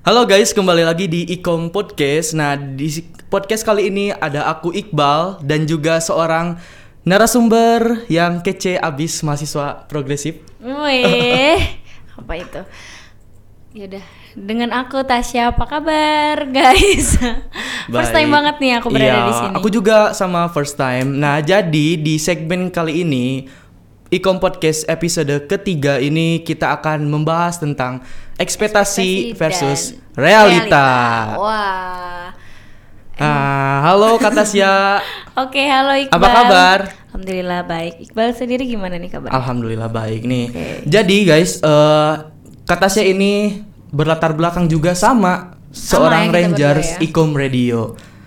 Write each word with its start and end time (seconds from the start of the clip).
Halo 0.00 0.24
guys, 0.24 0.56
kembali 0.56 0.88
lagi 0.88 1.12
di 1.12 1.28
Ikom 1.28 1.68
Podcast. 1.68 2.32
Nah, 2.32 2.56
di 2.56 2.88
podcast 3.28 3.60
kali 3.68 3.92
ini 3.92 4.08
ada 4.08 4.48
aku 4.48 4.72
Iqbal 4.72 5.44
dan 5.44 5.68
juga 5.68 6.00
seorang 6.00 6.56
narasumber 7.04 8.08
yang 8.08 8.40
kece 8.40 8.80
abis 8.80 9.20
mahasiswa 9.20 9.84
progresif. 9.92 10.40
Weh, 10.64 11.60
apa 12.16 12.32
itu? 12.32 12.60
Yaudah, 13.76 14.00
dengan 14.32 14.72
aku 14.72 15.04
Tasya, 15.04 15.52
apa 15.52 15.68
kabar 15.68 16.48
guys? 16.48 17.20
First 17.92 18.16
time 18.16 18.32
banget 18.32 18.56
nih 18.56 18.72
aku 18.80 18.88
berada 18.88 19.04
Iya, 19.04 19.28
di 19.28 19.34
sini. 19.36 19.54
Aku 19.60 19.68
juga 19.68 20.16
sama 20.16 20.48
first 20.48 20.80
time. 20.80 21.12
Nah, 21.12 21.44
jadi 21.44 22.00
di 22.00 22.16
segmen 22.16 22.72
kali 22.72 23.04
ini 23.04 23.44
Ikom 24.08 24.40
Podcast 24.40 24.88
episode 24.88 25.44
ketiga 25.44 26.00
ini 26.00 26.40
kita 26.40 26.72
akan 26.80 27.04
membahas 27.06 27.60
tentang 27.60 28.00
ekspektasi, 28.40 29.36
versus 29.36 29.92
dan 29.92 30.16
realita. 30.16 30.88
Wah. 31.36 32.32
Ah, 33.20 33.84
halo 33.84 34.16
Kak 34.16 34.32
Tasya. 34.32 35.04
Oke, 35.44 35.60
halo 35.68 35.92
Iqbal. 35.92 36.16
Apa 36.16 36.28
kabar? 36.32 36.78
Alhamdulillah 37.12 37.68
baik. 37.68 37.94
Iqbal 38.08 38.32
sendiri 38.32 38.64
gimana 38.64 38.96
nih 38.96 39.12
kabar? 39.12 39.28
Alhamdulillah 39.28 39.92
baik 39.92 40.24
nih. 40.24 40.48
Oke. 40.48 40.88
Jadi 40.88 41.16
guys, 41.28 41.60
eh 41.60 42.14
Kak 42.64 42.80
Tasya 42.80 43.04
ini 43.04 43.60
berlatar 43.92 44.32
belakang 44.32 44.72
juga 44.72 44.96
sama 44.96 45.52
seorang 45.68 46.32
ya, 46.32 46.40
Rangers 46.40 46.96
berdua 46.96 47.04
ya. 47.04 47.06
Ikom 47.12 47.30
Radio. 47.36 47.80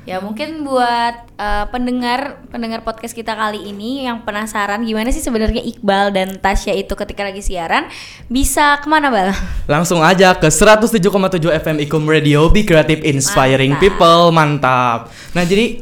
Ya 0.03 0.19
mungkin 0.19 0.67
buat 0.67 1.31
eh, 1.39 1.65
pendengar 1.71 2.43
pendengar 2.51 2.83
podcast 2.83 3.15
kita 3.15 3.39
kali 3.39 3.71
ini 3.71 4.03
yang 4.03 4.27
penasaran 4.27 4.83
gimana 4.83 5.07
sih 5.15 5.23
sebenarnya 5.23 5.63
Iqbal 5.63 6.11
dan 6.11 6.43
Tasya 6.43 6.75
itu 6.75 6.91
ketika 6.91 7.23
lagi 7.23 7.39
siaran 7.39 7.87
bisa 8.27 8.83
ke 8.83 8.91
mana 8.91 9.07
bal? 9.07 9.31
Langsung 9.71 10.03
aja 10.03 10.35
ke 10.35 10.51
107,7 10.51 10.99
FM 11.39 11.77
Ikom 11.87 12.03
Radio 12.03 12.51
Be 12.51 12.67
Creative 12.67 12.99
Inspiring 12.99 13.79
Mantap. 13.79 13.83
People 13.87 14.23
Mantap 14.35 14.99
Nah 15.39 15.43
jadi 15.47 15.79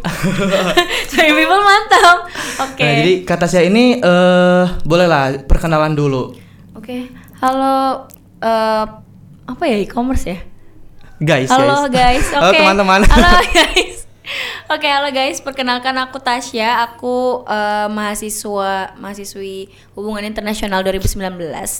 Sorry 1.10 1.34
people 1.34 1.62
mantap. 1.66 2.18
Oke. 2.70 2.86
Nah 2.86 2.94
jadi 3.02 3.14
kata 3.26 3.50
saya 3.50 3.66
ini 3.66 3.98
eh 3.98 4.64
Bolehlah 4.86 5.50
perkenalan 5.50 5.98
dulu 5.98 6.38
Oke, 6.78 7.10
halo 7.42 8.06
eh, 8.38 8.86
apa 9.50 9.64
ya 9.66 9.82
e-commerce 9.82 10.30
ya? 10.30 10.38
Guys 11.18 11.50
Halo 11.50 11.90
guys, 11.90 12.30
oke. 12.30 12.38
Halo 12.38 12.54
teman-teman 12.54 13.02
Halo 13.10 13.42
guys. 13.58 14.01
Oke, 14.72 14.88
halo 14.88 15.12
guys. 15.12 15.44
Perkenalkan 15.44 15.98
aku 16.00 16.18
Tasya. 16.24 16.88
Aku 16.92 17.44
eh, 17.44 17.88
mahasiswa 17.92 18.96
mahasiswi 18.96 19.68
Hubungan 19.94 20.24
Internasional 20.24 20.80
2019 20.88 21.28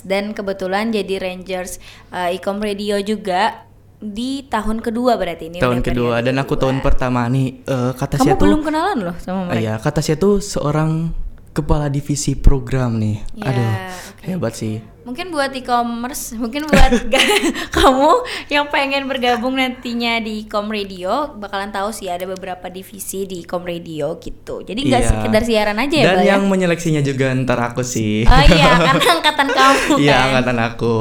dan 0.04 0.36
kebetulan 0.36 0.92
jadi 0.92 1.16
Rangers 1.18 1.80
eh, 2.12 2.36
Ecom 2.36 2.60
Radio 2.60 3.00
juga 3.00 3.64
di 4.02 4.42
tahun 4.50 4.82
kedua 4.82 5.14
berarti 5.14 5.46
ini. 5.46 5.58
Tahun 5.62 5.78
kedua 5.78 6.18
Dan 6.26 6.34
aku 6.42 6.58
kedua. 6.58 6.68
tahun 6.68 6.82
pertama 6.82 7.22
nih 7.30 7.62
eh 7.62 7.92
Kata 7.94 8.18
Kamu 8.18 8.34
tuh 8.34 8.44
belum 8.50 8.60
kenalan 8.66 8.98
loh 8.98 9.16
sama 9.22 9.46
mereka. 9.46 9.62
Iya 9.62 9.74
kata 9.78 10.02
saya 10.02 10.18
tuh 10.18 10.42
seorang 10.42 11.14
Kepala 11.52 11.86
divisi 11.86 12.32
program 12.34 12.96
nih 12.96 13.20
Ya, 13.34 13.44
Aduh 13.46 13.72
oke. 14.10 14.24
Hebat 14.24 14.54
sih 14.54 14.80
Mungkin 15.02 15.28
buat 15.28 15.50
e-commerce, 15.50 16.30
mungkin 16.32 16.62
buat 16.64 17.10
kamu 17.74 18.10
yang 18.46 18.70
pengen 18.70 19.04
bergabung 19.04 19.58
nantinya 19.58 20.16
di 20.16 20.46
Com 20.46 20.70
Radio, 20.70 21.26
bakalan 21.34 21.68
tahu 21.68 21.90
sih 21.90 22.06
ada 22.06 22.22
beberapa 22.24 22.70
divisi 22.70 23.26
di 23.26 23.42
Com 23.42 23.62
Radio 23.62 24.14
gitu. 24.16 24.62
Jadi 24.62 24.78
nggak 24.80 25.02
Iya. 25.02 25.10
sekedar 25.10 25.42
siaran 25.42 25.74
aja 25.76 25.96
ya, 25.96 26.06
Dan 26.06 26.16
ya? 26.16 26.26
yang 26.32 26.46
menyeleksinya 26.46 27.02
juga 27.02 27.34
ntar 27.34 27.58
aku 27.64 27.82
sih 27.82 28.22
Oh 28.22 28.42
iya, 28.46 28.78
karena 28.86 29.02
angkatan 29.10 29.48
kamu 29.50 29.94
Iya 29.98 30.14
kan. 30.14 30.22
angkatan 30.30 30.58
aku. 30.62 30.96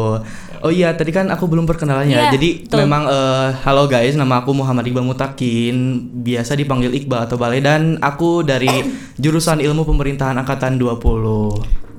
Oh 0.62 0.70
iya 0.70 0.94
tadi 0.94 1.10
kan 1.10 1.26
aku 1.28 1.46
belum 1.46 1.66
perkenalannya. 1.66 2.18
Iya, 2.22 2.32
Jadi 2.32 2.50
betul. 2.66 2.86
memang 2.86 3.04
eh, 3.06 3.50
halo 3.66 3.86
guys, 3.86 4.14
nama 4.14 4.40
aku 4.40 4.54
Muhammad 4.54 4.86
Iqbal 4.86 5.02
Mutakin, 5.02 5.76
biasa 6.22 6.54
dipanggil 6.54 6.94
Iqbal 6.94 7.26
atau 7.26 7.36
Bale 7.36 7.58
dan 7.60 7.98
aku 7.98 8.42
dari 8.42 8.70
jurusan 9.24 9.58
Ilmu 9.58 9.82
Pemerintahan 9.84 10.38
angkatan 10.38 10.78
20. 10.78 11.02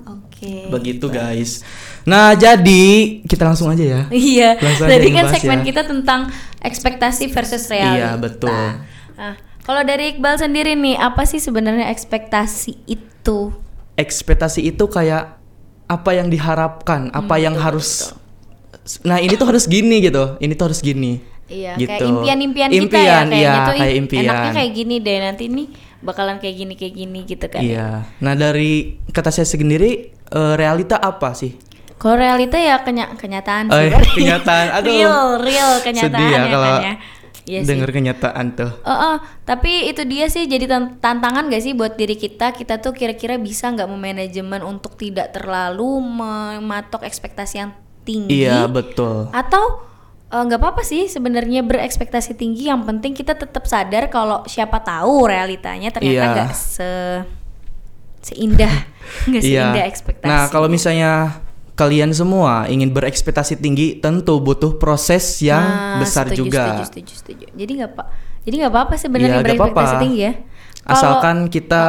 Oke. 0.07 0.71
Begitu 0.71 1.07
guys. 1.07 1.67
Nah, 2.03 2.35
jadi 2.35 2.83
kita 3.23 3.43
langsung 3.45 3.71
aja 3.71 3.83
ya. 3.83 4.01
Iya, 4.11 4.59
Langsung 4.59 4.87
tadi 4.87 5.09
kan 5.11 5.25
segmen 5.31 5.59
ya. 5.63 5.67
kita 5.67 5.83
tentang 5.83 6.21
ekspektasi 6.59 7.31
versus 7.31 7.67
realita. 7.67 7.95
Iya, 7.95 8.11
betul. 8.15 8.51
Nah, 9.15 9.35
kalau 9.63 9.83
dari 9.83 10.15
Iqbal 10.15 10.39
sendiri 10.39 10.75
nih, 10.75 10.99
apa 10.99 11.23
sih 11.23 11.39
sebenarnya 11.39 11.91
ekspektasi 11.91 12.75
itu? 12.87 13.55
Ekspektasi 13.95 14.67
itu 14.67 14.87
kayak 14.87 15.39
apa 15.87 16.11
yang 16.11 16.27
diharapkan, 16.27 17.11
apa 17.11 17.35
Hmm, 17.37 17.43
yang 17.43 17.55
harus 17.55 18.15
Nah, 19.03 19.19
ini 19.19 19.35
tuh 19.35 19.47
harus 19.47 19.65
gini 19.65 20.01
gitu. 20.01 20.37
Ini 20.37 20.53
tuh 20.53 20.65
harus 20.67 20.81
gini. 20.81 21.23
Iya, 21.47 21.77
Gitu. 21.77 21.91
kayak 21.91 22.09
impian-impian 22.09 22.71
kita 22.71 22.97
ya 22.97 23.17
kayaknya 23.21 23.37
iya, 23.37 23.53
tuh 23.61 23.75
kayak 23.77 23.95
impian. 23.95 24.23
enaknya 24.25 24.51
kayak 24.57 24.73
gini 24.73 24.95
deh 24.99 25.17
nanti 25.21 25.45
nih 25.47 25.67
bakalan 26.01 26.37
kayak 26.39 26.57
gini 26.57 26.75
kayak 26.75 26.95
gini 26.97 27.19
gitu 27.23 27.47
kan. 27.47 27.61
Iya. 27.61 27.89
Nah, 28.19 28.33
dari 28.35 28.73
kata 29.07 29.29
saya 29.29 29.45
sendiri 29.45 29.91
eh, 30.11 30.55
realita 30.57 30.97
apa 30.97 31.31
sih? 31.33 31.53
Kalau 31.95 32.17
realita 32.17 32.57
ya 32.57 32.81
kenya 32.81 33.13
kenyataan 33.13 33.69
Oh, 33.69 33.77
sih. 33.77 33.87
iya, 33.87 33.99
kenyataan. 34.01 34.67
Aduh. 34.81 34.91
real, 34.91 35.19
real 35.39 35.71
kenyataan 35.79 36.19
Sedih 36.19 36.27
ya 36.27 36.41
ya 36.41 36.45
kalau 36.49 36.67
kan 36.67 36.81
ya. 36.81 36.95
Iya 37.43 37.59
sih. 37.59 37.69
Dengar 37.69 37.91
kenyataan 37.91 38.47
tuh. 38.55 38.71
Oh, 38.81 38.95
oh, 38.95 39.17
tapi 39.43 39.87
itu 39.87 40.03
dia 40.03 40.27
sih 40.27 40.47
jadi 40.47 40.65
tan- 40.65 40.97
tantangan 40.97 41.47
gak 41.47 41.61
sih 41.61 41.75
buat 41.75 41.95
diri 41.95 42.15
kita 42.15 42.51
kita 42.51 42.79
tuh 42.79 42.91
kira-kira 42.91 43.35
bisa 43.37 43.67
nggak 43.69 43.87
memanajemen 43.87 44.63
untuk 44.63 44.95
tidak 44.95 45.31
terlalu 45.31 46.01
mematok 46.01 47.03
ekspektasi 47.03 47.55
yang 47.59 47.71
tinggi 48.03 48.43
Iya, 48.43 48.67
betul. 48.67 49.31
atau 49.31 49.65
eh, 50.29 50.43
nggak 50.43 50.59
apa-apa 50.59 50.83
sih 50.83 51.07
sebenarnya 51.07 51.63
berekspektasi 51.63 52.35
tinggi 52.35 52.67
yang 52.67 52.83
penting 52.83 53.13
kita 53.13 53.33
tetap 53.33 53.65
sadar 53.65 54.09
kalau 54.09 54.43
siapa 54.45 54.79
tahu 54.79 55.27
realitanya 55.27 55.89
ternyata 55.89 56.11
Iya. 56.19 56.33
nggak 56.33 56.51
se 56.53 56.91
seindah 58.23 58.75
nggak 59.29 59.43
seindah 59.43 59.85
ekspektasi 59.85 60.29
Nah, 60.29 60.47
kalau 60.49 60.67
misalnya 60.67 61.43
kalian 61.73 62.13
semua 62.13 62.69
ingin 62.69 62.93
berekspektasi 62.93 63.57
tinggi, 63.57 63.97
tentu 63.97 64.39
butuh 64.39 64.77
proses 64.77 65.25
yang 65.41 65.59
Ah, 65.59 65.99
besar 65.99 66.29
setuju, 66.29 66.47
juga. 66.47 66.63
setuju, 66.69 66.85
setuju, 66.87 67.13
setuju. 67.17 67.45
jadi 67.53 67.73
nggak 67.75 67.91
pak 67.93 68.07
jadi 68.43 68.55
nggak 68.59 68.73
apa-apa 68.73 68.95
sebenarnya 68.97 69.31
Iya, 69.33 69.45
berekspektasi 69.45 69.73
apa-apa. 69.89 70.03
tinggi 70.03 70.21
ya 70.21 70.33
Asalkan 70.83 71.37
kita 71.47 71.85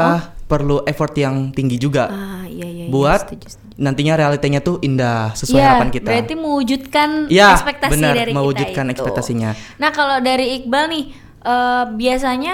perlu 0.45 0.85
effort 0.85 1.13
yang 1.15 1.49
tinggi 1.49 1.77
juga 1.77 2.07
ah 2.07 2.45
iya 2.45 2.61
iya, 2.63 2.85
iya, 2.85 2.87
buat 2.87 3.25
setuju, 3.25 3.47
setuju. 3.49 3.62
Nantinya 3.75 4.13
realitanya 4.15 4.59
tuh 4.59 4.77
indah 4.79 5.33
sesuai 5.33 5.57
Iya, 5.57 5.67
harapan 5.67 5.89
kita. 5.89 6.07
berarti 6.09 6.33
mewujudkan 6.35 7.09
Ya, 7.27 7.57
ekspektasi 7.57 7.91
benar, 7.93 8.13
dari 8.13 8.31
mewujudkan 8.31 8.85
kita 8.85 8.91
itu. 8.91 9.01
ekspektasinya. 9.01 9.49
Nah, 9.77 9.89
kalau 9.89 10.17
dari 10.19 10.61
Iqbal 10.61 10.85
nih, 10.89 11.05
eh, 11.41 11.83
biasanya, 11.93 12.53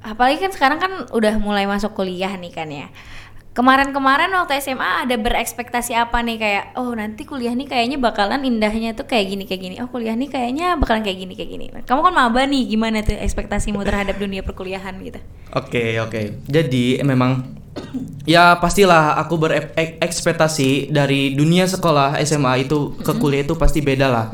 apalagi 0.00 0.38
kan 0.38 0.52
sekarang 0.52 0.78
kan 0.78 0.92
udah 1.10 1.34
mulai 1.38 1.64
masuk 1.64 1.92
kuliah 1.92 2.32
nih 2.36 2.52
kan 2.52 2.68
ya. 2.68 2.86
Kemarin-kemarin 3.58 4.30
waktu 4.38 4.62
SMA 4.62 5.02
ada 5.02 5.18
berekspektasi 5.18 5.90
apa 5.98 6.22
nih 6.22 6.38
kayak, 6.38 6.64
oh 6.78 6.94
nanti 6.94 7.26
kuliah 7.26 7.50
nih 7.58 7.66
kayaknya 7.66 7.98
bakalan 7.98 8.46
indahnya 8.46 8.94
tuh 8.94 9.10
kayak 9.10 9.34
gini 9.34 9.50
kayak 9.50 9.62
gini. 9.66 9.74
Oh 9.82 9.90
kuliah 9.90 10.14
nih 10.14 10.30
kayaknya 10.30 10.78
bakalan 10.78 11.02
kayak 11.02 11.26
gini 11.26 11.34
kayak 11.34 11.50
gini. 11.50 11.66
Kamu 11.82 12.06
kan 12.06 12.14
maba 12.14 12.46
nih, 12.46 12.70
gimana 12.70 13.02
tuh 13.02 13.18
ekspektasimu 13.18 13.82
terhadap 13.82 14.14
dunia 14.14 14.46
perkuliahan 14.46 14.94
gitu? 15.02 15.18
Oke 15.58 15.98
oke. 15.98 16.46
Jadi 16.46 17.02
memang 17.02 17.50
ya 18.22 18.54
pastilah 18.62 19.18
aku 19.18 19.34
berekspektasi 19.34 20.94
dari 20.94 21.34
dunia 21.34 21.66
sekolah 21.66 22.14
SMA 22.22 22.62
itu 22.62 22.94
ke 23.02 23.10
kuliah 23.18 23.42
itu 23.42 23.58
pasti 23.58 23.82
beda 23.82 24.06
lah. 24.06 24.26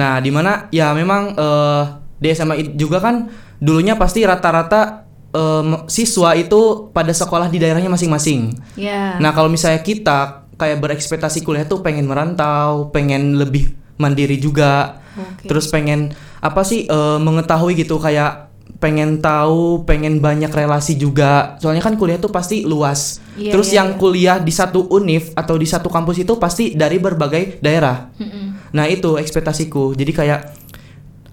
Nah 0.00 0.16
di 0.24 0.32
mana 0.32 0.72
ya 0.72 0.96
memang 0.96 1.36
eh, 1.36 1.82
di 2.16 2.32
SMA 2.32 2.72
juga 2.72 3.04
kan 3.04 3.28
dulunya 3.60 4.00
pasti 4.00 4.24
rata-rata 4.24 5.05
em, 5.36 5.84
siswa 5.92 6.32
itu 6.32 6.88
pada 6.96 7.12
sekolah 7.12 7.52
di 7.52 7.60
daerahnya 7.60 7.92
masing-masing. 7.92 8.56
Ya. 8.80 9.20
Nah 9.20 9.36
kalau 9.36 9.52
misalnya 9.52 9.84
kita 9.84 10.48
kayak 10.56 10.80
berekspektasi 10.80 11.44
kuliah 11.44 11.68
tuh 11.68 11.84
pengen 11.84 12.08
merantau, 12.08 12.88
pengen 12.88 13.36
lebih 13.36 13.76
mandiri 14.00 14.40
juga, 14.40 15.04
Oke. 15.12 15.52
terus 15.52 15.68
pengen 15.68 16.16
apa 16.40 16.64
sih 16.64 16.88
eh, 16.88 17.18
mengetahui 17.20 17.76
gitu 17.76 18.00
kayak 18.00 18.48
pengen 18.76 19.24
tahu, 19.24 19.88
pengen 19.88 20.20
banyak 20.20 20.52
relasi 20.52 21.00
juga. 21.00 21.56
Soalnya 21.60 21.80
kan 21.80 21.96
kuliah 21.96 22.20
tuh 22.20 22.28
pasti 22.28 22.64
luas. 22.68 23.24
Iya, 23.36 23.52
terus 23.56 23.72
iya, 23.72 23.82
yang 23.82 23.96
iya. 23.96 23.98
kuliah 24.00 24.36
di 24.40 24.52
satu 24.52 24.84
univ 24.92 25.32
atau 25.32 25.56
di 25.56 25.64
satu 25.64 25.88
kampus 25.88 26.24
itu 26.24 26.36
pasti 26.36 26.76
dari 26.76 27.00
berbagai 27.00 27.60
daerah. 27.64 28.12
Mm-mm. 28.20 28.72
Nah 28.76 28.84
itu 28.88 29.16
ekspektasiku. 29.16 29.96
Jadi 29.96 30.12
kayak 30.12 30.40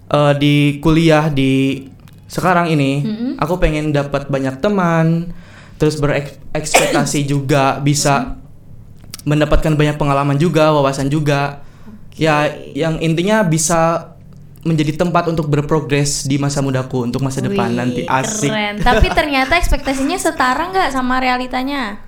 eh, 0.08 0.32
di 0.40 0.80
kuliah 0.80 1.28
di 1.28 1.84
sekarang 2.28 2.72
ini, 2.72 3.04
aku 3.36 3.60
pengen 3.60 3.92
dapat 3.92 4.28
banyak 4.32 4.58
teman, 4.58 5.32
terus 5.76 6.00
berekspektasi 6.00 7.26
juga 7.32 7.78
bisa 7.78 8.40
mendapatkan 9.24 9.72
banyak 9.72 9.96
pengalaman 9.96 10.36
juga, 10.36 10.72
wawasan 10.72 11.08
juga. 11.08 11.64
Ya, 12.14 12.46
yang 12.76 13.02
intinya 13.02 13.42
bisa 13.42 14.14
menjadi 14.64 14.96
tempat 14.96 15.28
untuk 15.28 15.46
berprogres 15.52 16.24
di 16.24 16.40
masa 16.40 16.64
mudaku 16.64 17.04
untuk 17.04 17.20
masa 17.20 17.44
depan 17.44 17.68
Wih, 17.68 17.76
nanti 17.76 18.02
asik. 18.08 18.48
Keren. 18.48 18.80
Tapi 18.80 19.06
ternyata 19.12 19.60
ekspektasinya 19.60 20.16
setara 20.16 20.72
nggak 20.72 20.88
sama 20.88 21.20
realitanya? 21.20 22.00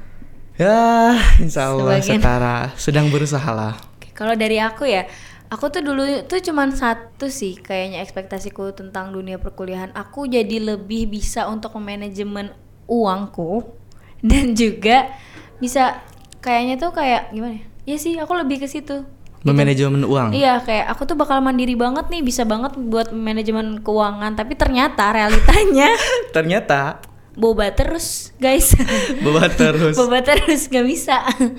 Ya, 0.57 1.13
insya 1.37 1.69
Allah 1.69 2.01
Sebagian. 2.01 2.21
setara. 2.25 2.57
Sedang 2.81 3.13
berusaha 3.13 3.51
lah. 3.53 3.77
Kalau 4.17 4.33
dari 4.33 4.57
aku 4.57 4.89
ya, 4.89 5.05
Aku 5.47 5.71
tuh 5.71 5.79
dulu 5.79 6.03
tuh 6.27 6.43
cuman 6.43 6.75
satu 6.75 7.31
sih 7.31 7.55
kayaknya 7.55 8.03
ekspektasiku 8.03 8.75
tentang 8.75 9.15
dunia 9.15 9.39
perkuliahan. 9.39 9.95
Aku 9.95 10.27
jadi 10.27 10.59
lebih 10.59 11.07
bisa 11.07 11.47
untuk 11.47 11.79
manajemen 11.79 12.51
uangku 12.91 13.63
dan 14.29 14.59
juga 14.59 15.15
bisa 15.63 16.03
kayaknya 16.43 16.79
tuh 16.83 16.91
kayak 16.91 17.31
gimana 17.31 17.63
ya? 17.63 17.65
Iya 17.87 17.97
sih, 18.03 18.15
aku 18.19 18.35
lebih 18.35 18.67
ke 18.67 18.67
situ. 18.67 19.07
Memanajemen 19.47 20.03
uang. 20.03 20.35
Iya, 20.35 20.59
kayak 20.67 20.91
aku 20.91 21.07
tuh 21.07 21.15
bakal 21.15 21.39
mandiri 21.39 21.79
banget 21.79 22.11
nih, 22.11 22.19
bisa 22.27 22.43
banget 22.43 22.75
buat 22.75 23.15
manajemen 23.15 23.79
keuangan, 23.79 24.35
tapi 24.35 24.59
ternyata 24.59 25.15
realitanya 25.15 25.95
Ternyata 26.35 26.99
boba 27.37 27.69
terus, 27.71 28.33
guys. 28.37 28.73
boba 29.25 29.47
terus. 29.47 29.93
boba 30.01 30.19
terus 30.21 30.67
gak 30.67 30.83
bisa. 30.83 31.21
Nggak 31.23 31.53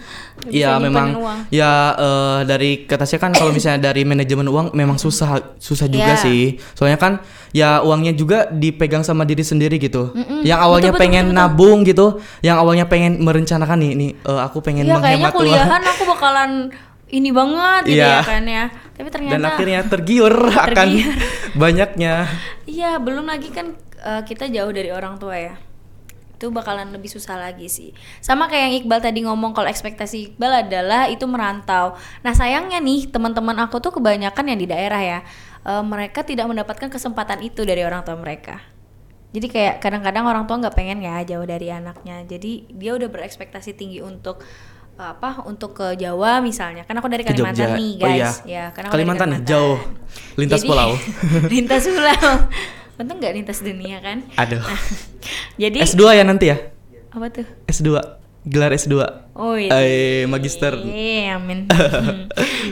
bisa 0.43 0.49
Iya 0.49 0.77
memang 0.77 1.07
uang. 1.15 1.39
ya 1.49 1.69
eh, 1.93 2.39
dari 2.43 2.83
kata 2.83 3.05
saya 3.05 3.17
kan 3.19 3.29
kalau 3.29 3.49
misalnya 3.49 3.87
dari 3.87 4.01
manajemen 4.01 4.45
uang 4.45 4.67
memang 4.71 4.95
susah 4.95 5.57
susah 5.57 5.85
juga 5.85 6.13
Iya. 6.13 6.17
sih 6.19 6.41
soalnya 6.71 6.95
kan 6.95 7.13
ya 7.51 7.79
uangnya 7.79 8.13
juga 8.13 8.45
dipegang 8.47 9.01
sama 9.01 9.21
diri 9.21 9.41
sendiri 9.41 9.77
gitu 9.77 10.13
Mm-mm. 10.13 10.41
yang 10.43 10.57
awalnya 10.59 10.89
Betul, 10.89 11.01
pengen 11.03 11.25
betul, 11.25 11.35
betul. 11.35 11.49
nabung 11.49 11.79
gitu 11.83 12.07
yang 12.41 12.57
awalnya 12.57 12.85
pengen 12.85 13.17
merencanakan 13.19 13.77
nih 13.79 13.91
nih 13.93 14.11
eh, 14.15 14.39
aku 14.39 14.61
pengen 14.61 14.85
kayaknya 14.85 14.97
menghemat 14.99 15.25
uang 15.27 15.37
kuliahan 15.39 15.81
aku 15.83 16.03
bakalan 16.05 16.51
ini 17.07 17.29
banget 17.31 17.81
gitu 17.87 17.97
Iya. 17.97 18.13
ya 18.13 18.21
kan 18.23 18.43
ya. 18.45 18.65
Tapi 18.93 19.09
ternyata 19.09 19.33
dan 19.33 19.43
akhirnya 19.43 19.79
tergiur 19.83 20.33
akan 20.65 20.73
Tergiur. 20.85 21.13
banyaknya 21.55 22.13
Iya, 22.63 22.97
belum 22.97 23.25
lagi 23.25 23.49
kan 23.49 23.73
eh, 23.97 24.21
kita 24.21 24.45
jauh 24.47 24.69
dari 24.69 24.91
orang 24.91 25.17
tua 25.17 25.33
ya. 25.33 25.55
Itu 26.37 26.53
bakalan 26.53 26.93
lebih 26.93 27.09
susah 27.09 27.33
lagi 27.33 27.65
sih. 27.65 27.97
Sama 28.21 28.45
kayak 28.45 28.61
yang 28.63 28.75
Iqbal 28.85 29.01
tadi 29.01 29.25
ngomong 29.25 29.51
kalau 29.51 29.65
ekspektasi 29.65 30.31
Iqbal 30.31 30.63
adalah 30.63 31.09
itu 31.09 31.25
merantau. 31.25 31.97
Nah, 32.21 32.31
sayangnya 32.31 32.77
nih 32.77 33.09
teman-teman 33.09 33.57
aku 33.57 33.81
tuh 33.81 33.89
kebanyakan 33.91 34.53
yang 34.53 34.59
di 34.59 34.69
daerah 34.69 35.01
ya. 35.01 35.19
eh, 35.65 35.83
mereka 35.83 36.21
tidak 36.21 36.45
mendapatkan 36.45 36.87
kesempatan 36.87 37.41
itu 37.41 37.65
dari 37.65 37.81
orang 37.81 37.99
tua 37.99 38.15
mereka. 38.15 38.61
Jadi 39.33 39.51
kayak 39.51 39.83
kadang-kadang 39.83 40.23
orang 40.23 40.47
tua 40.47 40.55
nggak 40.57 40.71
pengen 40.71 41.03
ya 41.03 41.19
jauh 41.25 41.43
dari 41.43 41.67
anaknya. 41.67 42.23
Jadi 42.23 42.71
dia 42.71 42.95
udah 42.95 43.09
berekspektasi 43.11 43.75
tinggi 43.75 43.99
untuk 43.99 44.39
apa? 44.95 45.43
Untuk 45.43 45.75
ke 45.75 45.93
Jawa 45.93 46.39
misalnya. 46.39 46.87
Kan 46.87 46.95
aku 46.95 47.05
dari 47.05 47.21
Kalimantan 47.21 47.75
nih, 47.75 47.91
Oh 47.99 48.07
guys. 48.07 48.17
iya. 48.17 48.31
Ya, 48.47 48.63
karena 48.71 48.89
Kalimantan 48.89 49.27
nih, 49.27 49.39
Kalimantan. 49.43 49.51
jauh. 49.51 49.77
Lintas 50.39 50.61
Jadi- 50.63 50.69
pulau. 50.71 50.89
lintas 51.53 51.83
pulau. 51.83 52.29
Untung 52.97 53.17
nggak 53.17 53.33
lintas 53.33 53.61
dunia 53.61 53.97
kan? 53.99 54.25
aduh 54.35 54.59
Nah, 54.59 54.81
jadi 55.61 55.77
S2 55.83 56.01
ya 56.13 56.23
nanti 56.23 56.49
ya 56.49 56.57
apa 57.07 57.29
tuh? 57.29 57.45
S2 57.65 57.89
gelar 58.43 58.71
S2 58.71 58.95
Oh 59.33 59.53
iya. 59.53 59.69
eh 59.75 60.23
magister 60.23 60.73
Iya, 60.77 61.35
amin. 61.35 61.65
Hmm. 61.67 62.27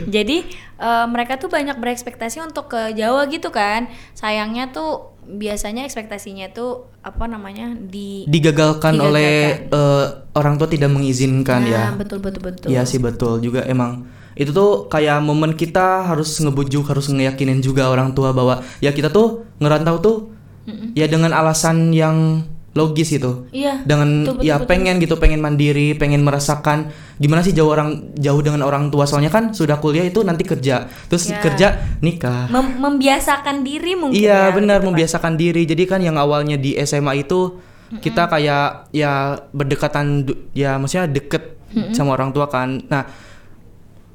Jadi 0.07 0.43
eh, 0.77 1.05
mereka 1.07 1.35
tuh 1.35 1.47
banyak 1.47 1.75
berekspektasi 1.75 2.41
untuk 2.41 2.67
ke 2.67 2.91
Jawa 2.91 3.25
gitu 3.25 3.47
kan. 3.49 3.87
Sayangnya 4.11 4.69
tuh 4.69 5.15
biasanya 5.23 5.83
ekspektasinya 5.83 6.51
tuh 6.51 6.85
apa 7.01 7.25
namanya 7.25 7.73
di 7.73 8.25
digagalkan 8.25 8.93
Digagalkan. 8.93 8.99
oleh 8.99 9.31
eh, 9.67 10.05
orang 10.33 10.55
tua 10.55 10.67
tidak 10.67 10.89
mengizinkan 10.89 11.63
ya 11.63 11.89
Nah, 11.89 11.95
betul 11.95 12.19
betul 12.19 12.41
betul. 12.43 12.67
Iya 12.67 12.83
sih 12.83 12.97
betul 12.97 13.39
juga 13.39 13.63
emang 13.63 14.05
itu 14.35 14.51
tuh 14.51 14.85
kayak 14.85 15.19
momen 15.19 15.51
kita 15.53 16.03
harus 16.03 16.35
ngebujuk 16.37 16.85
harus 16.85 17.07
ngeyakinin 17.07 17.59
juga 17.59 17.87
orang 17.87 18.11
tua 18.11 18.31
bahwa 18.31 18.59
ya 18.77 18.91
kita 18.91 19.07
tuh 19.07 19.47
ngerantau 19.57 19.97
tuh 19.97 20.17
ya 20.91 21.05
dengan 21.05 21.31
alasan 21.31 21.89
yang 21.89 22.43
logis 22.71 23.07
itu 23.09 23.47
Iya. 23.49 23.87
dengan 23.87 24.27
betul, 24.27 24.33
betul, 24.35 24.43
ya 24.43 24.55
betul. 24.57 24.67
pengen 24.67 24.95
gitu 24.99 25.15
pengen 25.15 25.39
mandiri 25.39 25.95
pengen 25.95 26.19
merasakan 26.21 26.91
gimana 27.15 27.39
sih 27.39 27.55
jauh 27.55 27.71
orang 27.71 28.11
jauh 28.13 28.43
dengan 28.43 28.61
orang 28.61 28.91
tua 28.91 29.07
soalnya 29.07 29.31
kan 29.31 29.55
sudah 29.55 29.79
kuliah 29.79 30.03
itu 30.03 30.19
nanti 30.21 30.43
kerja 30.43 30.83
terus 31.07 31.31
Ya. 31.31 31.39
kerja 31.39 31.67
nikah 32.01 32.51
Mem- 32.51 32.75
membiasakan 32.75 33.63
diri 33.63 33.95
mungkin 33.95 34.19
Iya 34.19 34.51
ya, 34.51 34.51
benar 34.51 34.77
gitu 34.77 34.83
kan. 34.83 34.87
membiasakan 34.91 35.33
diri. 35.35 35.63
Jadi 35.63 35.83
kan 35.85 36.03
yang 36.03 36.17
awalnya 36.17 36.59
di 36.59 36.75
SMA 36.75 37.15
itu 37.17 37.55
kita 37.95 38.27
kayak 38.27 38.91
ya 38.91 39.39
berdekatan 39.49 40.27
ya 40.51 40.75
maksudnya 40.75 41.07
deket 41.07 41.55
sama 41.91 42.11
orang 42.11 42.31
tua 42.31 42.47
kan. 42.47 42.83
Nah, 42.85 43.07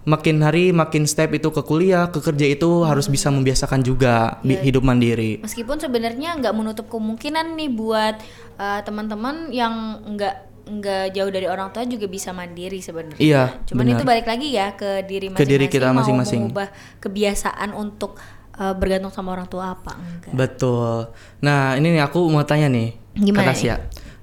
makin 0.02 0.41
hari 0.41 0.70
makin 0.70 1.05
step 1.05 1.29
itu 1.31 1.49
ke 1.49 1.61
kuliah, 1.61 2.08
ke 2.08 2.19
kerja 2.19 2.47
itu 2.47 2.82
harus 2.82 3.05
bisa 3.05 3.29
membiasakan 3.29 3.81
juga 3.81 4.41
Iya. 4.41 4.61
hidup 4.62 4.81
mandiri. 4.81 5.41
Meskipun 5.41 5.76
sebenarnya 5.76 6.37
nggak 6.37 6.52
menutup 6.52 6.87
kemungkinan 6.87 7.52
nih 7.55 7.69
buat 7.69 8.17
uh, 8.56 8.81
teman-teman 8.81 9.50
yang 9.50 9.73
nggak 10.08 10.35
nggak 10.62 11.05
jauh 11.11 11.29
dari 11.29 11.44
orang 11.44 11.69
tua 11.69 11.82
juga 11.82 12.06
bisa 12.06 12.31
mandiri 12.31 12.79
sebenarnya. 12.79 13.19
Iya, 13.19 13.43
Cuman 13.67 13.85
benar. 13.85 13.97
itu 13.97 14.05
balik 14.06 14.26
lagi 14.26 14.49
ya 14.50 14.73
ke 14.73 15.02
diri 15.02 15.26
Ke 15.26 15.35
masing-masing. 15.35 15.50
diri 15.50 15.67
kita 15.67 15.87
mau 15.87 15.99
masing-masing. 15.99 16.41
mengubah 16.47 16.69
kebiasaan 17.00 17.70
untuk 17.73 18.14
uh, 18.55 18.70
bergantung 18.73 19.11
sama 19.11 19.32
orang 19.32 19.47
tua 19.47 19.75
apa 19.75 19.99
enggak? 19.99 20.31
Betul. 20.31 21.11
Nah, 21.41 21.75
ini 21.75 21.91
nih 21.91 22.02
aku 22.02 22.23
mau 22.25 22.44
tanya 22.44 22.69
nih. 22.69 22.94
Gimana 23.12 23.50
Kak 23.50 23.52
Tasya. 23.52 23.75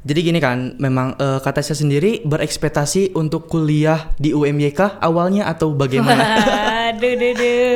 Jadi 0.08 0.20
gini 0.24 0.40
kan, 0.40 0.80
memang 0.80 1.20
eh, 1.20 1.44
Kak 1.44 1.60
Tasya 1.60 1.76
sendiri 1.76 2.24
berekspektasi 2.24 3.12
untuk 3.12 3.52
kuliah 3.52 4.16
di 4.16 4.32
UMYK 4.32 5.04
awalnya 5.04 5.52
atau 5.52 5.76
bagaimana? 5.76 6.24
Waduh, 6.96 7.14
duh, 7.20 7.34
duh. 7.36 7.76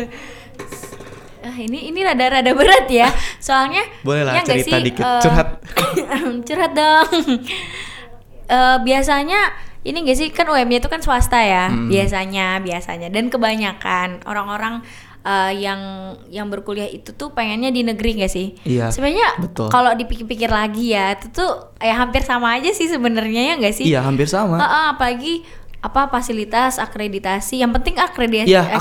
Ah, 1.42 1.58
ini 1.60 1.92
ini 1.92 2.00
rada-rada 2.00 2.56
berat 2.56 2.88
ya. 2.88 3.12
Soalnya 3.36 3.84
Boleh 4.08 4.24
lah 4.24 4.40
ya 4.40 4.48
cerita 4.48 4.80
sih, 4.80 4.86
dikit, 4.88 5.04
eh, 5.04 5.20
curhat. 5.20 5.48
curhat 6.48 6.72
dong. 6.72 7.10
Eh, 8.48 8.78
biasanya 8.80 9.52
ini 9.82 10.06
gak 10.06 10.16
sih 10.16 10.28
kan 10.30 10.46
UMY 10.46 10.80
itu 10.80 10.88
kan 10.88 11.02
swasta 11.02 11.42
ya, 11.42 11.68
Hmm. 11.68 11.90
biasanya 11.90 12.62
biasanya 12.62 13.10
dan 13.10 13.28
kebanyakan 13.28 14.22
orang-orang 14.24 14.86
eh, 15.22 15.52
yang 15.58 15.80
yang 16.28 16.48
berkuliah 16.48 16.86
itu 16.86 17.14
tuh 17.14 17.32
pengennya 17.32 17.70
di 17.70 17.82
negeri 17.82 18.20
gak 18.20 18.32
sih? 18.32 18.58
Iya, 18.64 18.90
Sebenarnya 18.90 19.38
kalau 19.68 19.94
dipikir-pikir 19.94 20.48
lagi 20.48 20.92
ya, 20.92 21.14
itu 21.14 21.30
tuh 21.30 21.50
ya 21.78 21.98
hampir 21.98 22.22
sama 22.22 22.58
aja 22.58 22.70
sih 22.70 22.86
sebenarnya 22.86 23.54
ya 23.54 23.62
gak 23.62 23.76
sih? 23.76 23.86
Iya, 23.86 24.02
hampir 24.02 24.26
sama. 24.26 24.58
Heeh, 24.58 24.86
apalagi 24.92 25.34
apa 25.82 26.06
fasilitas 26.08 26.78
akreditasi 26.78 27.58
yang 27.58 27.74
penting 27.74 27.98
akreditasi 27.98 28.46
Iya, 28.46 28.62
akreditasi. 28.70 28.78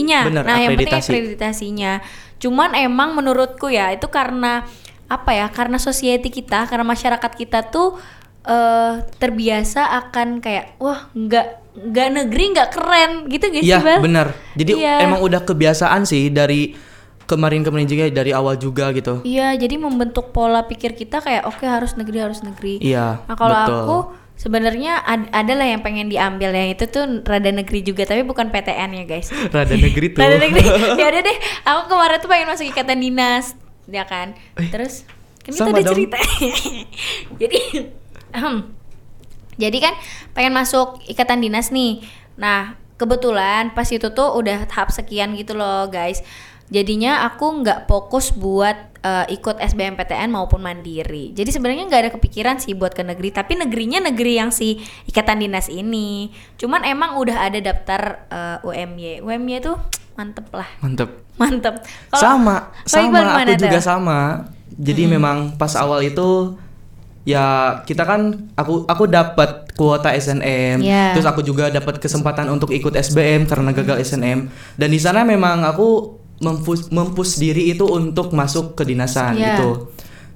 akreditasinya 0.00 0.20
Bener, 0.24 0.42
nah 0.42 0.56
yang 0.56 0.72
penting 0.72 0.88
akreditasi. 0.96 1.12
akreditasinya 1.12 1.92
cuman 2.40 2.72
emang 2.72 3.12
menurutku 3.12 3.68
ya 3.68 3.92
itu 3.92 4.08
karena 4.08 4.64
apa 5.04 5.36
ya 5.36 5.52
karena 5.52 5.76
society 5.76 6.32
kita 6.32 6.64
karena 6.64 6.88
masyarakat 6.88 7.32
kita 7.36 7.68
tuh 7.68 8.00
eh 8.40 9.04
terbiasa 9.20 9.84
akan 10.00 10.40
kayak 10.40 10.80
wah 10.80 11.12
nggak 11.12 11.59
nggak 11.72 12.08
negeri 12.12 12.44
nggak 12.50 12.68
keren 12.70 13.12
gitu 13.26 13.44
gak 13.46 13.62
sih 13.62 13.70
Iya 13.70 13.78
benar. 13.98 14.26
Jadi 14.52 14.72
Iya. 14.76 14.94
emang 15.02 15.20
udah 15.20 15.40
kebiasaan 15.40 16.02
sih 16.02 16.28
dari 16.28 16.74
kemarin-kemarin 17.22 17.86
juga 17.86 18.10
dari 18.10 18.30
awal 18.30 18.56
juga 18.56 18.90
gitu. 18.90 19.22
iya 19.22 19.54
jadi 19.54 19.78
membentuk 19.78 20.30
pola 20.30 20.66
pikir 20.66 20.92
kita 20.92 21.18
kayak 21.18 21.46
oke 21.46 21.62
harus 21.62 21.94
negeri 21.94 22.18
harus 22.20 22.42
negeri 22.42 22.82
Iya. 22.82 23.22
Nah 23.22 23.36
kalau 23.36 23.54
betul. 23.54 23.78
aku 23.78 23.96
sebenarnya 24.34 24.98
ad- 24.98 25.30
ada 25.30 25.52
lah 25.52 25.62
yang 25.64 25.78
pengen 25.78 26.08
diambil 26.08 26.50
yang 26.50 26.68
itu 26.68 26.84
tuh 26.84 27.22
rada 27.22 27.48
negeri 27.48 27.84
juga 27.84 28.02
tapi 28.02 28.24
bukan 28.24 28.50
PTN 28.50 28.90
ya 28.96 29.04
guys. 29.06 29.30
rada 29.54 29.70
negeri 29.72 30.10
tuh. 30.12 30.18
Rada 30.18 30.36
negeri. 30.36 30.64
ya 30.98 31.06
udah 31.06 31.22
deh, 31.22 31.36
aku 31.62 31.80
kemarin 31.86 32.16
tuh 32.18 32.28
pengen 32.28 32.46
masuk 32.48 32.66
ikatan 32.66 32.98
dinas, 32.98 33.54
ya 33.86 34.02
kan. 34.02 34.34
Terus 34.58 35.06
kan 35.38 35.54
kita 35.54 35.70
udah 35.70 35.84
dong. 35.84 35.94
cerita. 35.94 36.18
Jadi. 37.38 37.58
jadi 39.56 39.78
kan 39.80 39.94
pengen 40.30 40.54
masuk 40.54 41.00
ikatan 41.08 41.40
dinas 41.40 41.72
nih. 41.72 42.04
Nah 42.36 42.76
kebetulan 42.94 43.72
pas 43.72 43.88
itu 43.88 44.12
tuh 44.12 44.36
udah 44.36 44.68
tahap 44.68 44.92
sekian 44.92 45.32
gitu 45.34 45.56
loh 45.56 45.88
guys. 45.88 46.20
Jadinya 46.70 47.26
aku 47.26 47.66
nggak 47.66 47.90
fokus 47.90 48.30
buat 48.30 48.94
eh, 49.02 49.26
ikut 49.34 49.58
SBMPTN 49.58 50.30
maupun 50.30 50.62
mandiri. 50.62 51.34
Jadi 51.34 51.50
sebenarnya 51.50 51.88
nggak 51.90 52.02
ada 52.06 52.12
kepikiran 52.14 52.62
sih 52.62 52.78
buat 52.78 52.94
ke 52.94 53.02
negeri, 53.02 53.34
tapi 53.34 53.58
negerinya 53.58 53.98
negeri 54.06 54.38
yang 54.38 54.54
si 54.54 54.78
ikatan 55.10 55.42
dinas 55.42 55.66
ini. 55.66 56.30
Cuman 56.54 56.86
emang 56.86 57.18
udah 57.18 57.50
ada 57.50 57.58
daftar 57.58 58.22
eh, 58.30 58.58
UMY. 58.62 59.24
UMY 59.24 59.58
tuh 59.58 59.76
mantep 60.14 60.46
lah, 60.52 60.68
Mantep. 60.84 61.10
mantep. 61.40 61.74
Kalau- 62.12 62.22
sama, 62.22 62.56
sama 62.84 63.40
aku 63.40 63.56
juga 63.56 63.80
tuh? 63.80 63.82
sama. 63.82 64.18
Jadi 64.76 65.08
memang 65.08 65.56
pas 65.58 65.72
awal 65.74 66.06
itu 66.06 66.54
ya 67.30 67.46
kita 67.86 68.02
kan 68.02 68.50
aku 68.58 68.84
aku 68.84 69.04
dapat 69.06 69.70
kuota 69.78 70.10
SNM, 70.10 70.82
Iya. 70.82 71.14
terus 71.14 71.24
aku 71.24 71.40
juga 71.40 71.70
dapat 71.70 72.02
kesempatan 72.02 72.50
untuk 72.50 72.74
ikut 72.74 72.90
SBM 72.92 73.46
karena 73.46 73.70
gagal 73.70 74.02
SNM. 74.02 74.50
Dan 74.74 74.88
di 74.90 74.98
sana 74.98 75.22
memang 75.22 75.62
aku 75.62 76.18
mempus 76.42 76.90
mempus 76.90 77.38
diri 77.38 77.70
itu 77.70 77.86
untuk 77.86 78.34
masuk 78.34 78.74
kedinasan 78.74 79.38
Iya. 79.38 79.56
gitu. 79.56 79.70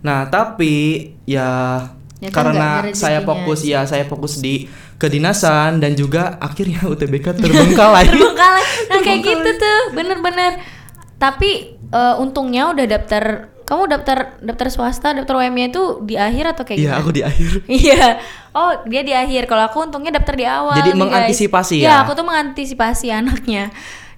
Nah, 0.05 0.29
tapi 0.29 0.73
ya, 1.25 1.81
Ya 2.21 2.31
kan 2.33 2.53
karena 2.53 2.89
saya 2.97 3.21
fokus 3.21 3.61
ya 3.65 3.85
saya 3.85 4.09
fokus 4.09 4.41
di 4.41 4.65
kedinasan 4.97 5.77
dan 5.83 5.93
juga 5.93 6.41
akhirnya 6.41 6.81
UTBK 6.93 7.37
terbengkalai. 7.37 8.09
terbengkalai 8.09 8.63
nah 8.89 8.99
kayak 9.03 9.21
gitu 9.21 9.51
tuh 9.61 9.81
bener-bener 9.93 10.57
tapi 11.19 11.77
eh, 11.77 12.15
untungnya 12.17 12.73
udah 12.73 12.87
daftar 12.89 13.53
kamu 13.65 13.89
daftar 13.89 14.37
daftar 14.39 14.69
swasta 14.69 15.09
daftar 15.13 15.41
UMY 15.41 15.73
itu 15.73 16.05
di 16.05 16.15
akhir 16.15 16.53
atau 16.53 16.63
kayak 16.63 16.79
Iya, 16.79 16.89
gimana? 16.93 17.01
aku 17.01 17.11
di 17.11 17.23
akhir. 17.25 17.51
Iya. 17.83 18.05
Oh, 18.53 18.71
dia 18.85 19.03
di 19.03 19.11
akhir. 19.11 19.49
Kalau 19.49 19.65
aku 19.65 19.79
untungnya 19.83 20.13
daftar 20.13 20.37
di 20.37 20.45
awal. 20.45 20.77
Jadi 20.79 20.91
nih, 20.91 20.95
guys. 20.95 21.03
mengantisipasi 21.03 21.75
Iya, 21.81 21.89
ya? 21.89 21.95
aku 22.05 22.13
tuh 22.13 22.25
mengantisipasi 22.25 23.07
anaknya. 23.25 23.73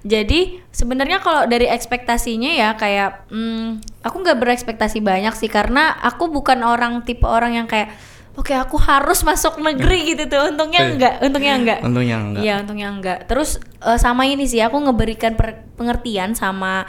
Jadi 0.07 0.63
sebenarnya 0.71 1.19
kalau 1.19 1.47
dari 1.47 1.67
ekspektasinya 1.67 2.53
ya 2.53 2.69
kayak 2.75 3.27
hmm, 3.27 3.83
aku 4.03 4.17
nggak 4.23 4.39
berekspektasi 4.39 5.03
banyak 5.03 5.35
sih 5.35 5.51
karena 5.51 5.99
aku 5.99 6.31
bukan 6.31 6.63
orang 6.63 7.03
tipe 7.03 7.27
orang 7.27 7.59
yang 7.59 7.67
kayak 7.67 7.91
oke 8.39 8.55
aku 8.55 8.79
harus 8.79 9.27
masuk 9.27 9.59
negeri 9.59 10.15
gitu 10.15 10.31
tuh. 10.31 10.55
Untungnya 10.55 10.81
enggak, 10.87 11.15
untungnya 11.23 11.53
enggak. 11.59 11.79
Untungnya 11.83 12.17
enggak. 12.23 12.43
Iya, 12.45 12.55
untungnya 12.63 12.89
enggak. 12.93 13.19
Terus 13.27 13.59
eh, 13.83 13.99
sama 13.99 14.27
ini 14.27 14.47
sih 14.47 14.63
aku 14.63 14.79
ngeberikan 14.79 15.35
pengertian 15.75 16.35
sama 16.35 16.87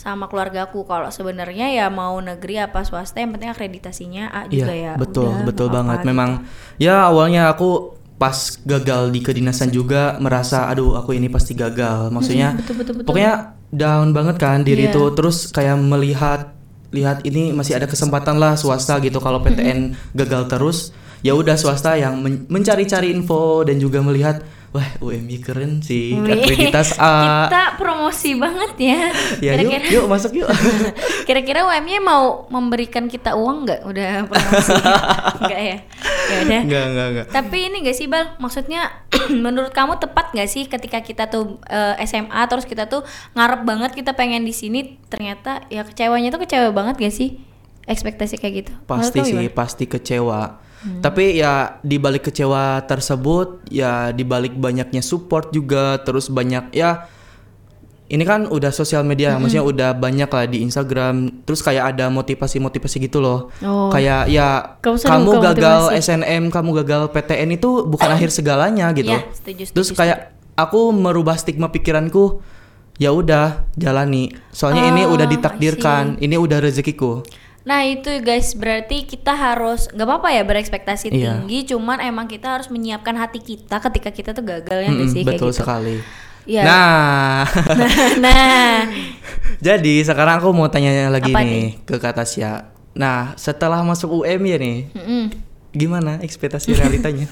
sama 0.00 0.32
keluargaku 0.32 0.88
kalau 0.88 1.12
sebenarnya 1.12 1.68
ya 1.68 1.92
mau 1.92 2.16
negeri 2.18 2.56
apa 2.56 2.80
swasta 2.80 3.20
yang 3.20 3.36
penting 3.36 3.52
akreditasinya 3.52 4.32
A 4.32 4.48
juga 4.48 4.72
ya. 4.72 4.72
Iya, 4.72 4.92
betul, 4.96 5.28
Udah, 5.28 5.44
betul 5.44 5.68
banget. 5.68 6.00
apa-apa 6.00 6.08
Memang 6.08 6.30
ya 6.80 7.04
awalnya 7.04 7.52
aku 7.52 7.92
pas 8.16 8.36
gagal 8.64 9.12
di 9.12 9.20
kedinasan 9.20 9.68
juga 9.68 10.16
merasa 10.16 10.72
aduh 10.72 10.96
aku 10.96 11.12
ini 11.12 11.28
pasti 11.28 11.52
gagal. 11.52 12.08
Maksudnya 12.08 12.56
betul, 12.56 12.80
betul, 12.80 12.94
betul. 12.96 13.06
pokoknya 13.12 13.34
down 13.68 14.16
banget 14.16 14.36
kan 14.40 14.64
diri 14.64 14.88
Iya. 14.88 14.96
itu 14.96 15.02
terus 15.12 15.52
kayak 15.52 15.76
melihat 15.76 16.56
lihat 16.90 17.20
ini 17.22 17.52
masih 17.52 17.76
ada 17.76 17.84
kesempatan 17.84 18.40
lah 18.40 18.56
swasta 18.56 18.96
gitu 18.98 19.20
kalau 19.20 19.38
PTN 19.38 19.94
gagal 20.10 20.48
terus 20.48 20.90
ya 21.20 21.36
udah 21.36 21.54
swasta 21.54 21.94
yang 21.94 22.18
men- 22.18 22.48
mencari-cari 22.48 23.12
info 23.12 23.62
dan 23.62 23.76
juga 23.76 24.00
melihat 24.00 24.40
wah 24.70 24.86
UMY 25.02 25.42
keren 25.42 25.82
sih 25.82 26.14
Wih, 26.14 26.30
akreditas 26.30 26.94
A 27.02 27.46
Kita 27.50 27.74
promosi 27.74 28.38
banget 28.38 28.72
ya. 28.78 29.00
ya 29.50 29.52
yuk 29.58 29.70
Kira-kira 29.74 29.90
yuk 29.90 30.04
masuk 30.06 30.32
yuk 30.38 30.48
kira-kira 31.28 31.66
UMY 31.66 31.98
mau 31.98 32.46
memberikan 32.46 33.10
kita 33.10 33.34
uang 33.34 33.66
nggak? 33.66 33.80
Udah 33.82 34.10
promosi? 34.30 34.72
Enggak 35.42 35.60
ya? 35.60 35.76
Ya 36.30 36.36
udah. 36.46 36.60
enggak 36.62 36.84
enggak 36.86 37.06
enggak 37.10 37.26
Tapi 37.34 37.58
ini 37.66 37.76
gak 37.82 37.96
sih 37.98 38.06
Bal, 38.06 38.38
maksudnya 38.38 39.02
menurut 39.44 39.74
kamu 39.74 39.98
tepat 39.98 40.30
gak 40.30 40.46
sih 40.46 40.70
ketika 40.70 41.02
kita 41.02 41.26
tuh 41.26 41.58
eh, 41.66 41.98
SMA 42.06 42.42
terus 42.46 42.62
kita 42.62 42.86
tuh 42.86 43.02
ngarep 43.34 43.66
banget 43.66 43.90
kita 43.98 44.14
pengen 44.14 44.46
di 44.46 44.54
sini 44.54 45.02
ternyata 45.10 45.66
ya 45.66 45.82
kecewanya 45.82 46.30
tuh 46.30 46.46
kecewa 46.46 46.70
banget 46.70 47.02
gak 47.02 47.14
sih 47.14 47.42
ekspektasi 47.90 48.38
kayak 48.38 48.54
gitu? 48.62 48.72
Pasti 48.86 49.26
sih 49.26 49.50
pasti 49.50 49.90
kecewa 49.90 50.69
tapi 50.80 51.36
ya 51.36 51.76
di 51.84 52.00
balik 52.00 52.32
kecewa 52.32 52.80
tersebut 52.88 53.68
ya 53.68 54.16
di 54.16 54.24
balik 54.24 54.56
banyaknya 54.56 55.04
support 55.04 55.52
juga 55.52 56.00
terus 56.00 56.32
banyak 56.32 56.72
ya 56.72 57.04
ini 58.10 58.26
kan 58.26 58.50
udah 58.50 58.74
sosial 58.74 59.06
media 59.06 59.38
maksudnya 59.38 59.62
udah 59.62 59.90
banyak 59.94 60.26
lah 60.26 60.44
di 60.50 60.66
Instagram 60.66 61.46
terus 61.46 61.62
kayak 61.62 61.94
ada 61.94 62.10
motivasi-motivasi 62.10 63.06
gitu 63.06 63.22
loh. 63.22 63.54
Oh. 63.62 63.86
kayak 63.94 64.26
ya 64.26 64.80
Kamu 64.82 64.98
kamu 64.98 65.30
gagal 65.38 65.80
motivasi. 65.94 66.02
SNM 66.10 66.42
kamu 66.50 66.70
gagal 66.82 67.02
PTN 67.14 67.48
itu 67.54 67.86
bukan 67.86 68.10
akhir 68.18 68.34
segalanya 68.34 68.90
gitu. 68.98 69.14
Iya, 69.14 69.30
setuju, 69.30 69.62
setuju, 69.62 69.74
terus 69.78 69.88
kayak 69.94 70.18
aku 70.58 70.90
merubah 70.90 71.38
stigma 71.38 71.70
pikiranku 71.70 72.42
ya 72.98 73.14
udah 73.14 73.70
jalani. 73.78 74.34
Soalnya 74.50 74.90
ini 74.90 75.06
Oh, 75.06 75.14
udah 75.14 75.30
I 75.30 75.32
ditakdirkan 75.38 76.18
ini 76.18 76.34
udah 76.34 76.58
rezekiku 76.58 77.22
Nah 77.60 77.84
itu 77.84 78.08
guys 78.24 78.56
berarti 78.56 79.04
kita 79.04 79.36
harus 79.36 79.84
nggak 79.92 80.06
apa-apa 80.08 80.28
ya 80.32 80.42
berekspektasi 80.48 81.12
Iya. 81.12 81.44
tinggi, 81.44 81.68
cuman 81.68 82.00
emang 82.00 82.24
kita 82.24 82.56
harus 82.56 82.72
menyiapkan 82.72 83.12
hati 83.20 83.40
kita 83.44 83.76
ketika 83.84 84.08
kita 84.08 84.30
tuh 84.32 84.40
gagal 84.40 84.80
ya 84.80 84.90
Mm-mm, 84.90 85.12
sih 85.12 85.20
kayak 85.20 85.36
betul 85.36 85.52
gitu. 85.52 85.60
sekali. 85.60 85.96
Iya. 86.48 86.62
Nah, 86.64 87.44
nah, 88.24 88.88
jadi 89.66 89.94
sekarang 90.02 90.40
aku 90.40 90.56
mau 90.56 90.72
tanya 90.72 91.12
lagi 91.12 91.30
Apa 91.36 91.44
nih 91.44 91.84
ke 91.84 92.00
Kak 92.00 92.16
Tasya. 92.16 92.72
Nah, 92.96 93.36
setelah 93.36 93.84
masuk 93.84 94.24
UM 94.24 94.40
ya 94.48 94.56
nih, 94.56 94.78
mm-mm. 94.96 95.24
gimana 95.76 96.16
ekspektasi 96.24 96.72
realitanya? 96.74 97.28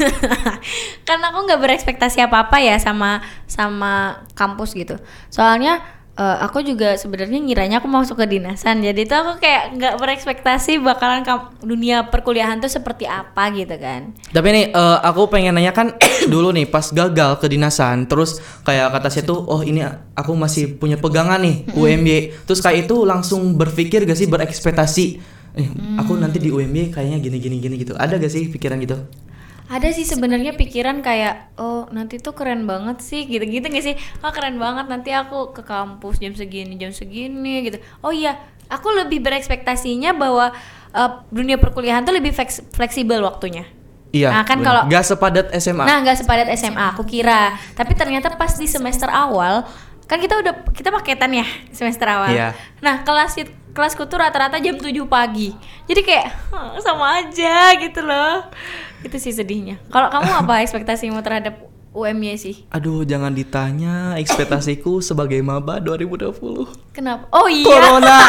karena 1.08 1.34
aku 1.34 1.38
nggak 1.44 1.60
berekspektasi 1.60 2.24
apa-apa 2.24 2.62
ya 2.62 2.78
sama 2.80 3.20
sama 3.44 4.24
kampus 4.32 4.72
gitu. 4.72 4.96
Soalnya 5.28 5.82
eh, 6.20 6.36
aku 6.44 6.60
juga 6.60 7.00
sebenarnya 7.00 7.40
ngiranya 7.40 7.80
aku 7.80 7.88
masuk 7.88 8.20
ke 8.20 8.36
dinasan, 8.36 8.84
jadi 8.84 9.08
tuh 9.08 9.16
aku 9.24 9.32
kayak 9.40 9.80
nggak 9.80 9.94
berekspektasi 9.96 10.76
bakalan 10.84 11.24
kam- 11.24 11.56
dunia 11.64 12.12
perkuliahan 12.12 12.60
tuh 12.60 12.68
seperti 12.68 13.08
apa 13.08 13.48
gitu 13.56 13.72
kan. 13.80 14.12
Tapi 14.28 14.48
nih, 14.52 14.64
eh, 14.76 14.98
aku 15.00 15.32
pengen 15.32 15.56
nanya 15.56 15.72
kan 15.72 15.96
dulu 16.32 16.52
nih 16.52 16.68
pas 16.68 16.84
gagal 16.92 17.40
kedinasan, 17.40 18.04
terus 18.04 18.44
kayak 18.68 18.92
kata 18.92 19.08
saya 19.08 19.24
tuh, 19.24 19.40
oh 19.48 19.64
ini 19.64 19.80
aku 20.12 20.36
masih 20.36 20.76
punya 20.76 21.00
pegangan 21.00 21.40
nih 21.40 21.64
UMY. 21.72 22.44
Terus 22.44 22.60
kayak 22.60 22.84
itu 22.84 23.08
langsung 23.08 23.56
berpikir 23.56 24.04
gak 24.04 24.18
sih 24.20 24.28
berekspektasi, 24.28 25.04
eh, 25.56 25.68
aku 25.96 26.20
nanti 26.20 26.36
di 26.36 26.52
UMY 26.52 26.92
kayaknya 26.92 27.16
gini 27.16 27.40
gini 27.40 27.56
gini 27.56 27.74
gitu. 27.80 27.96
Ada 27.96 28.20
gak 28.20 28.28
sih 28.28 28.52
pikiran 28.52 28.76
gitu? 28.84 29.00
Ada 29.70 29.94
sih 29.94 30.02
sebenarnya 30.02 30.52
pikiran 30.52 30.98
kayak 30.98 31.54
oh 31.56 31.86
nanti 31.88 32.18
tuh 32.18 32.34
keren 32.34 32.66
banget 32.66 32.98
sih 33.00 33.22
gitu-gitu 33.24 33.62
gak 33.62 33.84
sih? 33.84 33.94
Oh 34.18 34.28
keren 34.28 34.58
banget 34.58 34.86
nanti 34.86 35.10
aku 35.10 35.54
ke 35.54 35.62
kampus 35.62 36.18
jam 36.18 36.34
segini 36.34 36.74
jam 36.74 36.90
segini 36.90 37.62
gitu. 37.62 37.78
Oh 38.00 38.10
iya, 38.10 38.34
aku 38.66 38.90
lebih 38.92 39.22
berekspektasinya 39.22 40.10
bahwa 40.12 40.50
eh, 40.90 41.10
dunia 41.30 41.54
perkuliahan 41.54 42.02
tuh 42.02 42.10
lebih 42.10 42.30
fleks- 42.30 42.66
fleksibel 42.68 43.22
waktunya. 43.22 43.62
Iya. 44.10 44.28
Nah, 44.28 44.42
kan 44.42 44.58
kalau- 44.58 44.84
Gak 44.84 45.06
sepadat 45.06 45.46
SMA. 45.54 45.86
Nah 45.86 46.02
nggak 46.02 46.18
sepadat 46.18 46.50
SMA 46.50 46.84
aku 46.90 47.06
kira, 47.06 47.54
tapi 47.72 47.94
ternyata 47.94 48.26
pas 48.34 48.50
di 48.50 48.66
semester 48.66 49.06
awal 49.06 49.62
kan 50.04 50.18
kita 50.18 50.34
udah 50.34 50.66
kita 50.74 50.90
paketan 50.90 51.30
ya 51.32 51.46
semester 51.70 52.10
awal. 52.10 52.34
Iya. 52.34 52.50
Nah 52.82 53.06
kelas 53.06 53.38
kelasku 53.70 54.02
tuh 54.04 54.18
rata-rata 54.18 54.58
jam 54.58 54.74
7 54.74 55.06
pagi. 55.06 55.54
Jadi 55.86 56.00
kayak 56.02 56.26
"Hah, 56.50 56.74
sama 56.82 57.22
aja 57.22 57.70
gitu 57.78 58.02
loh. 58.02 58.50
Itu 59.00 59.16
sih 59.16 59.32
sedihnya. 59.32 59.80
Kalau 59.88 60.12
kamu 60.12 60.30
apa 60.44 60.54
ekspektasimu 60.64 61.20
terhadap 61.24 61.70
UMY 61.90 62.38
sih? 62.38 62.56
Aduh, 62.70 63.02
jangan 63.02 63.34
ditanya 63.34 64.14
ekspektasiku 64.20 65.00
sebagai 65.08 65.40
maba 65.42 65.82
2020. 65.82 66.94
Kenapa? 66.94 67.26
Oh 67.34 67.48
iya. 67.50 67.66
Corona. 67.66 68.18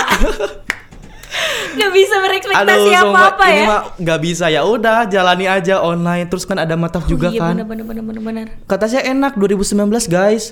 Nggak 1.71 1.91
bisa 1.95 2.15
berekspektasi 2.19 2.89
sumpah, 2.91 3.31
apa-apa 3.31 3.43
ini 3.47 3.63
ya. 3.63 3.67
mah 3.71 3.81
nggak 3.95 4.19
bisa 4.19 4.45
ya. 4.51 4.61
Udah, 4.67 5.07
jalani 5.07 5.47
aja 5.47 5.79
online. 5.79 6.27
Terus 6.27 6.43
kan 6.43 6.59
ada 6.59 6.75
juga 7.07 7.31
oh, 7.31 7.31
iya, 7.31 7.39
kan. 7.39 7.55
bener 7.55 7.63
bener 7.63 7.85
bener 7.87 8.03
bener 8.03 8.21
bener. 8.21 8.45
Kata 8.67 8.91
saya 8.91 9.07
enak 9.07 9.39
2019, 9.39 10.11
guys. 10.11 10.51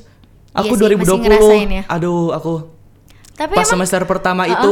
Aku 0.56 0.80
Iya 0.80 0.88
sih, 0.88 0.96
masih 0.96 1.20
2020. 1.20 1.28
ngerasain 1.28 1.70
ya. 1.70 1.84
Aduh, 1.92 2.32
aku 2.32 2.72
Tapi 3.36 3.52
pas 3.52 3.68
emang 3.68 3.72
semester 3.84 4.02
pertama 4.08 4.48
Uh-uh. 4.48 4.56
itu 4.56 4.72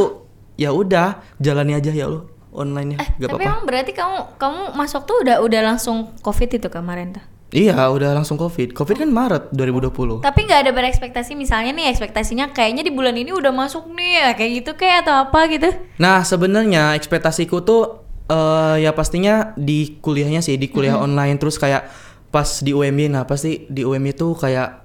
ya 0.56 0.72
udah, 0.72 1.20
jalani 1.36 1.76
aja 1.76 1.92
ya 1.92 2.08
lo 2.08 2.37
online 2.50 2.94
ya. 2.94 2.98
eh, 2.98 3.08
Gak 3.18 3.28
tapi 3.28 3.42
apa-apa. 3.42 3.50
emang 3.50 3.62
berarti 3.64 3.92
kamu 3.92 4.16
kamu 4.36 4.60
masuk 4.74 5.02
tuh 5.04 5.16
udah 5.22 5.36
udah 5.40 5.60
langsung 5.64 5.96
covid 6.20 6.48
itu 6.54 6.68
kemarin 6.68 7.16
tuh. 7.16 7.24
Iya, 7.48 7.88
udah 7.88 8.12
langsung 8.12 8.36
Covid. 8.36 8.76
Covid 8.76 9.00
kan 9.00 9.08
Maret 9.08 9.48
2020. 9.56 10.20
Tapi 10.20 10.40
nggak 10.44 10.68
ada 10.68 10.72
berekspektasi 10.76 11.32
misalnya 11.32 11.72
nih 11.72 11.88
ekspektasinya 11.88 12.52
kayaknya 12.52 12.84
di 12.84 12.92
bulan 12.92 13.16
ini 13.16 13.32
udah 13.32 13.48
masuk 13.56 13.88
nih 13.88 14.20
ya, 14.20 14.28
kayak 14.36 14.50
gitu 14.60 14.70
kayak 14.76 15.08
atau 15.08 15.16
apa 15.24 15.48
gitu. 15.48 15.72
Nah, 15.96 16.20
sebenarnya 16.20 16.92
ekspektasiku 16.92 17.64
tuh 17.64 18.04
eh 18.28 18.84
ya 18.84 18.92
pastinya 18.92 19.56
di 19.56 19.96
kuliahnya 19.96 20.44
sih, 20.44 20.60
di 20.60 20.68
kuliah 20.68 21.00
online 21.00 21.40
terus 21.40 21.56
kayak 21.56 21.88
pas 22.28 22.60
di 22.60 22.76
UMY 22.76 23.08
nah 23.08 23.24
pasti 23.24 23.64
di 23.72 23.80
UMY 23.80 24.12
tuh 24.12 24.36
kayak 24.36 24.84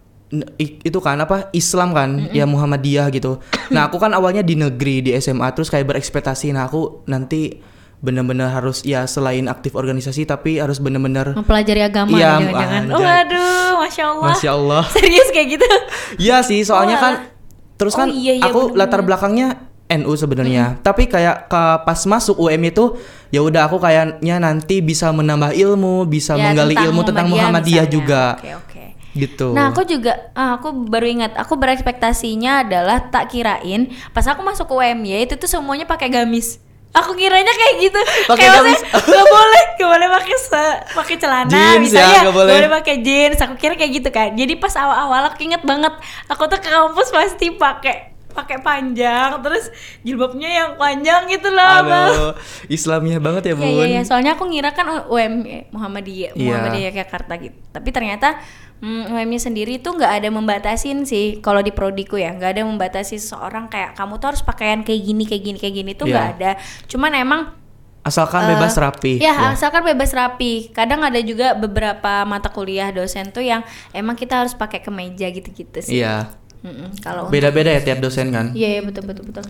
itu 0.57 0.97
kan 0.97 1.17
apa 1.17 1.49
Islam 1.51 1.91
kan 1.91 2.09
ya 2.29 2.43
Muhammadiyah 2.43 3.07
gitu. 3.09 3.37
Nah, 3.69 3.85
aku 3.85 3.97
kan 3.97 4.11
awalnya 4.11 4.41
di 4.41 4.55
negeri 4.55 5.01
di 5.01 5.11
SMA 5.15 5.45
terus 5.51 5.67
kayak 5.67 5.85
berekspektasi 5.87 6.49
nah 6.49 6.65
aku 6.65 7.05
nanti 7.05 7.61
bener-bener 7.99 8.49
harus 8.49 8.81
ya 8.81 9.05
selain 9.05 9.45
aktif 9.45 9.71
organisasi 9.73 10.25
tapi 10.25 10.59
harus 10.59 10.75
bener-bener 10.77 11.31
Mempelajari 11.33 11.81
agama 11.81 12.11
Iya, 12.11 12.19
ya 12.19 12.31
jangan-jangan. 12.35 12.81
anjay. 12.83 12.99
Waduh, 12.99 13.71
masya 13.79 14.03
Allah. 14.05 14.27
Masya 14.27 14.49
Allah. 14.51 14.83
Serius 14.95 15.29
kayak 15.29 15.47
gitu. 15.51 15.67
Iya 16.19 16.37
sih, 16.41 16.59
soalnya 16.61 16.97
Oh, 16.97 17.01
kan 17.01 17.13
terus 17.73 17.93
Oh, 17.93 17.99
kan 17.99 18.07
iya, 18.09 18.33
iya, 18.33 18.43
aku 18.43 18.59
bener-bener. 18.67 18.79
latar 18.81 19.01
belakangnya 19.01 19.47
NU 19.93 20.13
sebenarnya. 20.13 20.65
Tapi 20.79 21.05
kayak 21.05 21.47
ke 21.47 21.63
pas 21.79 21.99
masuk 22.03 22.35
UM 22.41 22.61
itu 22.65 22.97
ya 23.29 23.39
udah 23.39 23.65
aku 23.65 23.77
kayaknya 23.77 24.35
nanti 24.37 24.79
bisa 24.79 25.07
menambah 25.09 25.53
ilmu, 25.53 26.03
bisa 26.03 26.33
Ya, 26.33 26.49
menggali 26.49 26.75
ilmu 26.75 27.01
tentang 27.03 27.29
Muhammadiyah 27.29 27.85
misalnya. 27.85 27.93
juga. 27.93 28.23
Oke, 28.35 28.51
oke. 28.57 28.83
Gitu. 29.13 29.53
Nah, 29.53 29.69
aku 29.69 29.85
juga 29.85 30.33
ah, 30.33 30.57
aku 30.57 30.73
baru 30.85 31.05
ingat, 31.05 31.37
aku 31.37 31.53
berekspektasinya 31.53 32.65
adalah 32.65 32.97
tak 33.07 33.29
kirain 33.29 33.93
pas 34.09 34.25
aku 34.25 34.41
masuk 34.41 34.65
ke 34.65 34.73
UMY 34.73 35.23
itu 35.23 35.37
tuh 35.37 35.45
semuanya 35.45 35.85
pakai 35.85 36.09
gamis. 36.09 36.57
Aku 36.91 37.13
kiranya 37.13 37.49
kayak 37.51 37.75
gitu. 37.79 37.99
Pakai 38.27 38.37
kayak 38.43 38.53
gamis. 38.59 38.81
nggak 38.85 39.25
boleh, 39.27 39.63
nggak 39.75 39.89
boleh 39.89 40.07
pakai 40.13 40.35
se- 40.35 40.81
pakai 40.93 41.15
celana 41.17 41.49
Jeans 41.49 41.65
ya, 41.65 41.81
misalnya, 41.81 42.19
nggak 42.21 42.35
boleh. 42.35 42.69
pakai 42.71 42.95
jeans. 43.01 43.37
Aku 43.39 43.53
kira 43.55 43.73
kayak 43.73 43.91
gitu 43.97 44.09
kan. 44.09 44.29
Jadi 44.33 44.53
pas 44.57 44.73
awal-awal 44.73 45.25
aku 45.25 45.41
inget 45.41 45.61
banget, 45.63 45.89
aku 46.25 46.45
tuh 46.45 46.57
ke 46.57 46.69
kampus 46.69 47.09
pasti 47.09 47.49
pakai 47.49 48.13
pakai 48.29 48.57
panjang, 48.59 49.41
terus 49.41 49.69
jilbabnya 50.01 50.49
yang 50.49 50.69
panjang 50.73 51.29
gitu 51.29 51.49
loh, 51.49 51.85
Bang. 51.85 52.09
Aduh, 52.09 52.33
Islamiah 52.65 53.17
banget 53.17 53.43
ya, 53.45 53.53
Bun. 53.53 53.61
Iya 53.63 53.73
iya 53.73 53.85
iya, 53.87 54.01
soalnya 54.01 54.33
aku 54.33 54.49
ngira 54.49 54.69
kan 54.69 55.05
UM 55.05 55.45
Muhammadiyah, 55.69 56.33
Iya. 56.33 56.45
Muhammadiyah 56.49 56.91
Jakarta 56.95 57.37
gitu. 57.37 57.53
Tapi 57.69 57.89
ternyata 57.89 58.41
mm, 58.83 59.15
UM-nya 59.15 59.39
sendiri 59.39 59.79
tuh 59.79 59.95
nggak 59.95 60.19
ada 60.19 60.27
membatasin 60.27 61.07
sih 61.07 61.39
kalau 61.39 61.63
di 61.63 61.71
prodiku 61.71 62.19
ya, 62.19 62.35
nggak 62.35 62.51
ada 62.53 62.61
membatasi 62.67 63.15
seseorang 63.15 63.71
kayak 63.71 63.95
kamu 63.95 64.19
tuh 64.19 64.35
harus 64.35 64.43
pakaian 64.43 64.83
kayak 64.83 65.01
gini 65.01 65.23
kayak 65.23 65.41
gini 65.41 65.57
kayak 65.57 65.75
gini 65.79 65.91
tuh 65.95 66.05
nggak 66.05 66.27
Iya. 66.27 66.35
ada. 66.35 66.51
Cuman 66.85 67.11
emang 67.15 67.41
asalkan 68.03 68.43
bebas 68.51 68.75
rapi. 68.75 69.23
Ya, 69.23 69.55
asalkan 69.55 69.87
bebas 69.87 70.11
rapi. 70.11 70.75
Kadang 70.75 71.07
ada 71.07 71.23
juga 71.23 71.55
beberapa 71.55 72.27
mata 72.27 72.51
kuliah 72.51 72.91
dosen 72.91 73.31
tuh 73.31 73.39
yang 73.39 73.63
emang 73.95 74.19
kita 74.19 74.43
harus 74.43 74.51
pakai 74.51 74.83
kemeja 74.83 75.31
gitu-gitu 75.31 75.79
sih. 75.79 76.03
Iya. 76.03 76.27
Mm-mm, 76.63 76.99
Kalau 76.99 77.27
Beda-beda 77.31 77.71
ya 77.71 77.79
tiap 77.79 78.03
dosen 78.03 78.31
kan. 78.31 78.51
Iya, 78.51 78.79
iya 78.79 78.81
betul 78.83 79.07
betul 79.07 79.31
betul. 79.31 79.43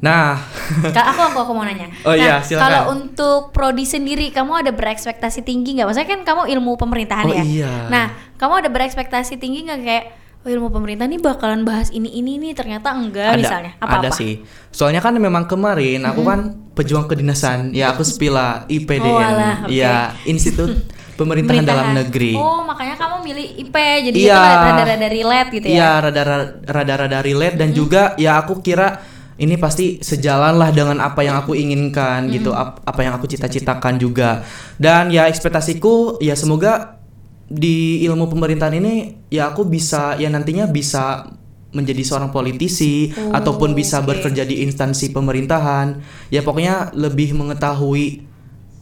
Nah, 0.00 0.40
Kak, 0.88 1.06
aku 1.12 1.20
aku 1.28 1.38
aku 1.40 1.52
mau 1.52 1.62
nanya. 1.62 1.92
Oh 2.02 2.10
nah, 2.10 2.16
iya, 2.16 2.34
silakan. 2.40 2.64
Kalau 2.64 2.82
untuk 2.90 3.40
prodi 3.52 3.84
sendiri, 3.84 4.32
kamu 4.32 4.64
ada 4.64 4.72
berekspektasi 4.72 5.44
tinggi 5.44 5.76
nggak? 5.76 5.86
Maksudnya 5.86 6.08
kan 6.08 6.20
kamu 6.24 6.42
ilmu 6.56 6.72
pemerintahan 6.74 7.28
Oh 7.28 7.36
ya. 7.36 7.44
iya. 7.44 7.72
Nah, 7.86 8.06
kamu 8.34 8.64
ada 8.64 8.68
berekspektasi 8.68 9.36
tinggi 9.36 9.68
nggak 9.68 9.80
kayak 9.80 10.04
oh, 10.40 10.48
ilmu 10.48 10.72
pemerintah 10.72 11.04
nih 11.04 11.20
bakalan 11.20 11.68
bahas 11.68 11.92
ini 11.92 12.08
ini 12.10 12.40
nih 12.40 12.56
ternyata 12.56 12.96
enggak 12.96 13.28
ada, 13.28 13.36
misalnya 13.36 13.72
apa 13.76 13.92
apa? 13.92 13.96
ada 14.00 14.10
sih. 14.10 14.40
Soalnya 14.72 15.04
kan 15.04 15.12
memang 15.12 15.44
kemarin 15.44 16.00
aku 16.02 16.24
kan 16.24 16.40
pejuang 16.72 17.04
kedinasan. 17.04 17.76
Ya 17.76 17.92
aku 17.92 18.00
sepila 18.00 18.64
IPDN. 18.66 19.04
Oh, 19.04 19.20
alah, 19.20 19.56
oke. 19.64 19.70
Ya, 19.70 20.16
Institut 20.24 20.80
Pemerintahan, 21.20 21.68
Dalam 21.68 21.92
Negeri. 21.92 22.32
Oh, 22.32 22.64
makanya 22.64 22.96
kamu 22.96 23.20
milih 23.20 23.46
IP. 23.60 23.76
Jadi 23.76 24.16
Iya. 24.16 24.40
itu 24.40 24.64
rada-rada 24.64 25.08
relate 25.12 25.48
gitu 25.52 25.66
ya. 25.68 25.76
Iya, 25.76 25.90
rada- 26.00 26.56
rada-rada 26.64 27.18
relate 27.20 27.56
dan 27.60 27.76
juga 27.76 28.16
ya 28.16 28.40
aku 28.40 28.64
kira 28.64 29.04
ini 29.40 29.56
pasti 29.56 29.98
sejalan 29.98 30.60
lah 30.60 30.68
dengan 30.68 31.00
apa 31.00 31.24
yang 31.24 31.40
aku 31.40 31.56
inginkan 31.56 32.28
gitu, 32.28 32.52
ap- 32.52 32.84
apa 32.84 33.00
yang 33.00 33.16
aku 33.16 33.24
cita-citakan 33.24 33.96
juga. 33.96 34.44
Dan 34.76 35.08
ya 35.08 35.24
ekspektasiku 35.26 36.20
ya 36.20 36.36
semoga 36.36 37.00
di 37.48 38.04
ilmu 38.04 38.28
pemerintahan 38.28 38.76
ini 38.78 38.94
ya 39.26 39.50
aku 39.50 39.64
bisa 39.66 40.14
ya 40.14 40.28
nantinya 40.30 40.68
bisa 40.68 41.26
menjadi 41.70 42.02
seorang 42.02 42.30
politisi 42.30 43.14
Oh, 43.14 43.30
ataupun 43.30 43.72
bisa 43.72 44.02
oke. 44.02 44.10
bekerja 44.12 44.42
di 44.44 44.62
instansi 44.62 45.10
pemerintahan. 45.10 46.02
Ya 46.28 46.42
pokoknya 46.42 46.92
lebih 46.92 47.32
mengetahui 47.32 48.26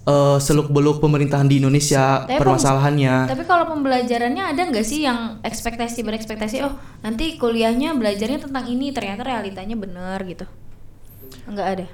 eh, 0.09 0.39
seluk-beluk 0.41 1.05
pemerintahan 1.05 1.45
di 1.45 1.61
Indonesia, 1.61 2.25
Tapi 2.25 2.33
pem- 2.33 2.41
permasalahannya. 2.41 3.29
Tapi 3.29 3.45
kalau 3.45 3.69
pembelajarannya 3.69 4.45
ada 4.57 4.63
nggak 4.65 4.87
sih 4.87 5.05
yang 5.05 5.45
ekspektasi 5.45 6.01
berekspektasi 6.01 6.65
oh 6.65 6.73
nanti 7.05 7.37
kuliahnya 7.37 7.93
belajarnya 7.93 8.49
tentang 8.49 8.65
ini 8.67 8.89
ternyata 8.97 9.23
realitanya 9.23 9.77
bener 9.77 10.19
gitu? 10.25 10.49
Enggak 11.45 11.69
ada. 11.77 11.87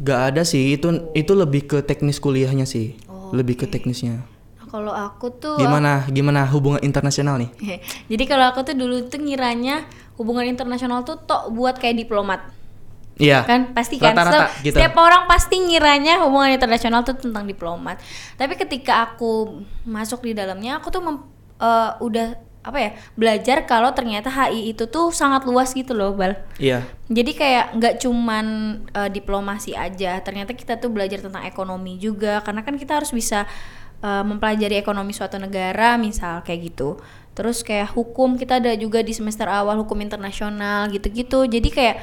Gak 0.00 0.20
ada 0.32 0.42
sih, 0.48 0.80
itu 0.80 0.88
itu 1.12 1.32
lebih 1.36 1.68
ke 1.68 1.78
teknis 1.84 2.16
kuliahnya 2.16 2.64
sih, 2.64 2.96
Oh, 3.04 3.36
lebih 3.36 3.60
ke 3.60 3.66
teknisnya. 3.68 4.24
Nah, 4.56 4.66
kalau 4.72 4.96
aku 4.96 5.28
tuh 5.28 5.60
Gimana 5.60 6.08
gimana 6.08 6.48
hubungan 6.48 6.80
internasional 6.80 7.36
nih? 7.36 7.50
Jadi 8.10 8.24
kalau 8.24 8.48
aku 8.48 8.64
tuh 8.64 8.72
dulu 8.72 9.04
tuh 9.12 9.20
ngiranya 9.20 9.84
hubungan 10.16 10.48
internasional 10.48 11.04
tuh 11.04 11.20
tok 11.20 11.52
buat 11.52 11.76
kayak 11.76 12.08
diplomat. 12.08 12.40
Iya. 13.20 13.44
Kan 13.44 13.70
pasti 13.70 13.96
kan 13.96 14.12
Rata-rata 14.12 14.32
Setiap- 14.48 14.64
gitu. 14.64 14.74
setiap 14.74 14.94
orang 14.96 15.22
pasti 15.26 15.56
ngiranya 15.56 16.24
hubungan 16.24 16.50
internasional 16.50 17.04
tuh 17.04 17.14
tentang 17.14 17.44
diplomat. 17.44 18.00
Tapi 18.34 18.56
ketika 18.56 19.04
aku 19.06 19.60
masuk 19.84 20.24
di 20.24 20.32
dalamnya 20.32 20.76
aku 20.76 20.88
tuh 20.88 20.98
mem- 20.98 21.28
eh, 21.56 21.90
udah 21.98 22.28
apa 22.60 22.76
ya 22.76 22.90
belajar 23.14 23.64
kalau 23.64 23.88
ternyata 23.90 24.28
HI 24.28 24.70
itu 24.70 24.84
tuh 24.84 25.08
sangat 25.10 25.48
luas 25.48 25.72
gitu 25.72 25.96
loh 25.96 26.12
bal 26.12 26.36
Iya. 26.56 26.84
jadi 27.08 27.32
kayak 27.32 27.64
nggak 27.72 27.94
cuman 27.98 28.46
eh, 28.92 29.08
diplomasi 29.08 29.72
aja 29.72 30.20
ternyata 30.20 30.52
kita 30.52 30.76
tuh 30.76 30.92
belajar 30.92 31.24
tentang 31.24 31.40
ekonomi 31.42 31.96
juga 31.96 32.44
karena 32.44 32.60
kan 32.60 32.76
kita 32.76 33.00
harus 33.00 33.12
bisa 33.12 33.48
eh, 33.98 34.22
mempelajari 34.22 34.76
ekonomi 34.76 35.12
suatu 35.12 35.36
negara 35.36 35.96
misal 35.96 36.44
kayak 36.44 36.60
gitu 36.68 37.00
terus 37.32 37.64
kayak 37.64 37.96
hukum 37.96 38.36
kita 38.36 38.60
ada 38.60 38.76
juga 38.76 39.00
di 39.00 39.12
semester 39.12 39.48
awal 39.48 39.80
hukum 39.80 39.96
internasional 39.96 40.84
gitu-gitu 40.88 41.48
jadi 41.48 41.68
kayak 41.70 41.96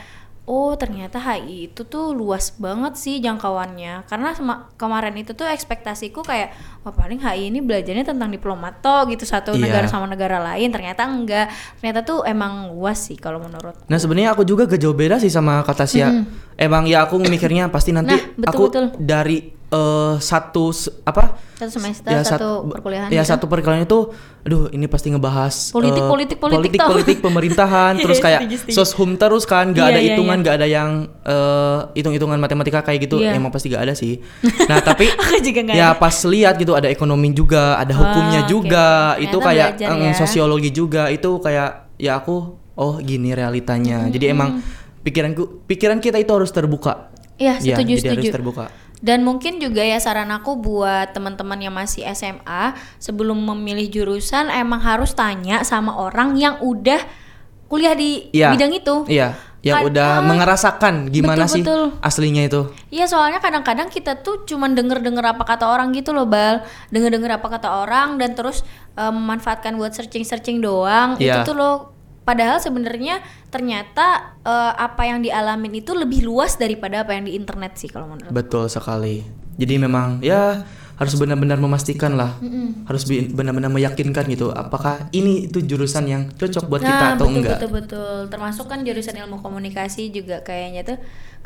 oh 0.47 0.71
ternyata 0.73 1.19
HI 1.19 1.67
itu 1.67 1.83
tuh 1.83 2.15
luas 2.15 2.55
banget 2.55 2.95
sih 2.95 3.19
jangkauannya 3.19 4.07
karena 4.07 4.31
kemarin 4.73 5.19
itu 5.19 5.35
tuh 5.35 5.43
ekspektasiku 5.43 6.23
kayak 6.23 6.55
wah 6.81 6.95
paling 6.95 7.19
HI 7.19 7.51
ini 7.51 7.59
belajarnya 7.59 8.07
tentang 8.07 8.31
diplomat 8.31 8.79
toh 8.79 9.03
gitu 9.07 9.27
satu 9.27 9.51
Iya. 9.53 9.67
negara 9.67 9.85
sama 9.85 10.07
negara 10.07 10.39
lain 10.39 10.71
ternyata 10.71 11.03
enggak 11.03 11.51
ternyata 11.77 11.99
tuh 12.01 12.23
emang 12.23 12.71
luas 12.71 12.95
sih 12.97 13.15
kalau 13.15 13.37
menurut 13.37 13.75
Nah 13.85 13.99
sebenarnya 13.99 14.31
aku 14.31 14.41
juga 14.41 14.63
gak 14.65 14.79
jauh 14.79 14.95
beda 14.95 15.19
sih 15.19 15.27
sama 15.27 15.59
kata 15.61 15.83
Sia. 15.83 16.07
Emang 16.57 16.83
ya 16.83 17.05
aku 17.05 17.15
mikirnya 17.19 17.69
pasti 17.69 17.89
nanti 17.91 18.11
Nah, 18.11 18.21
betul, 18.35 18.49
aku 18.49 18.63
betul. 18.67 18.85
dari 18.97 19.37
eh, 19.67 20.15
satu 20.17 20.71
apa? 21.03 21.37
satu 21.53 21.71
semester 21.71 22.07
Ya, 22.07 22.21
satu 22.21 22.63
sat- 22.63 22.69
perkuliahan 22.71 23.09
Ya 23.09 23.19
gitu. 23.19 23.29
satu 23.29 23.45
perkuliahan 23.45 23.83
itu, 23.83 23.99
aduh 24.41 24.71
ini 24.71 24.85
pasti 24.85 25.09
ngebahas 25.09 25.69
Politik, 25.69 26.01
eh, 26.01 26.07
politik, 26.07 26.37
politik, 26.37 26.57
politik, 26.71 26.81
politik 26.81 27.17
pemerintahan, 27.19 27.93
terus 27.99 28.17
Iya, 28.17 28.23
kayak 28.23 28.39
setuju, 28.41 28.55
setuju. 28.63 28.75
soshum 28.79 29.09
terus 29.13 29.43
kan, 29.43 29.69
gak 29.69 29.81
Iya, 29.81 29.91
ada 29.91 29.99
iya, 29.99 30.07
hitungan, 30.07 30.37
iya. 30.39 30.45
gak 30.45 30.55
ada 30.55 30.67
yang 30.67 30.89
eh, 31.19 31.79
hitung-hitungan 31.93 32.37
matematika 32.37 32.79
kayak 32.81 33.05
gitu, 33.05 33.19
Iya. 33.19 33.35
emang 33.35 33.51
pasti 33.51 33.67
gak 33.67 33.83
ada 33.83 33.93
sih. 33.93 34.17
Nah 34.69 34.79
tapi 34.79 35.09
juga 35.43 35.61
ya 35.67 35.91
ada. 35.91 35.99
pas 35.99 36.15
lihat 36.23 36.55
gitu 36.55 36.71
ada 36.71 36.87
ekonomi 36.87 37.29
juga, 37.31 37.75
ada 37.75 37.91
hukumnya 37.91 38.41
oke, 38.41 38.49
juga, 38.49 38.87
oke. 39.13 39.21
itu 39.21 39.29
Ternyata 39.35 39.47
kayak 39.47 39.69
belajar 39.75 39.97
ya. 39.99 40.13
sosiologi 40.15 40.69
juga, 40.71 41.03
itu 41.09 41.29
kayak 41.37 41.69
ya 41.97 42.15
aku 42.15 42.35
oh 42.77 43.01
gini 43.01 43.33
realitanya. 43.33 44.05
Jadi 44.07 44.25
emang 44.27 44.61
pikiranku, 45.07 45.63
pikiran 45.63 46.03
kita 46.03 46.19
itu 46.19 46.27
harus 46.29 46.51
terbuka. 46.51 47.07
Iya, 47.39 47.63
Ya, 47.63 47.79
setuju, 47.79 47.95
harus 47.95 48.03
setuju. 48.03 48.29
terbuka. 48.29 48.65
Dan 48.97 49.21
mungkin 49.21 49.61
juga 49.61 49.79
ya 49.79 49.95
saran 49.97 50.33
aku 50.33 50.57
buat 50.57 51.13
teman-teman 51.13 51.61
yang 51.61 51.71
masih 51.71 52.03
SMA 52.09 52.73
sebelum 52.97 53.37
memilih 53.37 53.87
jurusan 53.87 54.49
emang 54.49 54.81
harus 54.81 55.13
tanya 55.13 55.61
sama 55.61 55.93
orang 55.95 56.33
yang 56.33 56.57
udah 56.59 56.99
kuliah 57.69 57.93
di 57.93 58.27
Iya. 58.33 58.51
bidang 58.51 58.73
itu. 58.73 59.05
Iya, 59.05 59.37
yang 59.61 59.85
Kan- 59.85 59.87
udah 59.93 60.09
ah, 60.11 60.25
mengerasakan 60.25 60.93
gimana 61.09 61.45
betul, 61.45 61.53
sih 61.53 61.61
betul. 61.61 61.83
aslinya 61.99 62.43
itu. 62.43 62.61
Iya 62.89 63.05
soalnya 63.05 63.37
kadang-kadang 63.37 63.87
kita 63.87 64.17
tuh 64.17 64.41
cuman 64.43 64.73
denger-denger 64.73 65.21
apa 65.21 65.43
kata 65.45 65.69
orang 65.69 65.93
gitu 65.93 66.09
loh 66.09 66.25
bal 66.25 66.65
Denger-denger 66.89 67.37
apa 67.37 67.47
kata 67.51 67.85
orang 67.85 68.17
dan 68.17 68.33
terus 68.33 68.65
eh, 68.95 69.11
memanfaatkan 69.13 69.77
buat 69.77 69.93
searching-searching 69.93 70.57
doang 70.57 71.21
Iya. 71.21 71.45
Itu 71.45 71.53
tuh 71.53 71.55
loh 71.59 71.75
Padahal 72.27 72.59
sebenarnya 72.59 73.23
ternyata 73.47 74.35
eh, 74.43 74.73
apa 74.75 75.07
yang 75.07 75.23
dialamin 75.23 75.79
itu 75.79 75.95
lebih 75.95 76.27
luas 76.27 76.59
daripada 76.59 77.07
apa 77.07 77.15
yang 77.15 77.23
di 77.23 77.39
internet 77.39 77.79
sih 77.79 77.87
kalau 77.87 78.11
menurut 78.11 78.35
Betul 78.35 78.67
sekali. 78.67 79.23
Jadi 79.55 79.73
memang 79.79 80.19
ya 80.19 80.67
harus 80.97 81.13
benar-benar 81.13 81.61
memastikan 81.61 82.17
lah, 82.17 82.41
harus 82.89 83.05
bi- 83.05 83.29
benar-benar 83.29 83.69
meyakinkan 83.69 84.25
gitu, 84.33 84.49
apakah 84.49 85.13
ini 85.13 85.45
itu 85.45 85.61
jurusan 85.61 86.09
yang 86.09 86.23
cocok 86.33 86.65
buat 86.65 86.81
kita 86.81 86.89
Nah, 86.89 87.13
atau 87.13 87.29
betul, 87.29 87.37
enggak. 87.37 87.59
Betul 87.61 87.71
betul. 87.77 88.17
Termasuk 88.33 88.65
kan 88.65 88.81
jurusan 88.81 89.13
ilmu 89.13 89.37
komunikasi 89.37 90.09
juga 90.09 90.41
kayaknya 90.41 90.81
tuh 90.81 90.97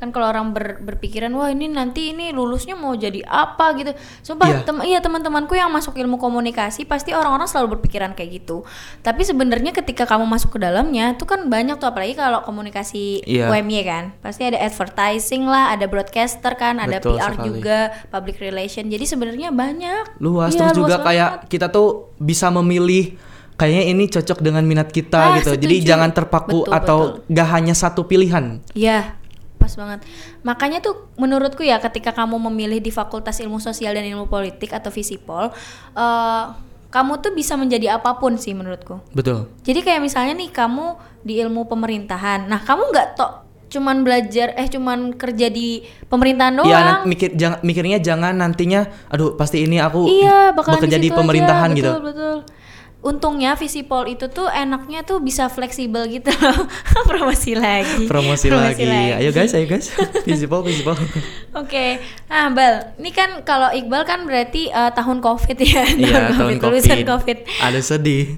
kan 0.01 0.09
kalau 0.09 0.25
orang 0.25 0.49
ber- 0.49 0.81
berpikiran 0.81 1.29
wah 1.31 1.45
ini 1.47 1.69
nanti 1.69 2.09
ini 2.09 2.29
lulusnya 2.29 2.73
mau 2.73 2.91
jadi 2.91 3.21
apa 3.21 3.77
gitu. 3.77 3.93
Sumpah 4.19 4.49
Iya. 4.49 4.59
tem- 4.63 4.81
iya 4.83 4.97
teman-temanku 4.97 5.53
yang 5.53 5.69
masuk 5.69 5.93
ilmu 5.93 6.17
komunikasi 6.17 6.83
pasti 6.83 7.13
orang-orang 7.13 7.45
selalu 7.45 7.77
berpikiran 7.77 8.11
kayak 8.11 8.41
gitu. 8.41 8.65
Tapi 8.99 9.21
sebenarnya 9.21 9.69
ketika 9.71 10.03
kamu 10.03 10.25
masuk 10.25 10.51
ke 10.51 10.59
dalamnya 10.59 11.13
tuh 11.13 11.29
kan 11.29 11.45
banyak 11.45 11.77
tuh 11.77 11.85
apalagi 11.85 12.17
kalau 12.17 12.41
komunikasi 12.41 13.21
Iya. 13.21 13.45
UMY 13.47 13.79
kan. 13.83 14.03
Pasti 14.19 14.41
ada 14.43 14.57
advertising 14.57 15.45
lah, 15.45 15.69
ada 15.69 15.85
broadcaster 15.85 16.53
kan, 16.55 16.77
ada 16.77 16.97
Betul 16.97 17.15
PR 17.15 17.31
sekali. 17.31 17.45
juga, 17.47 17.79
public 18.09 18.35
relation. 18.39 18.83
Jadi 18.83 19.05
sebenarnya 19.05 19.53
banyak. 19.53 20.17
Luas 20.17 20.51
Iya, 20.51 20.65
terus 20.65 20.77
juga 20.79 20.97
luas 20.97 21.05
kayak 21.05 21.29
banget. 21.37 21.49
kita 21.51 21.67
tuh 21.69 21.89
bisa 22.17 22.49
memilih 22.49 23.21
kayaknya 23.53 23.83
ini 23.87 24.03
cocok 24.07 24.41
dengan 24.41 24.65
minat 24.65 24.89
kita 24.89 25.21
Ah, 25.21 25.37
gitu. 25.37 25.53
Jadi 25.53 25.75
setuju. 25.77 25.87
jangan 25.87 26.09
terpaku 26.09 26.65
Betul, 26.65 26.73
atau 26.73 26.97
gak 27.27 27.47
hanya 27.51 27.73
satu 27.73 28.01
pilihan. 28.03 28.57
Iya, 28.73 29.20
pas 29.61 29.69
banget. 29.77 30.01
Makanya 30.41 30.81
tuh 30.81 31.13
menurutku 31.21 31.61
ya 31.61 31.77
ketika 31.77 32.09
kamu 32.17 32.41
memilih 32.49 32.81
di 32.81 32.89
Fakultas 32.89 33.37
Ilmu 33.37 33.61
Sosial 33.61 33.93
dan 33.93 34.09
Ilmu 34.09 34.25
Politik 34.25 34.73
atau 34.73 34.89
Visipol, 34.89 35.53
eh 35.93 36.45
kamu 36.91 37.23
tuh 37.23 37.31
bisa 37.31 37.55
menjadi 37.55 37.95
apa 38.01 38.19
pun 38.19 38.35
sih 38.35 38.51
menurutku. 38.51 38.99
Betul. 39.15 39.47
Jadi 39.63 39.79
kayak 39.79 40.01
misalnya 40.03 40.35
nih 40.35 40.51
kamu 40.51 40.99
di 41.23 41.39
ilmu 41.39 41.63
pemerintahan. 41.69 42.51
Nah, 42.51 42.59
kamu 42.65 42.91
nggak 42.91 43.09
tok 43.15 43.33
cuman 43.71 44.03
belajar 44.03 44.51
eh 44.59 44.67
cuman 44.67 45.15
kerja 45.15 45.47
di 45.47 45.87
pemerintahan 46.11 46.59
doang. 46.59 46.67
Iya, 46.67 47.07
mikir 47.07 47.29
jangan 47.39 47.63
mikirnya 47.63 48.03
jangan 48.03 48.35
nantinya 48.35 48.83
aduh 49.07 49.39
pasti 49.39 49.63
ini 49.63 49.79
aku 49.79 50.11
Iya, 50.11 50.51
bekerja 50.51 50.99
di 50.99 51.07
situ 51.07 51.15
aja. 51.15 51.19
pemerintahan 51.23 51.69
betul, 51.71 51.79
gitu. 51.79 51.91
Betul, 52.03 52.35
Untungnya 53.01 53.57
Visipol 53.57 54.13
itu 54.13 54.29
tuh 54.29 54.45
enaknya 54.45 55.01
tuh 55.01 55.17
bisa 55.17 55.49
fleksibel 55.49 56.05
gitu 56.05 56.29
loh. 56.29 56.69
Promosi 57.09 57.57
lagi. 57.57 58.05
Promosi, 58.05 58.53
lagi. 58.53 58.85
Ayo 59.17 59.33
guys, 59.33 59.57
ayo 59.57 59.65
guys. 59.65 59.89
Visible, 60.29 60.61
visible. 60.61 60.93
Oke, 61.57 61.97
nah 62.29 62.53
Bal, 62.53 62.93
ini 63.01 63.09
kan 63.09 63.41
kalau 63.41 63.73
Iqbal 63.73 64.05
kan 64.05 64.21
berarti 64.29 64.69
eh, 64.69 64.91
tahun 64.93 65.17
COVID 65.17 65.57
ya, 65.57 65.83
Iya, 66.05 66.21
tahun 66.37 66.61
lulusan 66.61 67.01
COVID. 67.01 67.09
COVID. 67.09 67.37
Ada 67.65 67.79
sedih. 67.81 68.37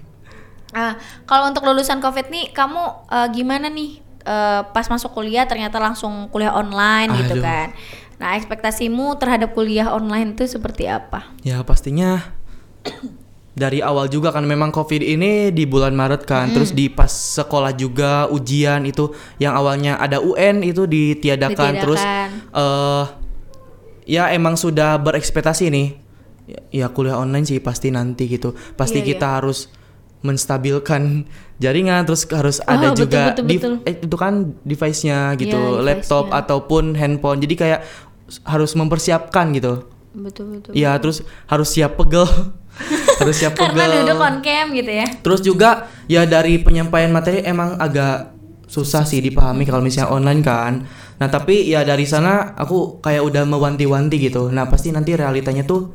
Ah, 0.72 0.96
kalau 1.28 1.52
untuk 1.52 1.68
lulusan 1.68 2.00
COVID 2.00 2.32
nih, 2.32 2.56
kamu 2.56 2.82
eh, 3.12 3.28
gimana 3.36 3.68
nih? 3.68 4.00
Eh, 4.24 4.62
pas 4.72 4.88
masuk 4.88 5.12
kuliah 5.12 5.44
ternyata 5.44 5.76
langsung 5.76 6.32
kuliah 6.32 6.56
online 6.56 7.12
gitu 7.20 7.36
Aduh. 7.36 7.44
kan? 7.44 7.76
Nah, 8.16 8.40
ekspektasimu 8.40 9.20
terhadap 9.20 9.52
kuliah 9.52 9.92
online 9.92 10.40
itu 10.40 10.48
seperti 10.48 10.88
apa? 10.88 11.28
Ya 11.44 11.60
pastinya 11.68 12.32
dari 13.54 13.80
awal 13.80 14.10
juga 14.10 14.30
kan 14.30 14.42
memang 14.42 14.70
covid 14.70 14.98
ini 15.00 15.50
di 15.50 15.64
bulan 15.64 15.94
Maret 15.94 16.26
kan 16.26 16.50
terus 16.50 16.74
di 16.74 16.90
pas 16.90 17.10
sekolah 17.10 17.70
juga 17.72 18.26
ujian 18.28 18.82
itu 18.82 19.10
yang 19.38 19.54
awalnya 19.54 19.96
ada 19.96 20.18
UN 20.18 20.62
itu 20.62 20.84
ditiadakan, 20.84 21.72
terus 21.78 22.02
Ditiadakan. 22.02 22.30
eh 22.52 23.06
ya 24.10 24.24
emang 24.30 24.56
sudah 24.56 24.98
berekspektasi 24.98 25.70
nih. 25.70 25.88
Ya, 26.44 26.60
ya 26.76 26.88
kuliah 26.90 27.16
online 27.16 27.46
sih 27.46 27.62
pasti 27.62 27.88
nanti 27.88 28.28
gitu. 28.28 28.52
Pasti 28.74 29.00
Iya, 29.00 29.16
kita 29.16 29.28
harus 29.38 29.72
menstabilkan 30.20 31.24
jaringan 31.64 32.04
terus 32.04 32.26
harus 32.28 32.58
Oh, 32.60 32.68
ada 32.68 32.90
betul, 32.90 33.06
juga 33.06 33.22
betul, 33.32 33.46
div- 33.46 33.62
betul. 33.62 33.74
eh, 33.86 33.96
itu 34.02 34.16
kan 34.18 34.34
device-nya 34.66 35.38
gitu, 35.38 35.56
Iya, 35.56 35.86
laptop 35.86 36.26
device-nya. 36.28 36.42
ataupun 36.42 36.84
handphone. 36.96 37.40
Jadi 37.40 37.54
kayak 37.54 37.80
harus 38.44 38.74
mempersiapkan 38.74 39.54
gitu. 39.54 39.88
Betul 40.14 40.46
betul 40.58 40.72
Ya 40.74 40.94
terus 41.02 41.26
harus 41.46 41.70
siap 41.74 41.98
pegel. 41.98 42.26
harus 43.22 43.36
siap 43.38 43.54
karena 43.54 43.86
pegel. 43.86 43.92
duduk 44.02 44.18
on 44.18 44.36
cam 44.42 44.68
gitu 44.74 44.90
ya 44.90 45.06
Terus 45.22 45.42
juga 45.46 45.90
ya 46.10 46.26
dari 46.26 46.58
penyampaian 46.58 47.14
materi 47.14 47.46
emang 47.46 47.78
agak 47.78 48.34
susah 48.66 49.06
sih 49.06 49.22
dipahami 49.22 49.70
kalau 49.70 49.86
misalnya 49.86 50.10
online 50.10 50.42
kan. 50.42 50.74
Nah 51.22 51.28
tapi 51.30 51.70
ya 51.70 51.86
dari 51.86 52.10
sana 52.10 52.58
aku 52.58 52.98
kayak 53.06 53.22
udah 53.22 53.46
mewanti-wanti 53.46 54.18
gitu. 54.18 54.50
Nah 54.50 54.66
pasti 54.66 54.90
nanti 54.90 55.14
realitanya 55.14 55.62
tuh 55.62 55.94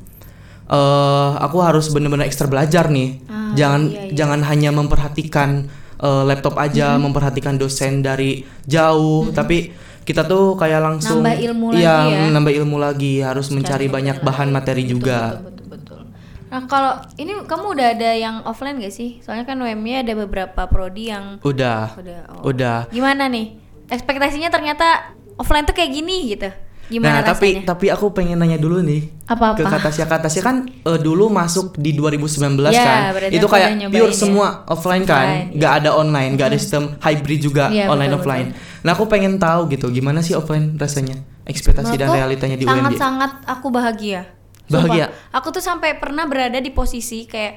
eh 0.69 1.31
aku 1.43 1.59
harus 1.65 1.91
bener-bener 1.91 2.29
ekstra 2.29 2.47
belajar 2.47 2.87
nih. 2.87 3.25
Ah, 3.27 3.51
jangan 3.59 3.83
iya, 3.91 4.01
iya. 4.07 4.15
jangan 4.15 4.41
hanya 4.47 4.71
memperhatikan 4.71 5.67
eh, 5.99 6.23
laptop 6.23 6.55
aja, 6.55 6.95
memperhatikan 7.01 7.59
dosen 7.59 8.05
dari 8.05 8.47
jauh, 8.63 9.35
tapi 9.35 9.75
kita 10.09 10.25
tuh 10.25 10.57
kayak 10.57 10.81
langsung 10.81 11.21
Nambah 11.21 11.37
ilmu 11.37 11.67
iya, 11.77 12.09
lagi 12.09 12.13
ya. 12.17 12.33
nambah 12.33 12.53
ilmu 12.65 12.77
lagi, 12.81 13.15
harus 13.21 13.53
mencari 13.53 13.93
banyak 13.93 14.25
bahan 14.25 14.49
materi 14.49 14.89
juga. 14.89 15.37
betul 15.37 15.53
betul 15.53 15.67
betul 15.69 16.01
nah 16.49 16.65
kalau 16.65 16.97
ini 17.21 17.45
kamu 17.45 17.77
udah 17.77 17.87
ada 17.93 18.11
yang 18.17 18.41
offline 18.49 18.81
gak 18.81 18.89
sih 18.97 19.21
soalnya 19.21 19.45
kan 19.45 19.61
UMY 19.61 20.01
ada 20.01 20.17
beberapa 20.17 20.65
prodi 20.65 21.13
yang 21.13 21.37
Udah. 21.45 21.93
udah 22.01 22.21
oh. 22.41 22.49
Udah. 22.49 22.89
gimana 22.89 23.29
nih 23.29 23.61
ekspektasinya 23.93 24.49
ternyata 24.49 25.13
offline 25.37 25.69
tuh 25.69 25.77
kayak 25.77 25.93
gini 25.93 26.33
gitu 26.33 26.49
gimana 26.89 27.21
nah, 27.21 27.23
tapi 27.23 27.49
rasanya 27.53 27.69
tapi 27.69 27.87
aku 27.89 28.11
pengen 28.11 28.37
nanya 28.37 28.57
dulu 28.57 28.81
nih. 28.81 29.13
Apa-apa? 29.25 29.55
Ke 29.55 29.65
Katasya 29.65 30.05
Katasya 30.05 30.41
kan 30.41 30.57
eh, 30.65 30.99
dulu 30.99 31.29
masuk 31.29 31.77
di 31.77 31.93
2019 31.93 32.65
Ya, 32.69 33.13
kan. 33.13 33.29
Itu 33.29 33.45
kayak 33.45 33.87
pure 33.87 34.09
ya. 34.09 34.17
semua 34.17 34.65
offline 34.65 35.05
kan, 35.05 35.29
Offline, 35.45 35.53
nggak 35.55 35.73
ada 35.79 35.91
online, 35.93 36.31
nggak 36.35 36.49
ada 36.49 36.57
sistem 36.57 36.97
hybrid 36.99 37.41
juga 37.41 37.69
Iya, 37.69 37.87
online 37.87 38.09
betul, 38.11 38.21
offline. 38.23 38.47
Nah, 38.81 38.91
aku 38.91 39.05
pengen 39.05 39.37
tahu 39.37 39.69
gitu 39.69 39.87
gimana 39.89 40.19
sih 40.19 40.33
offline 40.33 40.75
rasanya? 40.75 41.21
Ekspektasi 41.45 41.95
dan 41.95 42.09
realitanya 42.11 42.57
di 42.57 42.65
UMD. 42.65 42.97
sangat-sangat 42.97 43.33
aku 43.45 43.69
bahagia 43.69 44.29
Sumpah. 44.65 44.85
Bahagia? 44.85 45.07
aku 45.31 45.49
tuh 45.51 45.61
sampai 45.61 45.93
pernah 45.95 46.25
berada 46.25 46.57
di 46.57 46.69
posisi 46.69 47.25
kayak 47.25 47.57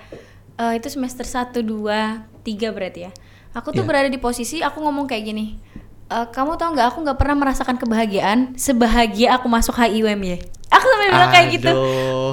eh, 0.53 0.73
itu 0.75 0.87
semester 0.87 1.23
1, 1.23 1.59
2, 1.59 1.67
3 2.41 2.43
berarti 2.69 2.99
ya 3.01 3.11
aku 3.51 3.71
tuh 3.71 3.83
Iya. 3.83 3.87
berada 3.87 4.07
di 4.07 4.15
posisi 4.15 4.59
aku 4.59 4.79
ngomong 4.79 5.05
kayak 5.05 5.23
gini 5.25 5.59
"Eh, 6.11 6.27
kamu 6.35 6.59
tau 6.59 6.75
nggak 6.75 6.87
aku 6.91 7.07
nggak 7.07 7.15
pernah 7.15 7.35
merasakan 7.39 7.79
kebahagiaan 7.79 8.59
sebahagia 8.59 9.39
aku 9.39 9.47
masuk 9.47 9.79
HIUMY 9.79 10.43
aku 10.71 10.85
sampai 10.87 11.07
bilang 11.11 11.31
kayak 11.31 11.47
gitu. 11.55 11.71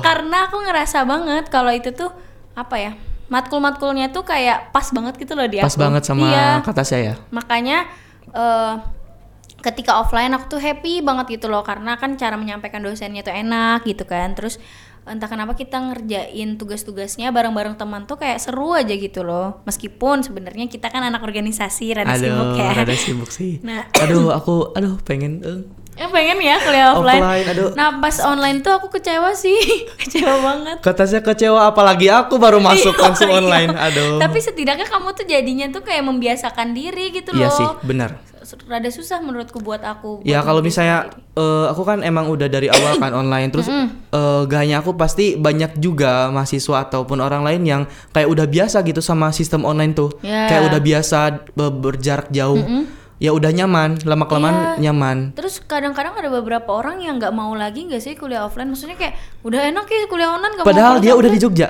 Karena 0.02 0.46
aku 0.50 0.56
ngerasa 0.62 0.98
banget 1.06 1.44
kalau 1.50 1.70
itu 1.70 1.90
tuh 1.94 2.10
apa 2.58 2.74
ya 2.78 2.92
matkul-matkulnya 3.30 4.10
tuh 4.10 4.24
kayak 4.26 4.72
pas 4.74 4.88
banget 4.90 5.14
gitu 5.20 5.36
loh 5.38 5.46
di 5.46 5.60
Pas 5.60 5.74
aku. 5.74 5.82
banget 5.84 6.02
sama 6.02 6.26
iya. 6.26 6.58
Katasya 6.64 6.98
ya. 6.98 7.14
makanya 7.30 7.86
eh 8.34 8.74
ketika 9.58 9.98
offline 9.98 10.30
aku 10.34 10.58
tuh 10.58 10.60
happy 10.62 11.02
banget 11.02 11.38
gitu 11.38 11.50
loh. 11.50 11.66
Karena 11.66 11.98
kan 11.98 12.14
cara 12.14 12.38
menyampaikan 12.38 12.78
dosennya 12.82 13.26
tuh 13.26 13.34
enak 13.34 13.82
gitu 13.84 14.06
kan. 14.06 14.32
Terus 14.38 14.62
entah 15.08 15.26
kenapa 15.26 15.56
kita 15.56 15.80
ngerjain 15.80 16.60
tugas-tugasnya 16.60 17.32
bareng-bareng 17.32 17.80
teman 17.80 18.04
tuh 18.04 18.20
kayak 18.20 18.38
seru 18.38 18.76
aja 18.76 18.92
gitu 18.92 19.24
loh 19.24 19.64
meskipun 19.64 20.22
sebenarnya 20.22 20.68
kita 20.68 20.92
kan 20.92 21.02
anak 21.02 21.24
organisasi 21.24 21.96
rada 21.96 22.14
sibuk 22.14 22.54
Aduh, 22.54 22.60
ya 22.60 22.70
rada 22.76 22.94
sibuk 22.96 23.30
sih. 23.32 23.58
Nah. 23.64 23.88
aduh, 23.96 24.30
aku 24.32 24.72
aduh 24.76 25.00
pengen 25.02 25.40
eh. 25.42 25.60
Ya, 25.98 26.06
pengen 26.06 26.38
ya 26.38 26.56
kuliah 26.58 26.94
offline. 26.94 27.18
Offline, 27.18 27.46
aduh. 27.48 27.68
Nah 27.74 27.98
pas 27.98 28.16
online 28.22 28.62
tuh 28.62 28.70
aku 28.70 28.86
kecewa 28.88 29.34
sih, 29.34 29.58
kecewa 30.00 30.34
banget. 30.38 30.76
Katasya 30.78 31.20
kecewa 31.20 31.66
apalagi 31.66 32.06
aku 32.06 32.38
baru 32.38 32.62
masuk 32.62 32.94
Iya, 32.94 33.02
langsung 33.02 33.28
iya. 33.28 33.36
online. 33.36 33.74
Aduh. 33.74 34.16
Tapi 34.16 34.38
setidaknya 34.38 34.86
kamu 34.86 35.10
tuh 35.12 35.26
jadinya 35.26 35.66
tuh 35.68 35.82
kayak 35.82 36.00
membiasakan 36.00 36.70
diri 36.70 37.10
gitu 37.10 37.34
Iya 37.34 37.50
loh. 37.50 37.52
sih, 37.52 37.68
benar. 37.82 38.14
Rada 38.64 38.88
susah 38.88 39.18
menurutku 39.18 39.58
buat 39.58 39.82
aku. 39.82 40.22
Ya 40.22 40.40
kalau 40.40 40.62
misalnya 40.62 41.10
eh, 41.34 41.66
aku 41.66 41.82
kan 41.82 42.00
emang 42.00 42.30
udah 42.30 42.46
dari 42.46 42.70
awal 42.70 42.96
kan 42.96 43.12
online 43.20 43.50
terus 43.50 43.66
eh, 43.66 43.90
gak 44.46 44.60
hanya 44.62 44.80
aku 44.80 44.94
pasti 44.94 45.34
banyak 45.34 45.76
juga 45.76 46.30
mahasiswa 46.30 46.86
ataupun 46.86 47.18
orang 47.18 47.42
lain 47.42 47.62
yang 47.66 47.82
kayak 48.08 48.24
udah 48.24 48.46
biasa 48.46 48.80
gitu 48.82 49.02
sama 49.02 49.34
sistem 49.34 49.66
online 49.66 49.92
tuh. 49.92 50.14
Ya. 50.22 50.46
Kayak 50.46 50.62
udah 50.70 50.80
biasa 50.80 51.18
be- 51.50 51.74
berjarak 51.74 52.30
jauh. 52.30 52.62
Ya 53.18 53.34
udah 53.34 53.50
nyaman, 53.50 53.98
lama 54.06 54.24
kelamaan 54.24 54.54
Iya. 54.78 54.90
nyaman. 54.90 55.34
Terus 55.34 55.58
kadang-kadang 55.58 56.14
ada 56.14 56.30
beberapa 56.30 56.70
orang 56.70 57.02
yang 57.02 57.18
nggak 57.18 57.34
mau 57.34 57.50
lagi 57.52 57.82
nggak 57.84 57.98
sih 57.98 58.14
kuliah 58.14 58.46
offline? 58.46 58.70
Maksudnya 58.70 58.94
kayak 58.94 59.18
udah 59.42 59.66
enak 59.66 59.84
ya 59.84 60.06
kuliah 60.06 60.30
online 60.30 60.54
mau 60.54 60.62
Padahal 60.62 60.96
pulang 60.96 61.02
dia 61.02 61.12
udah 61.12 61.26
di 61.28 61.40
Jogja. 61.40 61.68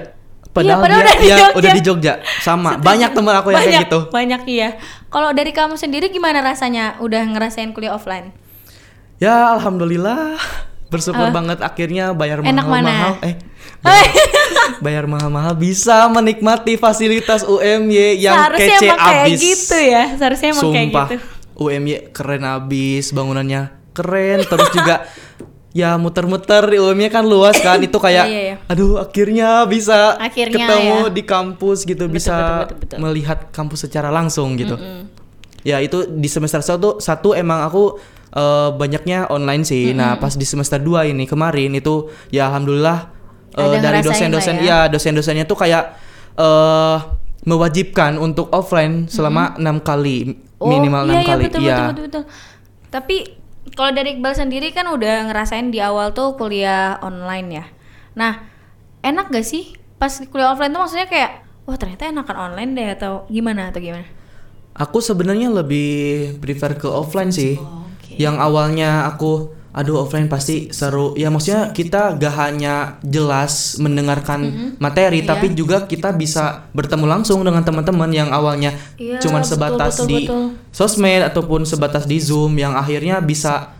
Padahal, 0.48 0.80
padahal 0.80 1.00
dia 1.00 1.06
udah 1.06 1.16
di 1.16 1.24
ya, 1.24 1.36
Jogja. 1.38 1.56
udah 1.56 1.70
di 1.70 1.82
Jogja. 1.82 2.12
Sama. 2.38 2.70
Setuju. 2.74 2.84
Banyak 2.84 3.10
teman 3.12 3.34
aku 3.34 3.48
yang 3.48 3.56
kayak 3.58 3.64
Banyak, 3.64 3.82
gitu. 3.86 3.98
Banyak 4.10 4.42
iya. 4.44 4.68
Kalau 5.06 5.30
dari 5.32 5.52
kamu 5.52 5.74
sendiri 5.74 6.06
gimana 6.08 6.38
rasanya 6.40 7.00
udah 7.00 7.22
ngerasain 7.26 7.72
kuliah 7.72 7.92
offline? 7.92 8.28
Ya 9.16 9.48
alhamdulillah 9.50 10.36
bersyukur 10.92 11.20
Apa? 11.22 11.32
banget 11.32 11.58
akhirnya 11.60 12.12
bayar 12.12 12.40
Enak 12.40 12.60
mahal-mahal 12.60 13.12
mana? 13.16 13.24
eh 13.24 13.34
bayar 14.80 15.04
mahal-mahal 15.12 15.52
bisa 15.52 16.08
menikmati 16.08 16.76
fasilitas 16.76 17.40
UMY 17.42 18.18
yang 18.18 18.36
Seharusnya 18.36 18.68
kece 18.74 18.86
emang 18.86 18.98
kayak 19.00 19.24
abis. 19.24 19.38
gitu 19.40 19.78
ya. 19.78 20.04
Seharusnya 20.14 20.48
emang 20.50 20.64
kayak 20.68 20.84
Sumpah, 20.88 21.06
gitu. 21.08 21.16
UMY 21.58 22.14
keren 22.14 22.46
abis, 22.46 23.10
bangunannya 23.10 23.74
keren, 23.92 24.46
terus 24.46 24.70
juga 24.70 25.04
ya 25.74 25.98
muter-muter 25.98 26.64
di 26.64 26.78
UMY 26.78 27.10
kan 27.10 27.26
luas 27.26 27.58
kan, 27.58 27.82
itu 27.82 27.98
kayak, 27.98 28.24
Iya, 28.24 28.32
iya, 28.32 28.42
iya. 28.54 28.56
aduh 28.70 29.02
akhirnya 29.02 29.66
bisa 29.66 30.14
Akhirnya 30.16 30.64
ketemu 30.64 30.98
ya. 31.10 31.14
di 31.14 31.22
kampus 31.26 31.78
gitu, 31.82 32.06
Betul, 32.06 32.14
bisa 32.14 32.34
betul, 32.34 32.62
betul, 32.62 32.76
betul. 32.78 32.98
melihat 33.02 33.38
kampus 33.50 33.78
secara 33.84 34.08
langsung 34.08 34.54
gitu. 34.54 34.78
Ya 35.66 35.82
itu 35.82 36.06
di 36.06 36.30
semester 36.30 36.62
satu 36.62 37.02
satu 37.02 37.34
emang 37.34 37.66
aku 37.66 37.98
eh, 38.32 38.70
banyaknya 38.72 39.26
online 39.28 39.66
sih. 39.66 39.90
Nah 39.92 40.14
pas 40.16 40.32
di 40.32 40.46
semester 40.46 40.78
2 40.78 41.10
ini 41.10 41.26
kemarin 41.26 41.74
itu 41.74 42.06
ya 42.30 42.46
alhamdulillah 42.48 43.10
Ada 43.58 43.76
dari 43.82 43.98
dosen-dosen 44.00 44.62
ya. 44.62 44.86
ya 44.86 44.94
dosen-dosennya 44.94 45.42
tuh 45.42 45.58
kayak 45.58 45.84
eh 46.38 46.96
mewajibkan 47.46 48.18
untuk 48.18 48.50
offline 48.50 49.06
selama 49.06 49.54
enam 49.58 49.78
kali 49.78 50.38
minimal 50.58 51.06
enam 51.06 51.14
iya, 51.14 51.22
kali. 51.22 51.42
Iya, 51.44 51.48
betul, 51.48 51.60
Iya. 51.62 51.74
betul, 51.74 51.86
betul, 51.86 52.04
betul. 52.06 52.24
Tapi 52.88 53.16
kalau 53.76 53.90
dari 53.94 54.18
Iqbal 54.18 54.34
sendiri 54.34 54.68
kan 54.74 54.90
udah 54.90 55.30
ngerasain 55.30 55.70
di 55.70 55.78
awal 55.78 56.10
tuh 56.16 56.34
kuliah 56.34 56.98
online 57.04 57.48
ya. 57.62 57.64
Nah, 58.18 58.42
enak 59.04 59.30
gak 59.30 59.46
sih 59.46 59.76
pas 60.00 60.10
kuliah 60.30 60.50
offline 60.50 60.74
tuh 60.74 60.82
maksudnya 60.82 61.06
kayak 61.06 61.46
wah 61.68 61.76
ternyata 61.76 62.10
enakan 62.10 62.36
online 62.50 62.70
deh 62.74 62.88
atau 62.98 63.12
gimana 63.30 63.70
atau 63.70 63.78
gimana? 63.78 64.08
Aku 64.78 65.02
sebenarnya 65.02 65.50
lebih 65.50 66.38
prefer 66.38 66.78
ke 66.78 66.86
offline 66.86 67.34
sih. 67.34 67.58
Oh, 67.58 67.86
oke. 67.86 68.14
Yang 68.14 68.36
awalnya 68.38 69.10
aku 69.10 69.57
aduh 69.68 70.00
offline 70.00 70.26
pasti 70.26 70.70
seru. 70.70 71.12
Ya 71.12 71.28
maksudnya 71.28 71.70
kita 71.70 72.14
gak 72.14 72.34
hanya 72.34 72.74
jelas 73.00 73.76
mendengarkan 73.76 74.40
materi 74.76 75.20
Iya. 75.20 75.28
tapi 75.28 75.52
juga 75.52 75.84
kita 75.84 76.10
bisa 76.10 76.66
bertemu 76.70 77.04
langsung 77.04 77.40
dengan 77.40 77.60
teman-teman 77.60 78.08
yang 78.08 78.28
awalnya 78.28 78.72
Iya, 78.96 79.20
cuman 79.20 79.40
betul, 79.40 79.50
sebatas 79.50 79.92
betul, 79.94 80.08
di 80.08 80.18
betul. 80.24 80.44
sosmed 80.70 81.22
ataupun 81.22 81.60
sebatas 81.62 82.04
di 82.04 82.18
Zoom 82.18 82.54
yang 82.54 82.74
akhirnya 82.74 83.20
bisa 83.20 83.76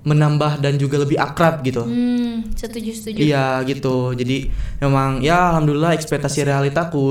menambah 0.00 0.58
dan 0.58 0.74
juga 0.74 0.96
lebih 0.96 1.14
akrab 1.14 1.60
gitu. 1.60 1.84
Hmm, 1.84 2.48
setuju 2.56 2.90
setuju. 2.90 3.20
Iya 3.20 3.60
gitu. 3.64 4.12
Jadi 4.12 4.48
memang 4.78 5.20
ya 5.20 5.52
alhamdulillah 5.52 5.92
ekspektasi 5.92 6.42
realitaku 6.42 7.04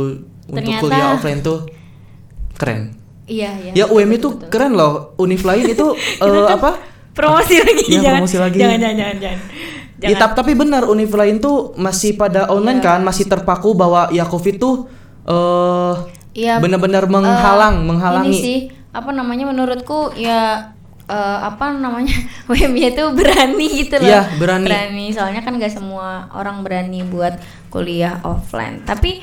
untuk 0.45 0.57
Ternyata- 0.57 0.81
kuliah 0.81 1.07
offline 1.13 1.39
tuh 1.39 1.69
keren. 2.57 2.97
Iya, 3.29 3.53
iya. 3.61 3.71
Ya 3.73 3.85
UM 3.85 4.09
itu 4.09 4.41
keren 4.49 4.73
loh. 4.73 5.13
Univ 5.15 5.45
lain 5.45 5.69
itu 5.69 5.85
eh, 6.25 6.47
apa? 6.49 6.81
Promosi 7.19 7.55
lagi 7.59 7.83
Iya, 7.85 7.99
jangan, 7.99 8.19
promosi 8.23 8.37
lagi. 8.39 8.57
Jangan 8.59 8.77
jangan 8.79 8.95
jangan 8.95 9.17
jangan. 9.19 9.39
Ya, 9.99 10.15
Jangan. 10.15 10.31
tapi 10.31 10.51
benar 10.55 10.87
univ 10.87 11.11
lain 11.11 11.43
tuh 11.43 11.75
masih 11.75 12.15
pada 12.15 12.47
online 12.47 12.79
kan, 12.79 13.03
masih 13.03 13.27
terpaku 13.27 13.75
bahwa 13.75 14.07
ya 14.15 14.23
Covid 14.23 14.55
tuh 14.55 14.87
eh 15.27 15.93
Iya, 16.29 16.61
benar-benar 16.61 17.03
menghalang, 17.09 17.83
Eh, 17.83 17.85
menghalangi. 17.89 18.31
Ini 18.31 18.39
sih 18.39 18.59
apa 18.95 19.11
namanya 19.11 19.49
menurutku 19.49 20.15
ya 20.15 20.71
eh, 21.09 21.39
apa 21.43 21.75
namanya 21.75 22.15
WMY 22.49 22.95
itu 22.95 23.03
berani 23.11 23.67
gitu 23.83 23.99
loh. 23.99 24.07
Iya, 24.07 24.21
berani. 24.39 24.65
Berani 24.69 25.05
soalnya 25.11 25.41
kan 25.43 25.57
gak 25.59 25.73
semua 25.73 26.31
orang 26.31 26.63
berani 26.63 27.03
buat 27.03 27.35
kuliah 27.67 28.23
offline. 28.23 28.85
Tapi 28.87 29.19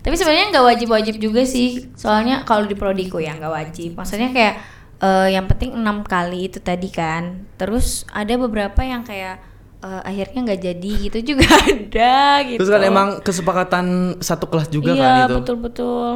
tapi 0.00 0.14
sebenarnya 0.16 0.48
nggak 0.54 0.64
wajib-wajib 0.64 1.20
juga 1.20 1.44
sih. 1.44 1.90
Soalnya 1.92 2.46
kalau 2.48 2.64
di 2.64 2.72
prodiku 2.78 3.20
ya 3.20 3.36
nggak 3.36 3.52
wajib. 3.52 3.98
Maksudnya 3.98 4.30
kayak 4.32 4.54
eh, 5.00 5.28
yang 5.34 5.48
penting 5.48 5.74
enam 5.74 6.04
kali 6.04 6.52
itu 6.52 6.60
tadi 6.60 6.92
kan. 6.92 7.48
Terus 7.56 8.04
ada 8.12 8.36
beberapa 8.36 8.80
yang 8.84 9.02
kayak 9.02 9.40
eh, 9.80 10.02
akhirnya 10.04 10.40
nggak 10.52 10.60
jadi 10.60 10.90
gitu 11.10 11.18
juga 11.34 11.48
ada 11.72 12.44
gitu. 12.46 12.60
Terus 12.60 12.70
kan 12.70 12.82
emang 12.84 13.08
kesepakatan 13.24 13.86
satu 14.20 14.46
kelas 14.46 14.68
juga 14.68 14.92
iya, 14.94 15.02
kan 15.02 15.14
itu. 15.26 15.34
betul 15.40 15.56
betul. 15.58 16.12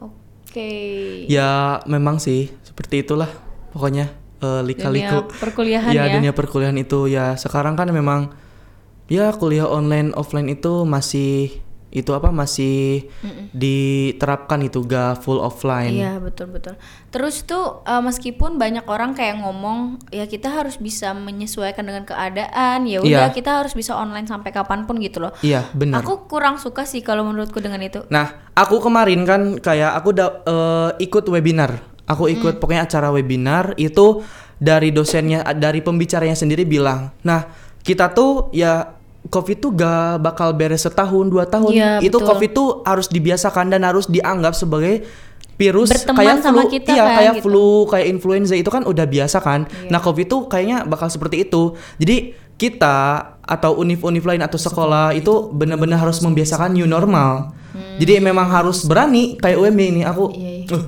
Oke. 0.00 0.72
Ya 1.30 1.82
memang 1.86 2.18
sih 2.18 2.50
seperti 2.66 3.06
itulah 3.06 3.30
pokoknya 3.70 4.10
eh, 4.42 4.62
lika-liku 4.66 5.30
Dunia 5.30 5.38
perkuliahan 5.38 5.92
ya, 5.94 6.04
ya. 6.08 6.14
dunia 6.18 6.32
perkuliahan 6.34 6.78
itu 6.80 7.06
ya 7.06 7.38
sekarang 7.38 7.78
kan 7.78 7.90
memang 7.90 8.34
ya 9.10 9.34
kuliah 9.34 9.66
online 9.66 10.14
offline 10.14 10.46
itu 10.50 10.86
masih 10.86 11.62
itu 11.90 12.10
apa 12.10 12.30
masih 12.30 13.10
diterapkan 13.50 14.62
itu 14.62 14.82
gak 14.82 15.20
full 15.20 15.38
offline 15.38 15.90
Iya 15.92 16.16
betul 16.16 16.48
betul. 16.48 16.74
Terus 17.10 17.42
tuh 17.42 17.82
eh, 17.82 17.98
meskipun 17.98 18.56
banyak 18.56 18.86
orang 18.86 19.12
kayak 19.12 19.38
ngomong 19.38 19.98
ya 20.08 20.24
kita 20.24 20.48
harus 20.48 20.78
bisa 20.78 21.10
menyesuaikan 21.12 21.82
dengan 21.82 22.04
keadaan 22.04 22.86
ya 22.86 22.98
udah 23.00 23.26
Iya. 23.26 23.34
kita 23.34 23.50
harus 23.58 23.74
bisa 23.74 23.92
online 23.92 24.24
sampai 24.24 24.50
kapan 24.50 24.86
pun 24.86 24.96
gitu 24.98 25.18
loh. 25.18 25.34
iya 25.40 25.66
benar 25.72 26.00
Aku 26.00 26.26
kurang 26.26 26.56
suka 26.56 26.82
sih 26.82 27.00
kalau 27.00 27.22
menurutku 27.22 27.58
dengan 27.58 27.80
itu. 27.80 28.06
Nah, 28.08 28.50
aku 28.52 28.78
kemarin 28.78 29.22
kan 29.22 29.58
kayak 29.58 29.92
aku 29.92 30.10
da- 30.10 30.40
eh, 30.42 30.90
ikut 31.00 31.26
webinar. 31.26 31.82
Aku 32.06 32.26
ikut 32.26 32.58
pokoknya 32.58 32.84
acara 32.84 33.10
webinar 33.10 33.74
itu 33.76 34.22
dari 34.56 34.90
dosennya 34.90 35.46
dari 35.54 35.78
pembicaranya 35.78 36.34
sendiri 36.34 36.62
bilang, 36.64 37.14
"Nah, 37.22 37.46
kita 37.80 38.10
tuh 38.10 38.50
ya 38.52 38.98
COVID 39.28 39.56
tuh 39.60 39.70
gak 39.76 40.24
bakal 40.24 40.56
beres 40.56 40.88
setahun 40.88 41.28
dua 41.28 41.44
tahun. 41.44 41.76
Iya, 41.76 41.90
itu 42.00 42.16
betul. 42.16 42.28
COVID 42.32 42.50
tuh 42.56 42.68
harus 42.88 43.06
dibiasakan 43.12 43.68
dan 43.68 43.84
harus 43.84 44.08
dianggap 44.08 44.56
sebagai 44.56 45.04
virus 45.60 45.92
Berteman 45.92 46.16
kayak 46.16 46.36
sama 46.40 46.64
flu, 46.64 46.72
kita 46.72 46.90
iya 46.96 47.04
kan, 47.04 47.16
kayak 47.20 47.34
gitu. 47.36 47.44
flu, 47.44 47.70
kayak 47.92 48.06
influenza 48.08 48.54
itu 48.56 48.70
kan 48.72 48.82
udah 48.88 49.04
biasa 49.04 49.38
kan. 49.44 49.68
Iya. 49.68 49.92
Nah, 49.92 50.00
COVID 50.00 50.26
tuh 50.26 50.40
kayaknya 50.48 50.88
bakal 50.88 51.12
seperti 51.12 51.44
itu. 51.44 51.76
Jadi 52.00 52.32
kita 52.56 52.96
atau 53.44 53.76
univ-univ 53.76 54.24
lain 54.24 54.40
atau 54.40 54.56
sekolah 54.56 55.12
itu 55.16 55.52
benar-benar 55.52 56.00
harus 56.00 56.20
membiasakan 56.24 56.72
new 56.72 56.88
normal. 56.88 57.52
Jadi 58.00 58.18
memang 58.18 58.48
harus 58.48 58.88
berani 58.88 59.36
kayak 59.36 59.60
UMY 59.60 59.86
ini 60.00 60.02
aku 60.02 60.32
Hmm. 60.32 60.40
Iya, 60.40 60.52
iya. 60.64 60.74
uh, 60.74 60.84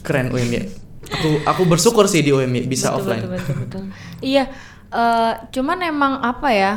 keren 0.00 0.32
UMY. 0.32 0.58
Aku 1.06 1.30
aku 1.44 1.62
bersyukur 1.68 2.08
sih 2.08 2.24
di 2.24 2.32
UMY 2.32 2.66
bisa 2.66 2.90
Betul, 2.90 2.98
offline. 3.04 3.22
Betul, 3.22 3.36
betul, 3.36 3.54
betul. 3.62 3.82
iya, 4.24 4.44
eh, 4.90 5.32
cuman 5.54 5.78
emang 5.86 6.18
apa 6.24 6.48
ya? 6.50 6.72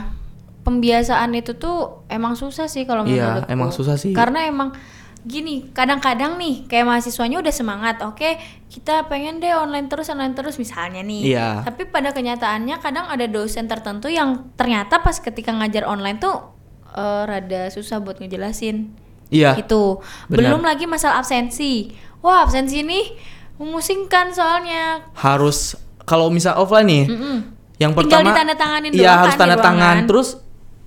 Pembiasaan 0.64 1.32
itu 1.34 1.56
tuh 1.56 2.04
emang 2.12 2.36
susah 2.36 2.68
sih 2.68 2.84
kalau 2.84 3.08
Iya, 3.08 3.42
menurutku. 3.42 3.50
emang 3.50 3.70
susah 3.72 3.96
sih. 3.96 4.12
Karena 4.12 4.46
emang 4.46 4.76
gini, 5.20 5.68
kadang-kadang 5.72 6.40
nih 6.40 6.64
kayak 6.68 6.88
mahasiswanya 6.88 7.44
udah 7.44 7.52
semangat, 7.52 8.00
oke, 8.04 8.40
kita 8.68 9.08
pengen 9.12 9.44
deh 9.44 9.52
online 9.52 9.92
terus 9.92 10.08
online 10.08 10.32
terus 10.32 10.56
misalnya 10.56 11.04
nih. 11.04 11.36
Iya. 11.36 11.64
Tapi 11.68 11.88
pada 11.88 12.16
kenyataannya 12.16 12.76
kadang 12.80 13.08
ada 13.10 13.26
dosen 13.28 13.68
tertentu 13.68 14.08
yang 14.08 14.48
ternyata 14.56 15.04
pas 15.04 15.20
ketika 15.20 15.52
ngajar 15.52 15.84
online 15.84 16.20
tuh 16.20 16.56
eh, 16.92 17.24
rada 17.28 17.68
susah 17.68 18.00
buat 18.00 18.20
ngejelasin. 18.20 18.96
Iya. 19.30 19.60
Itu. 19.60 20.00
benar. 20.28 20.56
Belum 20.56 20.62
lagi 20.64 20.88
masalah 20.88 21.20
absensi. 21.20 21.92
Wah, 22.20 22.44
absensi 22.44 22.84
ini 22.84 23.16
memusingkan 23.60 24.32
soalnya 24.32 25.04
Harus 25.16 25.76
kalau 26.04 26.32
misal 26.32 26.56
offline 26.58 26.88
nih, 26.88 27.06
Mm-mm. 27.06 27.38
yang 27.78 27.92
Tinggal 27.92 28.24
pertama 28.24 28.28
ditandatanganin 28.34 28.92
Iya, 28.96 29.12
harus 29.20 29.36
kan 29.36 29.40
tanda 29.46 29.58
tangan. 29.60 29.96
Terus 30.08 30.30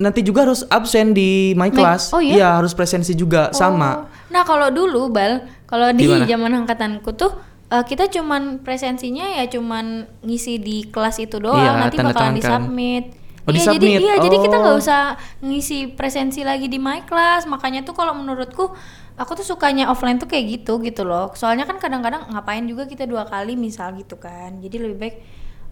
nanti 0.02 0.20
juga 0.20 0.42
harus 0.42 0.66
absen 0.66 1.14
di 1.14 1.54
my 1.54 1.70
My- 1.70 1.72
class. 1.72 2.10
oh 2.10 2.18
iya? 2.18 2.34
Iya, 2.36 2.48
harus 2.58 2.74
presensi 2.74 3.14
juga 3.14 3.54
sama. 3.54 4.04
Oh. 4.04 4.28
Nah 4.28 4.42
kalau 4.42 4.68
dulu 4.68 5.06
bal, 5.08 5.40
kalau 5.64 5.94
di 5.94 6.04
Gimana? 6.04 6.26
zaman 6.26 6.50
angkatanku 6.58 7.14
tuh 7.14 7.30
eh, 7.68 7.84
kita 7.84 8.10
cuman 8.10 8.60
presensinya 8.60 9.24
ya 9.32 9.46
cuman 9.46 9.84
ngisi 10.20 10.58
di 10.58 10.84
kelas 10.84 11.16
itu 11.18 11.38
doang, 11.38 11.56
Iya, 11.56 11.78
nanti 11.78 11.96
tanda 11.96 12.10
bakalan 12.10 12.26
kan. 12.28 12.36
disubmit. 12.36 13.04
Oh, 13.42 13.50
iya 13.50 13.74
jadi 13.74 13.86
iya 13.98 14.14
jadi 14.18 14.36
kita 14.38 14.54
nggak 14.54 14.76
Oh. 14.76 14.82
usah 14.82 15.02
ngisi 15.40 15.90
presensi 15.92 16.42
lagi 16.42 16.66
di 16.66 16.78
my 16.78 17.02
class. 17.02 17.42
Makanya 17.44 17.82
tuh 17.82 17.90
kalau 17.90 18.14
menurutku 18.14 18.70
aku 19.12 19.32
tuh 19.34 19.42
sukanya 19.44 19.90
offline 19.90 20.14
tuh 20.14 20.26
kayak 20.26 20.62
gitu 20.62 20.78
gitu 20.78 21.02
loh. 21.02 21.34
Soalnya 21.34 21.66
kan 21.66 21.74
kadang-kadang 21.76 22.30
ngapain 22.30 22.62
juga 22.64 22.86
kita 22.86 23.02
dua 23.02 23.26
kali 23.26 23.58
misal 23.58 23.98
gitu 23.98 24.14
kan. 24.14 24.62
Jadi 24.62 24.76
lebih 24.78 24.96
baik 24.96 25.16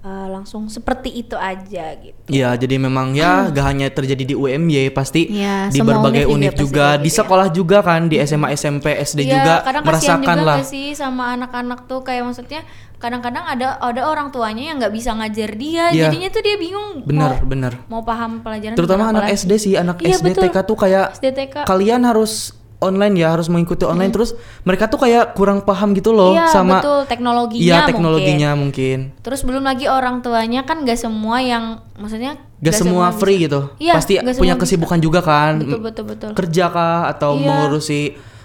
eh, 0.01 0.27
langsung 0.29 0.65
seperti 0.67 1.13
itu 1.15 1.35
aja 1.35 1.93
gitu. 1.95 2.25
Iya, 2.27 2.57
jadi 2.57 2.77
memang 2.77 3.13
ya 3.13 3.47
gak 3.47 3.67
hanya 3.67 3.87
terjadi 3.87 4.25
di 4.25 4.35
UMY, 4.35 4.89
pasti 4.91 5.29
Iya, 5.29 5.69
di 5.69 5.79
berbagai 5.79 6.25
juga 6.25 6.33
univ 6.33 6.51
pasti 6.51 6.63
juga, 6.63 6.81
kayak 6.87 6.97
di 6.97 7.03
gitu 7.03 7.13
ya. 7.13 7.19
sekolah 7.21 7.47
juga 7.51 7.79
kan, 7.81 8.01
di 8.07 8.17
SMA, 8.19 8.49
SMP, 8.51 8.87
SD 8.97 9.21
Iya, 9.23 9.33
juga 9.35 9.55
kadang 9.63 9.83
merasakan 9.85 10.37
juga 10.37 10.47
lah. 10.47 10.59
sih 10.63 10.87
sama 10.93 11.35
anak-anak 11.35 11.85
tuh 11.85 12.01
kayak 12.01 12.25
maksudnya 12.25 12.65
kadang-kadang 12.97 13.45
ada 13.45 13.77
ada 13.77 14.03
orang 14.07 14.29
tuanya 14.29 14.65
yang 14.67 14.77
nggak 14.77 14.91
bisa 14.91 15.13
ngajar 15.13 15.51
dia, 15.55 15.89
Iya. 15.89 16.09
jadinya 16.09 16.29
tuh 16.29 16.43
dia 16.43 16.57
bingung 16.57 17.01
Bener, 17.03 17.33
mau, 17.33 17.45
bener. 17.47 17.73
mau 17.87 18.01
paham 18.01 18.41
pelajaran 18.41 18.77
Terutama 18.77 19.09
anak 19.11 19.25
lagi. 19.27 19.37
SD 19.39 19.53
sih, 19.59 19.75
anak 19.75 20.01
Iya, 20.01 20.17
SD 20.17 20.27
betul. 20.31 20.43
TK 20.47 20.57
tuh 20.63 20.77
kayak 20.77 21.07
SDTK. 21.15 21.57
kalian 21.65 22.05
harus 22.05 22.57
online 22.81 23.15
ya, 23.15 23.29
harus 23.31 23.47
mengikuti 23.47 23.85
online 23.85 24.09
terus 24.09 24.33
mereka 24.63 24.85
tuh 24.87 24.97
kayak 24.99 25.33
kurang 25.33 25.61
paham 25.61 25.93
gitu 25.93 26.11
loh 26.11 26.33
Iya, 26.33 26.49
sama 26.49 26.81
betul 26.81 27.05
teknologinya 27.05 27.61
Iya, 27.61 27.75
mungkin. 27.77 27.89
teknologinya 27.89 28.51
mungkin. 28.55 28.99
Terus 29.21 29.41
belum 29.41 29.63
lagi 29.63 29.85
orang 29.85 30.21
tuanya 30.21 30.65
kan 30.65 30.83
gak 30.83 30.97
semua 30.97 31.39
yang 31.39 31.65
maksudnya 31.95 32.41
Gak 32.59 32.75
semua 32.75 33.09
bisa. 33.09 33.19
free 33.19 33.39
gitu. 33.43 33.61
Iya, 33.77 33.93
Pasti 33.95 34.13
gak 34.15 34.25
punya 34.25 34.35
semua 34.35 34.55
bisa. 34.55 34.63
kesibukan 34.65 34.99
juga 34.99 35.21
kan. 35.21 35.53
Betul 35.59 35.81
betul 35.83 36.05
betul. 36.07 36.31
Kerja 36.35 36.65
kah 36.69 37.09
atau 37.09 37.35
Iya. 37.35 37.47
mengurusi 37.47 38.01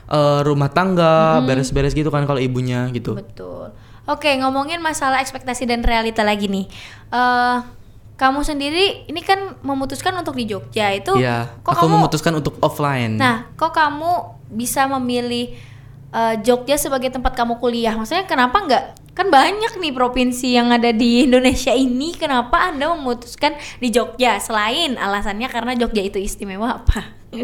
eh, 0.06 0.40
rumah 0.42 0.70
tangga, 0.70 1.42
beres-beres 1.42 1.92
gitu 1.92 2.08
kan 2.08 2.24
kalau 2.24 2.38
ibunya 2.38 2.86
gitu. 2.90 3.16
Betul. 3.16 3.74
Oke, 4.06 4.30
ngomongin 4.36 4.78
masalah 4.78 5.18
ekspektasi 5.18 5.66
dan 5.66 5.82
realita 5.82 6.22
lagi 6.22 6.46
nih. 6.46 6.70
eh 7.08 7.58
kamu 8.16 8.48
sendiri 8.48 9.12
ini 9.12 9.20
kan 9.20 9.60
memutuskan 9.60 10.16
untuk 10.16 10.40
di 10.40 10.48
Jogja 10.48 10.88
itu 10.96 11.20
Iya, 11.20 11.60
kok 11.60 11.76
aku 11.76 11.84
kamu 11.84 11.96
memutuskan 12.00 12.34
untuk 12.40 12.56
offline. 12.64 13.20
Nah, 13.20 13.52
kok 13.60 13.76
kamu 13.76 14.40
bisa 14.56 14.88
memilih 14.88 15.52
eh, 16.16 16.36
Jogja 16.40 16.80
sebagai 16.80 17.12
tempat 17.12 17.36
kamu 17.36 17.60
kuliah? 17.60 17.92
Maksudnya 17.92 18.24
kenapa 18.24 18.64
nggak? 18.64 18.84
Kan 19.16 19.32
banyak 19.32 19.80
nih 19.80 19.96
provinsi 19.96 20.56
yang 20.56 20.72
ada 20.72 20.92
di 20.92 21.28
Indonesia 21.28 21.72
ini. 21.72 22.16
Kenapa 22.16 22.72
Anda 22.72 22.92
memutuskan 22.96 23.56
di 23.80 23.92
Jogja? 23.92 24.40
Selain 24.40 24.96
alasannya 24.96 25.48
karena 25.52 25.76
Jogja 25.76 26.04
itu 26.04 26.20
istimewa 26.20 26.84
apa? 26.84 27.12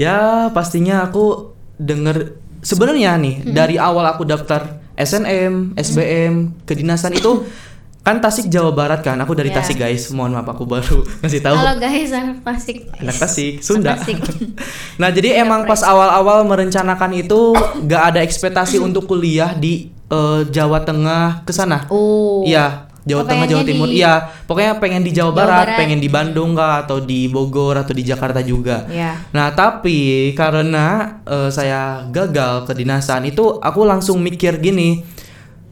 Ya 0.00 0.48
pastinya 0.56 1.04
aku 1.04 1.52
denger 1.76 2.40
sebenarnya 2.64 3.20
nih 3.20 3.44
dari 3.52 3.76
awal 3.76 4.08
aku 4.08 4.24
daftar 4.24 4.80
SNM, 4.96 5.76
SBM, 5.76 6.64
kedinasan 6.64 7.12
itu 7.16 7.44
kan 8.00 8.16
Tasik 8.18 8.48
Jawa 8.48 8.70
Barat 8.70 9.00
kan. 9.00 9.16
Aku 9.16 9.32
dari 9.32 9.48
Ya. 9.48 9.60
Tasik 9.60 9.76
guys. 9.76 10.08
Mohon 10.10 10.40
maaf 10.40 10.48
aku 10.50 10.64
baru 10.64 11.04
ngasih 11.20 11.40
tahu. 11.40 11.54
Halo 11.54 11.76
guys, 11.76 12.10
anak 12.10 12.40
Tasik. 12.40 12.88
Anak 12.96 13.16
Tasik, 13.16 13.60
Sunda. 13.60 13.94
Tasik. 13.94 14.18
nah, 15.00 15.08
jadi 15.08 15.38
emang 15.38 15.64
pas 15.64 15.80
awal-awal 15.80 16.42
merencanakan 16.44 17.12
itu 17.14 17.52
gak 17.84 18.02
ada 18.10 18.20
ekspektasi 18.20 18.78
untuk 18.78 19.04
kuliah 19.06 19.52
di 19.52 19.88
eh, 20.06 20.40
Jawa 20.46 20.80
Tengah 20.80 21.44
ke 21.44 21.52
sana. 21.52 21.84
Oh. 21.86 22.40
Iya, 22.42 22.88
Jawa 23.00 23.22
Oh, 23.22 23.26
Tengah, 23.26 23.46
Jawa 23.46 23.62
Timur. 23.62 23.86
di- 23.86 24.00
Iya, 24.00 24.12
pokoknya 24.44 24.72
pengen 24.76 25.02
di 25.02 25.12
Jawa, 25.12 25.30
Jawa 25.30 25.38
Barat, 25.38 25.66
Barat. 25.66 25.78
pengen 25.78 25.98
di 25.98 26.08
Bandung 26.08 26.50
kah 26.52 26.82
atau 26.82 26.98
di 26.98 27.28
Bogor 27.28 27.76
atau 27.76 27.92
di 27.92 28.02
Jakarta 28.02 28.40
juga. 28.40 28.84
Iya. 28.86 29.28
Nah, 29.30 29.52
tapi 29.52 30.32
karena 30.32 30.86
eh, 31.22 31.48
saya 31.48 32.04
gagal 32.06 32.64
kedinasan 32.64 33.24
itu 33.24 33.56
aku 33.56 33.84
langsung 33.84 34.18
mikir 34.18 34.56
gini. 34.56 35.04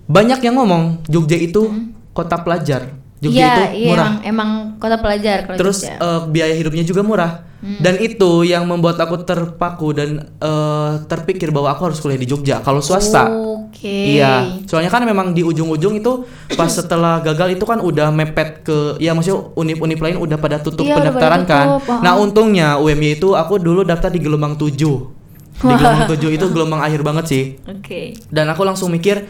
Banyak 0.04 0.40
yang 0.40 0.56
ngomong 0.56 1.04
Jogja 1.04 1.36
itu 1.36 1.68
kota 2.18 2.36
pelajar. 2.36 2.98
Jogja 3.18 3.34
Iya, 3.34 3.50
itu 3.50 3.62
iya 3.76 3.88
murah. 3.88 3.98
emang, 3.98 4.16
emang 4.24 4.50
kota 4.76 4.96
pelajar 4.96 5.36
kalau 5.44 5.58
Terus 5.58 5.78
Jogja. 5.82 5.98
eh, 5.98 6.20
biaya 6.28 6.54
hidupnya 6.54 6.82
juga 6.82 7.02
murah. 7.02 7.32
Dan 7.58 7.98
itu 7.98 8.46
yang 8.46 8.62
membuat 8.64 8.94
aku 8.96 9.18
terpaku 9.20 9.90
dan 9.90 10.10
eh, 10.38 10.92
terpikir 11.04 11.50
bahwa 11.50 11.66
aku 11.68 11.90
harus 11.90 11.98
kuliah 11.98 12.14
di 12.14 12.26
Jogja 12.26 12.62
kalau 12.62 12.78
swasta. 12.78 13.26
Oke. 13.26 14.14
Iya, 14.14 14.62
soalnya 14.64 14.86
kan 14.88 15.02
memang 15.02 15.34
di 15.34 15.42
ujung-ujung 15.42 15.98
itu 15.98 16.22
pas 16.54 16.70
setelah 16.70 17.18
gagal 17.18 17.52
itu 17.52 17.64
kan 17.64 17.78
udah 17.78 18.08
mepet 18.08 18.62
ke 18.62 18.76
ya 18.98 19.10
maksudnya 19.10 19.50
univ-univ 19.52 19.98
lain 19.98 20.16
udah 20.16 20.38
pada 20.38 20.56
tutup 20.56 20.86
Iya, 20.86 20.94
pada 20.94 21.10
pendaftaran 21.10 21.42
kan. 21.44 21.66
tutup, 21.82 21.98
Nah, 21.98 22.14
oh. 22.14 22.22
untungnya 22.22 22.78
UMY 22.78 23.18
itu 23.18 23.34
aku 23.34 23.58
dulu 23.58 23.82
daftar 23.82 24.08
di 24.08 24.22
gelombang 24.22 24.54
7. 24.54 24.78
Di 25.58 25.74
gelombang 25.74 26.06
7 26.14 26.30
itu 26.30 26.46
gelombang 26.48 26.78
akhir 26.80 27.02
banget 27.02 27.24
sih. 27.26 27.42
Oke. 27.66 28.14
Dan 28.30 28.46
aku 28.46 28.62
langsung 28.62 28.86
mikir 28.88 29.26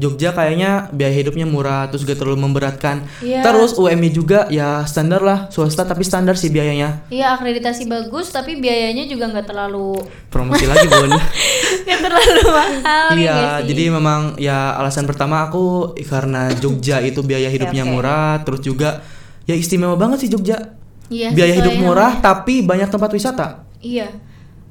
Jogja 0.00 0.32
kayaknya 0.32 0.88
biaya 0.96 1.12
hidupnya 1.12 1.44
murah 1.44 1.92
terus 1.92 2.08
gak 2.08 2.16
terlalu 2.16 2.48
memberatkan. 2.48 3.04
Iya. 3.20 3.44
Terus 3.44 3.76
UMY 3.76 4.08
juga 4.08 4.48
ya 4.48 4.80
standar 4.88 5.20
lah, 5.20 5.52
swasta 5.52 5.84
tapi 5.84 6.00
standar 6.00 6.40
sih 6.40 6.48
biayanya. 6.48 7.04
Iya 7.12 7.36
akreditasi 7.36 7.84
bagus 7.84 8.32
tapi 8.32 8.56
biayanya 8.56 9.04
juga 9.04 9.28
nggak 9.28 9.46
terlalu 9.52 10.00
Promosi 10.32 10.64
lagi, 10.64 10.88
Bun. 10.88 11.12
nggak 11.84 12.00
terlalu 12.00 12.42
mahal 12.48 13.06
ya 13.12 13.18
Iya, 13.20 13.40
jadi 13.68 13.82
memang 13.92 14.40
ya 14.40 14.72
alasan 14.80 15.04
pertama 15.04 15.44
aku 15.44 15.92
karena 16.08 16.48
Jogja 16.56 17.04
itu 17.08 17.20
biaya 17.20 17.52
hidupnya 17.52 17.84
oke. 17.84 17.92
murah, 17.92 18.40
terus 18.40 18.64
juga 18.64 19.04
ya 19.44 19.52
istimewa 19.52 20.00
banget 20.00 20.24
sih 20.24 20.30
Jogja. 20.32 20.80
Iya, 21.10 21.34
biaya 21.36 21.58
hidup 21.60 21.74
murah 21.76 22.22
tapi 22.24 22.64
banyak 22.64 22.88
tempat 22.88 23.10
wisata. 23.12 23.68
Iya, 23.82 24.08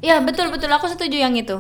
iya 0.02 0.24
betul 0.24 0.50
betul 0.50 0.72
aku 0.72 0.90
setuju 0.90 1.20
yang 1.20 1.36
itu. 1.36 1.60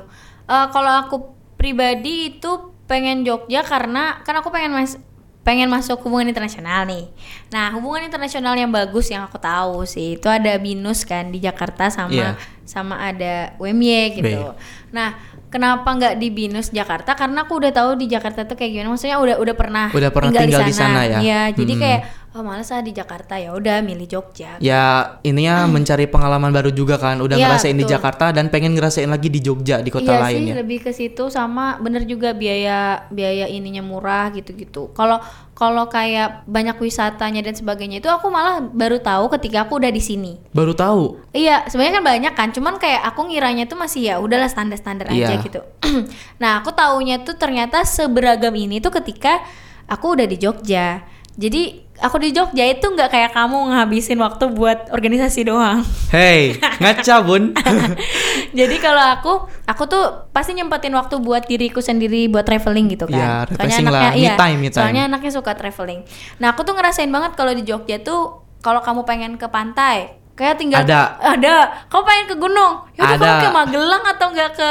Eh, 0.49 0.67
kalau 0.73 1.05
aku 1.05 1.15
pribadi 1.59 2.33
itu 2.33 2.71
pengen 2.89 3.21
Jogja 3.21 3.61
karena 3.61 4.17
kan 4.25 4.33
aku 4.35 4.49
pengen 4.49 4.73
mas 4.73 4.97
pengen 5.39 5.71
masuk 5.71 6.03
hubungan 6.03 6.27
internasional 6.27 6.83
nih. 6.83 7.07
Nah 7.49 7.71
hubungan 7.71 8.03
internasional 8.03 8.53
yang 8.53 8.69
bagus 8.69 9.07
yang 9.07 9.23
aku 9.23 9.37
tahu 9.37 9.85
sih 9.85 10.17
itu 10.17 10.27
ada 10.27 10.57
binus 10.57 11.05
kan 11.05 11.29
di 11.29 11.39
Jakarta 11.39 11.87
sama 11.87 12.11
Iya. 12.11 12.29
sama 12.65 12.99
ada 12.99 13.55
UMY 13.57 14.19
gitu. 14.19 14.53
Nah, 14.89 15.17
kenapa 15.49 15.89
nggak 15.89 16.21
di 16.21 16.29
Binus 16.29 16.69
Jakarta? 16.69 17.17
Karena 17.17 17.41
aku 17.41 17.57
udah 17.57 17.73
tahu 17.73 17.97
di 17.97 18.05
Jakarta 18.05 18.45
tuh 18.45 18.53
kayak 18.53 18.77
gimana. 18.77 18.93
Maksudnya 18.93 19.17
udah 19.17 19.35
udah 19.41 19.55
pernah 19.57 19.85
Udah 19.89 20.11
pernah 20.13 20.29
tinggal 20.29 20.61
di 20.61 20.73
sana 20.73 21.01
ya? 21.01 21.17
Iya, 21.17 21.41
jadi 21.57 21.73
Hmm. 21.73 21.81
kayak 21.81 22.01
oh 22.29 22.41
males 22.41 22.69
ah 22.69 22.77
di 22.79 22.91
Jakarta 22.91 23.35
ya 23.35 23.51
udah 23.51 23.81
milih 23.81 24.05
Jogja. 24.05 24.61
Ya 24.61 25.17
ininya 25.21 25.65
mencari 25.71 26.05
pengalaman 26.05 26.49
baru 26.49 26.69
juga 26.69 26.95
kan. 26.95 27.17
Udah 27.17 27.35
Iya, 27.35 27.49
ngerasain 27.49 27.73
di 27.73 27.81
betul. 27.81 27.93
Jakarta 27.97 28.25
dan 28.29 28.47
pengen 28.47 28.73
ngerasain 28.73 29.05
lagi 29.05 29.27
di 29.27 29.39
Jogja 29.39 29.79
di 29.79 29.89
kota 29.89 30.11
iya 30.11 30.21
lain 30.23 30.39
sih 30.39 30.49
ya. 30.49 30.55
lebih 30.61 30.79
ke 30.79 30.91
situ 30.91 31.27
sama 31.27 31.75
bener 31.77 32.05
juga 32.05 32.31
biaya 32.31 33.09
biaya 33.09 33.45
ininya 33.45 33.81
murah 33.81 34.29
gitu-gitu. 34.29 34.93
Kalau 34.93 35.17
kalau 35.51 35.85
kayak 35.85 36.47
banyak 36.47 36.79
wisatanya 36.79 37.43
dan 37.43 37.51
sebagainya 37.51 37.99
itu 37.99 38.07
aku 38.07 38.31
malah 38.31 38.63
baru 38.63 38.95
tahu 38.97 39.27
ketika 39.35 39.67
aku 39.67 39.75
udah 39.75 39.91
di 39.91 39.99
sini. 39.99 40.39
Baru 40.55 40.71
tahu. 40.71 41.19
Iya, 41.35 41.67
sebenarnya 41.67 41.99
kan 41.99 42.05
banyak 42.07 42.33
kan, 42.33 42.49
cuman 42.55 42.79
kayak 42.79 43.03
aku 43.03 43.27
ngiranya 43.27 43.67
tuh 43.67 43.75
masih 43.75 44.07
ya 44.07 44.15
udahlah 44.23 44.47
standar-standar 44.47 45.11
aja 45.11 45.35
Iya. 45.35 45.43
gitu. 45.43 45.59
nah, 46.41 46.63
aku 46.63 46.71
taunya 46.71 47.19
tuh 47.19 47.35
ternyata 47.35 47.83
seberagam 47.83 48.55
ini 48.55 48.79
tuh 48.79 48.93
ketika 48.95 49.43
aku 49.83 50.15
udah 50.15 50.23
di 50.23 50.39
Jogja. 50.39 51.03
Jadi 51.39 51.87
aku 52.03 52.19
di 52.19 52.35
Jogja 52.35 52.67
itu 52.67 52.83
nggak 52.83 53.07
kayak 53.07 53.31
kamu 53.31 53.71
ngabisin 53.71 54.19
waktu 54.19 54.51
buat 54.51 54.91
organisasi 54.91 55.47
doang. 55.47 55.87
Hey, 56.11 56.59
ngaca 56.83 57.23
bun. 57.23 57.55
Jadi 58.59 58.75
kalau 58.83 58.99
aku, 58.99 59.33
aku 59.63 59.83
tuh 59.87 60.27
pasti 60.35 60.51
nyempetin 60.51 60.91
waktu 60.91 61.15
buat 61.15 61.47
diriku 61.47 61.79
sendiri 61.79 62.27
buat 62.27 62.43
traveling 62.43 62.91
gitu 62.91 63.07
kan. 63.07 63.15
Ya, 63.15 63.31
refreshing 63.47 63.87
lah, 63.87 64.11
me 64.11 64.19
iya, 64.19 64.35
time, 64.35 64.59
me 64.59 64.67
time. 64.67 64.83
Soalnya 64.83 65.07
anaknya 65.07 65.31
suka 65.31 65.55
traveling. 65.55 66.03
Nah, 66.43 66.51
aku 66.51 66.67
tuh 66.67 66.75
ngerasain 66.75 67.07
banget 67.07 67.39
kalau 67.39 67.55
di 67.55 67.63
Jogja 67.63 68.03
tuh 68.03 68.43
kalau 68.59 68.83
kamu 68.83 69.07
pengen 69.07 69.31
ke 69.39 69.47
pantai, 69.47 70.19
kayak 70.35 70.59
tinggal 70.59 70.83
Ada. 70.83 71.15
ada. 71.23 71.87
Kamu 71.87 72.03
pengen 72.03 72.25
ke 72.27 72.35
gunung, 72.35 72.83
yaudah 72.99 73.15
kamu 73.15 73.39
ke 73.39 73.49
Magelang 73.55 74.03
atau 74.03 74.27
enggak 74.35 74.51
ke 74.59 74.69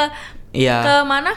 Iya. 0.53 0.85
ke 0.85 0.93
mana? 1.01 1.33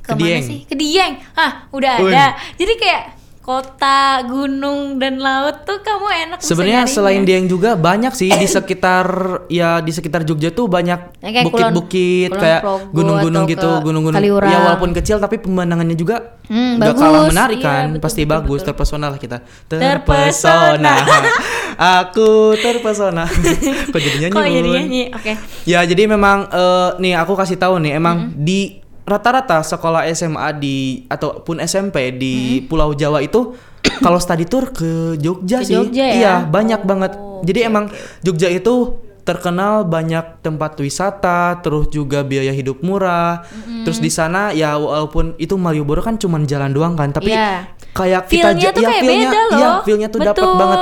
Ke 0.00 0.12
Ke 0.12 0.12
mana 0.16 0.24
Dieng. 0.24 0.44
sih? 0.44 0.58
Ke 0.64 0.72
Dieng. 0.72 1.20
Hah, 1.36 1.68
udah 1.68 2.00
Wih. 2.00 2.12
ada. 2.12 2.32
Jadi 2.56 2.72
kayak 2.80 3.02
kota, 3.42 4.22
gunung 4.22 4.96
dan 4.96 5.18
laut 5.18 5.66
tuh 5.66 5.82
kamu 5.82 6.06
enak 6.26 6.38
Sebenarnya 6.38 6.86
selain 6.86 7.22
Dieng 7.22 7.44
juga 7.44 7.74
banyak 7.74 8.14
sih 8.14 8.30
di 8.30 8.46
sekitar 8.46 9.04
ya 9.50 9.82
di 9.82 9.90
sekitar 9.90 10.22
Jogja 10.22 10.48
tuh 10.48 10.66
banyak 10.66 11.18
Ya, 11.18 11.42
bukit-bukit 11.42 12.30
kayak 12.30 12.62
gunung-gunung 12.90 13.44
gitu, 13.44 13.82
gunung-gunung. 13.82 14.22
Ya 14.22 14.58
walaupun 14.62 14.90
kecil 14.92 15.18
tapi 15.18 15.36
pemandangannya 15.36 15.94
juga 15.94 16.38
Hmm, 16.42 16.76
nggak 16.76 16.90
bagus. 16.90 17.00
kalah 17.00 17.22
menarik 17.26 17.58
Iya, 17.58 17.64
kan, 17.64 17.86
betul, 17.88 18.02
pasti 18.02 18.22
betul, 18.22 18.32
bagus, 18.34 18.60
betul. 18.60 18.68
terpesona 18.68 19.06
lah 19.08 19.18
kita. 19.18 19.38
Terpesona. 19.66 20.94
Aku 22.02 22.30
terpesona. 22.54 23.24
Kok 23.94 23.98
jadi 23.98 24.16
nyanyi? 24.20 24.34
Kok 24.34 24.46
jadi 24.46 24.68
nyanyi? 24.70 25.02
Oke. 25.10 25.32
Ya 25.64 25.80
jadi 25.82 26.02
memang 26.06 26.46
eh, 26.46 26.90
nih 26.98 27.14
aku 27.16 27.32
kasih 27.34 27.56
tahu 27.56 27.78
nih 27.78 27.96
emang 27.96 28.30
di 28.34 28.82
rata-rata 29.02 29.60
sekolah 29.60 30.06
SMA 30.08 30.48
di 30.54 30.76
ataupun 31.06 31.58
SMP 31.60 32.10
di 32.12 32.34
Pulau 32.62 32.92
Jawa 32.92 33.18
itu 33.18 33.54
kalau 34.04 34.16
study 34.16 34.44
tour 34.44 34.70
ke 34.70 35.16
Jogja 35.16 35.58
Ke 35.58 35.64
sih. 35.64 35.74
Jogja 35.74 36.04
ya? 36.04 36.14
Iya, 36.14 36.34
banyak 36.44 36.80
Oh, 36.80 36.86
banget. 36.86 37.12
Jadi 37.42 37.60
oke, 37.60 37.68
emang. 37.68 37.84
Jogja 38.20 38.48
itu 38.48 38.74
terkenal 39.22 39.82
banyak 39.84 40.40
tempat 40.40 40.74
wisata, 40.76 41.58
terus 41.58 41.86
juga 41.88 42.22
biaya 42.22 42.50
hidup 42.50 42.78
murah. 42.80 43.46
Terus 43.82 43.98
di 43.98 44.08
sana 44.08 44.50
ya 44.50 44.74
walaupun 44.74 45.34
itu 45.36 45.54
Malioboro 45.54 45.98
kan 45.98 46.14
cuman 46.16 46.42
jalan 46.42 46.70
doang 46.70 46.94
kan, 46.94 47.10
tapi 47.10 47.30
Iya. 47.30 47.70
kayak 47.92 48.26
kita 48.26 48.50
Feel-nya 48.50 48.62
ja- 48.62 48.72
tuh 48.72 48.82
ya, 48.82 48.88
kayak 48.88 48.98
feel-nya- 49.00 49.22
beda 49.24 49.40
loh. 49.44 49.58
Iya, 49.58 49.68
feel-nya 49.82 50.08
tuh 50.08 50.20
dapat 50.24 50.48
banget. 50.52 50.80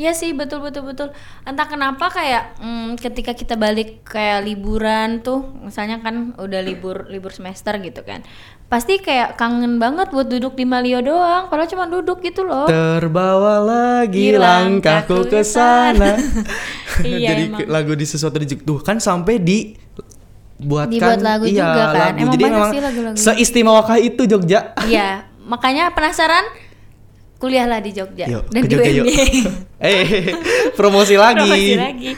Iya 0.00 0.16
sih 0.16 0.32
betul 0.32 0.64
betul 0.64 0.88
betul. 0.88 1.12
Entah 1.44 1.68
kenapa 1.68 2.08
kayak 2.08 2.56
mm, 2.56 2.96
ketika 2.96 3.36
kita 3.36 3.60
balik 3.60 4.00
kayak 4.08 4.48
liburan 4.48 5.20
tuh, 5.20 5.44
misalnya 5.60 6.00
kan 6.00 6.32
udah 6.40 6.60
libur 6.64 7.04
libur 7.12 7.36
semester 7.36 7.76
gitu 7.84 8.00
kan, 8.00 8.24
pasti 8.72 8.96
kayak 8.96 9.36
kangen 9.36 9.76
banget 9.76 10.08
buat 10.08 10.24
duduk 10.24 10.56
di 10.56 10.64
Malio 10.64 11.04
doang. 11.04 11.52
Padahal 11.52 11.68
cuma 11.68 11.84
duduk 11.84 12.24
gitu 12.24 12.48
loh. 12.48 12.64
Terbawa 12.64 13.60
lagi 13.60 14.32
langkahku 14.32 15.28
ke 15.28 15.44
sana. 15.44 16.16
Iya, 17.00 17.32
Jadi 17.32 17.42
emang. 17.48 17.60
lagu 17.64 17.92
di 17.96 18.04
sesuatu 18.04 18.36
di 18.36 18.44
tuh 18.60 18.76
kan 18.84 19.00
sampai 19.00 19.40
di 19.40 19.72
buatkan 20.60 21.16
Dibuat 21.16 21.20
lagu 21.24 21.44
iya, 21.48 21.64
juga 21.64 21.82
kan. 21.88 21.96
lagu. 21.96 22.18
Emang 22.20 22.34
Jadi 22.36 22.44
banyak 22.44 22.56
memang 22.60 22.72
sih 22.72 22.80
lagu-lagu. 22.84 23.16
seistimewakah 23.16 23.96
itu 24.04 24.22
Jogja. 24.28 24.60
Iya, 24.84 25.24
makanya 25.48 25.96
penasaran 25.96 26.44
kuliahlah 27.40 27.80
di 27.80 27.90
Jogja 27.96 28.28
Yuk, 28.28 28.52
dan 28.52 28.62
ke 28.62 28.68
di 28.68 28.74
Jogja 28.76 28.92
yuk. 29.00 29.06
Eh, 29.80 30.36
promosi 30.76 31.16
lagi. 31.16 31.40
Promosi 31.40 31.72
lagi. 31.72 32.12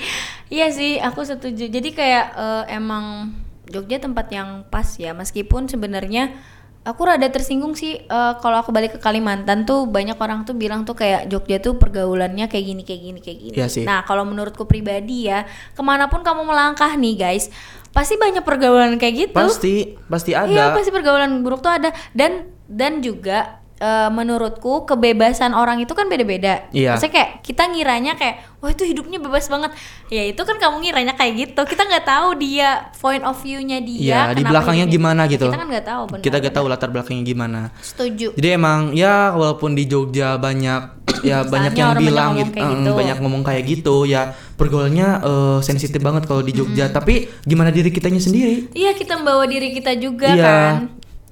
Iya 0.51 0.75
sih, 0.75 0.99
aku 0.99 1.23
setuju. 1.23 1.71
Jadi 1.71 1.95
kayak 1.95 2.27
eh, 2.35 2.65
emang 2.75 3.31
Jogja 3.71 4.03
tempat 4.03 4.27
yang 4.35 4.67
pas 4.67 4.99
ya, 4.99 5.15
meskipun 5.15 5.71
sebenarnya 5.71 6.35
aku 6.83 7.07
rada 7.07 7.31
tersinggung 7.31 7.79
sih 7.79 8.03
eh, 8.03 8.33
kalau 8.43 8.59
aku 8.59 8.75
balik 8.75 8.99
ke 8.99 9.01
Kalimantan 9.01 9.63
tuh 9.63 9.87
banyak 9.87 10.19
orang 10.19 10.43
tuh 10.43 10.59
bilang 10.59 10.83
tuh 10.83 10.99
kayak 10.99 11.31
Jogja 11.31 11.63
tuh 11.63 11.79
pergaulannya 11.79 12.51
kayak 12.51 12.65
gini 12.67 12.83
kayak 12.83 13.03
gini 13.07 13.19
kayak 13.23 13.39
gini. 13.39 13.55
Iya 13.55 13.67
sih. 13.71 13.87
Nah 13.87 14.03
kalau 14.03 14.27
menurutku 14.27 14.67
pribadi 14.67 15.31
ya, 15.31 15.47
ke 15.73 15.83
mana 15.87 16.11
pun 16.11 16.27
kamu 16.27 16.43
melangkah 16.43 16.99
nih 16.99 17.15
guys, 17.15 17.47
pasti 17.95 18.19
banyak 18.19 18.43
pergaulan 18.43 18.99
kayak 18.99 19.31
gitu. 19.31 19.39
Pasti 19.39 19.95
pasti 20.11 20.35
ada. 20.35 20.51
Iya 20.51 20.65
pasti 20.75 20.91
pergaulan 20.91 21.47
buruk 21.47 21.63
tuh 21.63 21.71
ada 21.71 21.95
dan 22.11 22.51
dan 22.67 22.99
juga 22.99 23.62
eh, 23.83 24.11
menurutku 24.15 24.87
kebebasan 24.87 25.51
orang 25.59 25.83
itu 25.83 25.91
kan 25.99 26.07
beda-beda. 26.07 26.71
Iya. 26.71 26.95
Maksudnya 26.95 27.15
kayak 27.19 27.31
kita 27.43 27.63
ngiranya 27.75 28.13
kayak 28.15 28.37
wah 28.63 28.71
itu 28.71 28.87
hidupnya 28.87 29.19
bebas 29.19 29.51
banget. 29.51 29.75
Ya 30.07 30.23
itu 30.31 30.39
kan 30.39 30.57
kamu 30.63 30.87
ngiranya 30.87 31.19
kayak 31.19 31.51
gitu. 31.51 31.61
Kita 31.67 31.83
nggak 31.83 32.07
tahu 32.07 32.39
dia 32.39 32.95
point 33.03 33.27
of 33.27 33.35
view-nya 33.43 33.83
dia. 33.83 34.31
Iya, 34.31 34.39
di 34.39 34.47
belakangnya 34.47 34.87
gimana 34.87 35.27
gitu. 35.27 35.51
Kita 35.51 35.59
kan 35.59 35.67
nggak 35.67 35.87
tahu. 35.87 36.03
benar, 36.07 36.23
Kita 36.23 36.37
gak 36.39 36.45
benar. 36.47 36.57
tahu 36.63 36.67
latar 36.71 36.89
belakangnya 36.95 37.25
gimana. 37.27 37.61
Setuju. 37.83 38.39
Jadi 38.39 38.49
emang 38.55 38.95
ya 38.95 39.35
walaupun 39.35 39.75
di 39.75 39.85
Jogja 39.91 40.39
banyak 40.39 41.03
ya 41.29 41.43
banyak 41.43 41.75
yang 41.75 41.99
banyak 41.99 42.07
bilang 42.07 42.31
ngomong 42.39 42.47
gitu, 42.55 42.59
eh, 42.63 42.71
gitu. 42.71 42.91
banyak 42.95 43.19
ngomong 43.19 43.43
kayak 43.43 43.63
gitu 43.67 43.97
ya 44.07 44.23
pergaulannya 44.55 45.09
eh, 45.27 45.59
sensitif 45.67 45.99
banget 45.99 46.31
kalau 46.31 46.47
di 46.47 46.55
Jogja. 46.55 46.87
Tapi 46.95 47.27
gimana 47.43 47.75
diri 47.75 47.91
kitanya 47.91 48.23
sendiri? 48.23 48.71
Iya 48.79 48.95
kita 48.95 49.19
membawa 49.19 49.43
diri 49.51 49.75
kita 49.75 49.99
juga 49.99 50.31
iya. 50.31 50.47
kan. 50.47 50.75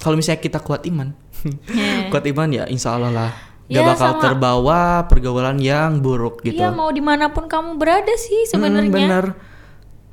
Kalau 0.00 0.16
misalnya 0.18 0.42
kita 0.42 0.58
kuat 0.58 0.82
iman. 0.90 1.14
kuat 2.10 2.24
iman 2.26 2.48
ya 2.48 2.64
insya 2.66 2.94
Allah 2.94 3.10
lah. 3.10 3.32
Gak 3.64 3.76
Ya, 3.76 3.86
bakal 3.86 4.10
sama. 4.12 4.20
terbawa 4.20 4.80
pergaulan 5.06 5.56
yang 5.56 5.98
buruk 5.98 6.42
gitu. 6.42 6.58
Iya 6.58 6.70
mau 6.70 6.90
di 6.90 6.98
mana 6.98 7.30
pun 7.30 7.46
kamu 7.46 7.76
berada 7.76 8.10
sih 8.16 8.42
Hmm, 8.44 8.50
sebenarnya. 8.66 8.90
bener. 8.90 9.24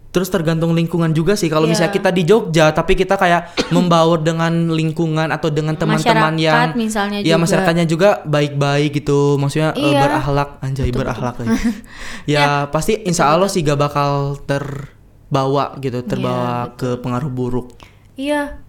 Terus 0.08 0.30
tergantung 0.30 0.72
lingkungan 0.72 1.10
juga 1.10 1.34
sih. 1.34 1.46
Kalau 1.46 1.66
Iya. 1.66 1.74
misalnya 1.74 1.90
kita 1.92 2.10
di 2.10 2.22
Jogja, 2.22 2.70
tapi 2.70 2.94
kita 2.94 3.14
kayak 3.14 3.54
membaur 3.76 4.18
dengan 4.20 4.50
lingkungan 4.72 5.30
atau 5.30 5.50
dengan 5.50 5.74
teman-teman 5.74 6.38
yang, 6.38 6.74
misalnya 6.76 7.18
ya 7.20 7.34
juga. 7.34 7.38
masyarakatnya 7.40 7.86
juga 7.86 8.10
baik-baik 8.24 8.94
gitu. 8.96 9.36
Maksudnya 9.36 9.74
eh, 9.74 9.84
Iya. 9.88 10.02
berakhlak, 10.02 10.50
anjay 10.60 10.90
berakhlak. 10.90 11.36
lagi. 11.40 11.58
ya 12.30 12.46
pasti 12.68 12.94
Insya 13.04 13.26
Allah 13.28 13.46
sih 13.48 13.62
gak 13.62 13.78
bakal 13.80 14.38
terbawa 14.40 15.74
gitu, 15.78 16.02
terbawa 16.04 16.74
ke 16.74 16.98
pengaruh 16.98 17.30
buruk. 17.30 17.74
Iya, 18.16 18.62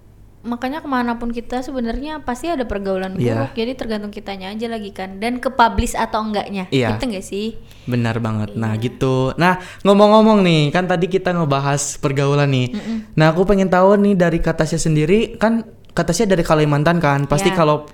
makanya 0.48 0.80
ke 0.80 0.88
mana 0.88 1.20
pun 1.20 1.28
kita 1.28 1.60
sebenarnya 1.60 2.24
pasti 2.24 2.48
ada 2.48 2.64
pergaulan 2.64 3.14
buruk. 3.14 3.52
Jadi 3.52 3.72
tergantung 3.76 4.08
kitanya 4.08 4.50
aja 4.50 4.66
lagi 4.66 4.90
kan. 4.90 5.20
Dan 5.20 5.38
ke 5.38 5.52
publish 5.52 5.92
atau 5.92 6.24
enggaknya. 6.24 6.66
Iya. 6.72 6.96
Itu 6.96 7.04
enggak 7.04 7.26
sih? 7.28 7.60
Benar 7.84 8.18
banget. 8.18 8.56
Nah, 8.56 8.72
Iya. 8.72 8.82
gitu. 8.88 9.36
Nah, 9.36 9.60
ngomong-ngomong 9.84 10.40
nih, 10.40 10.72
kan 10.72 10.88
tadi 10.88 11.06
kita 11.06 11.36
ngebahas 11.36 12.00
pergaulan 12.00 12.48
nih. 12.48 12.72
Nah, 13.14 13.30
aku 13.30 13.44
pengen 13.44 13.68
tahu 13.68 14.00
nih 14.00 14.16
dari 14.16 14.38
Katasya 14.40 14.80
sendiri, 14.80 15.36
kan 15.36 15.68
Katasya 15.92 16.24
dari 16.24 16.42
Kalimantan 16.42 16.98
kan. 16.98 17.28
Pasti 17.28 17.52
Iya. 17.52 17.56
kalau 17.60 17.84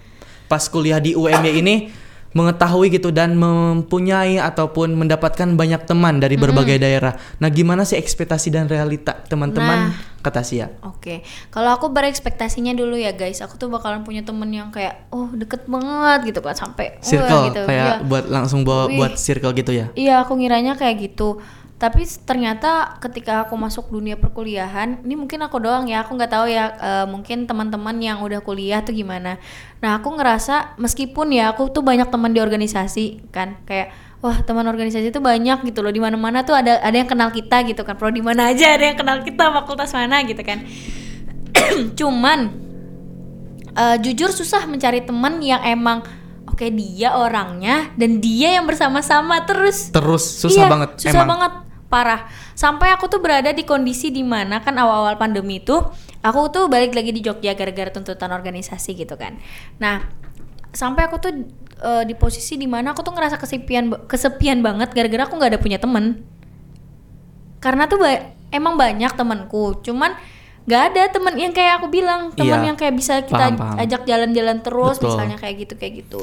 pas 0.47 0.63
kuliah 0.69 1.01
di 1.01 1.17
UMY 1.17 1.53
ini 1.59 1.75
mengetahui 2.35 2.91
gitu 2.91 3.15
dan 3.15 3.39
mempunyai 3.39 4.43
ataupun 4.43 4.99
mendapatkan 4.99 5.55
banyak 5.55 5.87
teman 5.87 6.19
dari 6.19 6.35
berbagai 6.35 6.83
daerah. 6.83 7.15
Nah, 7.39 7.49
gimana 7.49 7.87
sih 7.87 7.95
ekspektasi 7.95 8.51
dan 8.51 8.67
realita 8.67 9.15
teman-teman 9.31 9.95
Nah. 9.95 10.13
Katasya? 10.25 10.81
Oke, 10.89 11.21
kalau 11.53 11.77
aku 11.77 11.93
berekspektasinya 11.93 12.73
dulu 12.73 12.97
ya 12.97 13.13
guys, 13.13 13.45
aku 13.45 13.61
tuh 13.61 13.69
bakalan 13.69 14.09
punya 14.09 14.25
temen 14.25 14.49
yang 14.49 14.73
kayak, 14.73 15.07
oh 15.13 15.29
deket 15.37 15.69
banget 15.69 16.33
gitu 16.33 16.41
kan 16.41 16.57
sampai 16.57 16.97
wah, 16.97 17.05
Circle 17.05 17.43
gitu. 17.53 17.63
kayak 17.69 18.01
Iya. 18.01 18.09
buat 18.09 18.25
langsung 18.33 18.65
bawa 18.65 18.89
Wih. 18.89 18.97
buat 18.97 19.21
circle 19.21 19.53
gitu 19.53 19.77
ya. 19.77 19.87
Iya, 19.93 20.25
aku 20.25 20.41
ngiranya 20.41 20.81
kayak 20.81 21.13
gitu. 21.13 21.45
Tapi 21.75 22.07
ternyata 22.23 23.03
ketika 23.03 23.45
aku 23.45 23.59
masuk 23.59 23.91
dunia 23.91 24.15
perkuliahan, 24.15 25.03
ini 25.03 25.19
mungkin 25.19 25.43
aku 25.43 25.59
doang 25.59 25.91
ya, 25.91 26.07
aku 26.07 26.15
nggak 26.15 26.31
tahu 26.31 26.47
ya, 26.47 26.65
eh, 26.71 27.07
mungkin 27.11 27.51
teman-teman 27.51 27.99
yang 27.99 28.23
udah 28.23 28.39
kuliah 28.47 28.79
tuh 28.87 28.95
gimana. 28.95 29.43
Nah, 29.83 29.99
aku 29.99 30.15
ngerasa 30.15 30.79
meskipun 30.79 31.35
ya 31.35 31.51
aku 31.51 31.75
tuh 31.75 31.83
banyak 31.83 32.07
teman 32.07 32.31
di 32.31 32.39
organisasi 32.39 33.27
kan, 33.35 33.59
kayak 33.67 33.91
wah 34.23 34.39
teman 34.47 34.65
organisasi 34.71 35.11
tuh 35.11 35.19
banyak 35.19 35.67
gitu 35.67 35.83
loh, 35.83 35.91
di 35.91 35.99
mana-mana 35.99 36.47
tuh 36.47 36.55
ada 36.55 36.79
ada 36.79 36.95
yang 36.95 37.11
kenal 37.11 37.35
kita 37.35 37.67
gitu 37.67 37.83
kan, 37.83 37.99
pro 37.99 38.09
di 38.15 38.23
mana 38.23 38.55
aja 38.55 38.79
ada 38.79 38.95
yang 38.95 38.97
kenal 38.97 39.19
kita, 39.27 39.51
fakultas 39.51 39.91
mana 39.99 40.23
gitu 40.23 40.41
kan. 40.47 40.63
Cuman 41.99 42.55
eh, 43.75 43.97
jujur 43.99 44.31
susah 44.31 44.63
mencari 44.71 45.03
teman 45.03 45.43
yang 45.43 45.59
emang 45.67 46.07
oke 46.55 46.71
dia 46.71 47.19
orangnya 47.19 47.91
dan 47.99 48.23
dia 48.23 48.55
yang 48.55 48.65
bersama-sama 48.65 49.43
terus. 49.43 49.91
Terus 49.91 50.23
susah 50.23 50.65
Iya, 50.65 50.71
banget 50.71 50.91
susah 51.03 51.23
emang. 51.27 51.31
banget 51.35 51.53
parah. 51.91 52.21
Sampai 52.55 52.95
aku 52.95 53.11
tuh 53.11 53.19
berada 53.19 53.51
di 53.51 53.67
kondisi 53.67 54.15
di 54.15 54.23
mana 54.23 54.63
kan 54.63 54.79
awal-awal 54.79 55.19
pandemi 55.19 55.59
itu 55.59 55.75
aku 56.23 56.41
tuh 56.55 56.71
balik 56.71 56.95
lagi 56.95 57.11
di 57.11 57.21
Jogja 57.21 57.59
gara-gara 57.59 57.91
tuntutan 57.91 58.31
organisasi 58.31 58.95
gitu 58.95 59.19
kan. 59.19 59.35
Nah 59.83 60.07
sampai 60.71 61.11
aku 61.11 61.19
tuh 61.19 61.33
uh, 61.83 62.07
di 62.07 62.15
posisi 62.15 62.55
di 62.55 62.71
mana 62.71 62.95
aku 62.95 63.03
tuh 63.03 63.15
ngerasa 63.15 63.35
kesepian 63.39 64.07
kesepian 64.07 64.63
banget 64.63 64.95
gara-gara 64.95 65.27
aku 65.27 65.35
nggak 65.35 65.59
ada 65.59 65.61
punya 65.61 65.83
temen. 65.83 66.23
Karena 67.59 67.91
tuh 67.91 67.99
ba 67.99 68.35
emang 68.55 68.79
banyak 68.79 69.11
temenku 69.19 69.83
cuman 69.83 70.15
nggak 70.65 70.83
ada 70.87 71.03
temen 71.09 71.35
yang 71.35 71.53
kayak 71.53 71.77
aku 71.77 71.89
bilang 71.89 72.33
teman 72.33 72.59
Iya. 72.59 72.67
yang 72.67 72.77
kayak 72.77 72.95
bisa 72.95 73.21
kita 73.21 73.53
Paham, 73.53 73.55
paham. 73.55 73.77
ajak 73.79 74.03
jalan-jalan 74.03 74.59
terus 74.59 74.97
Betul. 74.97 75.09
misalnya 75.13 75.37
kayak 75.37 75.57
gitu 75.61 75.75
kayak 75.75 75.95
gitu 76.01 76.21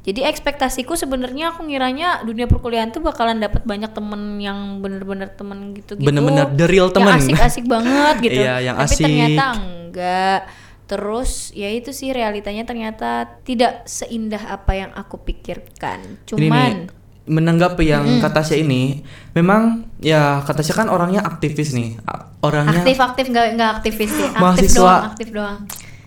jadi 0.00 0.24
ekspektasiku 0.26 0.94
sebenarnya 0.94 1.52
aku 1.52 1.62
ngiranya 1.62 2.22
dunia 2.22 2.44
perkuliahan 2.44 2.88
tuh 2.88 2.98
bakalan 3.00 3.38
dapat 3.38 3.62
banyak 3.62 3.90
temen 3.90 4.20
yang 4.38 4.58
bener-bener 4.78 5.28
temen 5.30 5.74
gitu-gitu 5.74 6.02
Bener-bener 6.02 6.48
the 6.50 6.64
real 6.64 6.88
temen. 6.88 7.12
yang 7.12 7.20
asik-asik 7.20 7.64
banget 7.70 8.14
gitu 8.20 8.40
Iya, 8.40 8.54
yang 8.62 8.76
tapi 8.76 8.86
asik. 8.88 9.04
ternyata 9.04 9.44
enggak 9.54 10.40
terus 10.88 11.30
ya 11.52 11.68
itu 11.68 11.92
sih 11.92 12.08
realitanya 12.08 12.64
ternyata 12.64 13.10
tidak 13.44 13.84
seindah 13.84 14.40
apa 14.48 14.72
yang 14.74 14.90
aku 14.90 15.20
pikirkan 15.20 16.00
Ini 16.00 16.24
cuman 16.24 16.48
nih, 16.48 16.97
menanggapi 17.28 17.84
yang 17.84 18.04
kata 18.24 18.40
Tasya 18.42 18.64
ini, 18.64 19.04
memang 19.36 19.84
ya 20.00 20.40
kata 20.42 20.64
Tasya 20.64 20.74
kan 20.84 20.88
orangnya 20.88 21.20
aktivis 21.22 21.76
nih, 21.76 22.00
orangnya 22.42 22.82
aktif 22.82 22.98
aktif 22.98 23.26
nggak 23.30 23.46
nggak 23.54 23.70
aktivis 23.80 24.10
sih 24.10 24.26
aktif 24.32 24.40
Mahasiswa. 24.40 24.80
doang 24.80 25.04
aktif 25.12 25.28
doang 25.30 25.58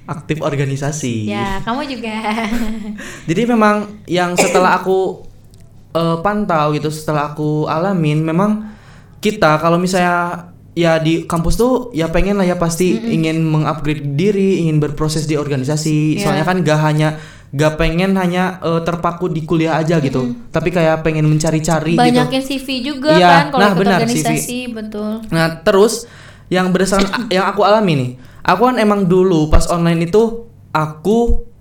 aktif 0.10 0.38
organisasi. 0.44 1.30
ya 1.30 1.62
kamu 1.64 1.88
juga 1.88 2.16
Jadi 3.30 3.42
memang 3.48 4.04
yang 4.10 4.36
setelah 4.36 4.82
aku 4.82 5.24
eh, 5.96 6.18
pantau 6.20 6.76
gitu, 6.76 6.92
setelah 6.92 7.32
aku 7.32 7.70
alamin, 7.70 8.20
memang 8.20 8.74
kita 9.22 9.62
kalau 9.62 9.78
misalnya 9.78 10.50
ya 10.72 10.98
di 11.04 11.28
kampus 11.28 11.60
tuh 11.60 11.92
ya 11.92 12.08
pengen 12.08 12.40
lah 12.40 12.48
ya 12.48 12.56
pasti 12.56 12.96
ingin 12.96 13.44
mengupgrade 13.44 14.16
diri, 14.16 14.64
ingin 14.66 14.80
berproses 14.80 15.28
di 15.28 15.36
organisasi. 15.36 16.18
Iya. 16.18 16.24
Soalnya 16.24 16.46
kan 16.48 16.58
gak 16.64 16.80
hanya 16.82 17.10
gak 17.52 17.76
pengen 17.76 18.16
hanya 18.16 18.64
eh, 18.64 18.82
terpaku 18.88 19.28
di 19.28 19.44
kuliah 19.44 19.76
aja 19.76 20.00
gitu, 20.00 20.36
tapi 20.56 20.72
kayak 20.72 21.04
pengen 21.04 21.28
mencari-cari 21.28 22.00
gitu. 22.00 22.02
banyakin 22.02 22.42
CV 22.42 22.68
juga 22.80 23.12
Iya, 23.12 23.28
kan 23.28 23.46
kalau 23.52 23.60
nah, 23.60 23.72
benar, 23.76 24.00
organisasi 24.00 24.72
betul 24.72 25.12
Nah, 25.28 25.60
terus 25.60 26.08
yang 26.48 26.72
berdasarkan 26.72 27.28
yang 27.36 27.44
aku 27.48 27.62
alami 27.68 27.94
nih, 27.96 28.12
aku 28.44 28.62
kan 28.72 28.78
emang 28.80 29.04
dulu 29.04 29.52
pas 29.52 29.68
online 29.68 30.08
itu 30.08 30.48
aku 30.72 31.52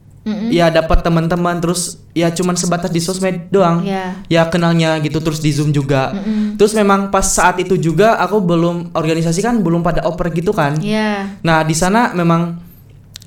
ya 0.53 0.71
dapat 0.71 1.03
teman-teman 1.03 1.59
terus 1.59 1.99
ya 2.15 2.31
cuman 2.31 2.55
sebatas 2.55 2.93
di 2.93 3.03
sosmed 3.03 3.51
doang. 3.51 3.83
Iya. 3.83 4.21
Ya 4.31 4.43
kenalnya 4.47 5.01
gitu 5.03 5.19
terus 5.19 5.43
di 5.43 5.51
Zoom 5.51 5.75
juga. 5.75 6.15
Terus 6.55 6.71
memang 6.77 7.11
pas 7.11 7.25
saat 7.25 7.59
itu 7.59 7.75
juga 7.75 8.15
aku 8.21 8.39
belum 8.39 8.95
organisasi 8.95 9.43
kan 9.43 9.59
belum 9.59 9.83
pada 9.83 10.07
oper 10.07 10.31
gitu 10.31 10.55
kan. 10.55 10.79
ya 10.79 11.27
Nah, 11.43 11.67
di 11.67 11.75
sana 11.75 12.15
memang 12.15 12.70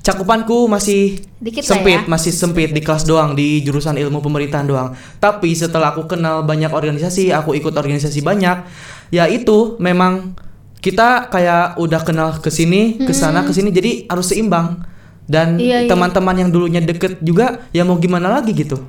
cakupanku 0.04 0.68
masih 0.68 1.24
Dikit 1.40 1.64
sempit, 1.64 2.04
ya. 2.04 2.10
masih 2.12 2.36
sempit 2.36 2.76
di 2.76 2.84
kelas 2.84 3.08
doang 3.08 3.34
di 3.34 3.64
jurusan 3.64 3.96
ilmu 3.96 4.20
pemerintahan 4.20 4.68
doang. 4.68 4.90
Tapi 5.18 5.56
setelah 5.56 5.96
aku 5.96 6.06
kenal 6.06 6.44
banyak 6.44 6.70
organisasi, 6.70 7.32
aku 7.32 7.56
ikut 7.56 7.72
organisasi 7.72 8.20
banyak, 8.20 8.68
ya 9.10 9.32
itu 9.32 9.80
memang 9.80 10.36
kita 10.84 11.32
kayak 11.32 11.80
udah 11.80 12.02
kenal 12.04 12.30
ke 12.44 12.52
sini, 12.52 13.00
ke 13.00 13.16
sana, 13.16 13.48
ke 13.48 13.56
sini 13.56 13.72
jadi 13.72 14.04
harus 14.12 14.36
seimbang. 14.36 14.84
Dan 15.24 15.56
Iya, 15.56 15.88
iya. 15.88 15.90
teman-teman 15.90 16.36
yang 16.36 16.52
dulunya 16.52 16.84
deket 16.84 17.24
juga 17.24 17.64
ya 17.72 17.88
mau 17.88 17.96
gimana 17.96 18.28
lagi 18.28 18.52
gitu. 18.52 18.84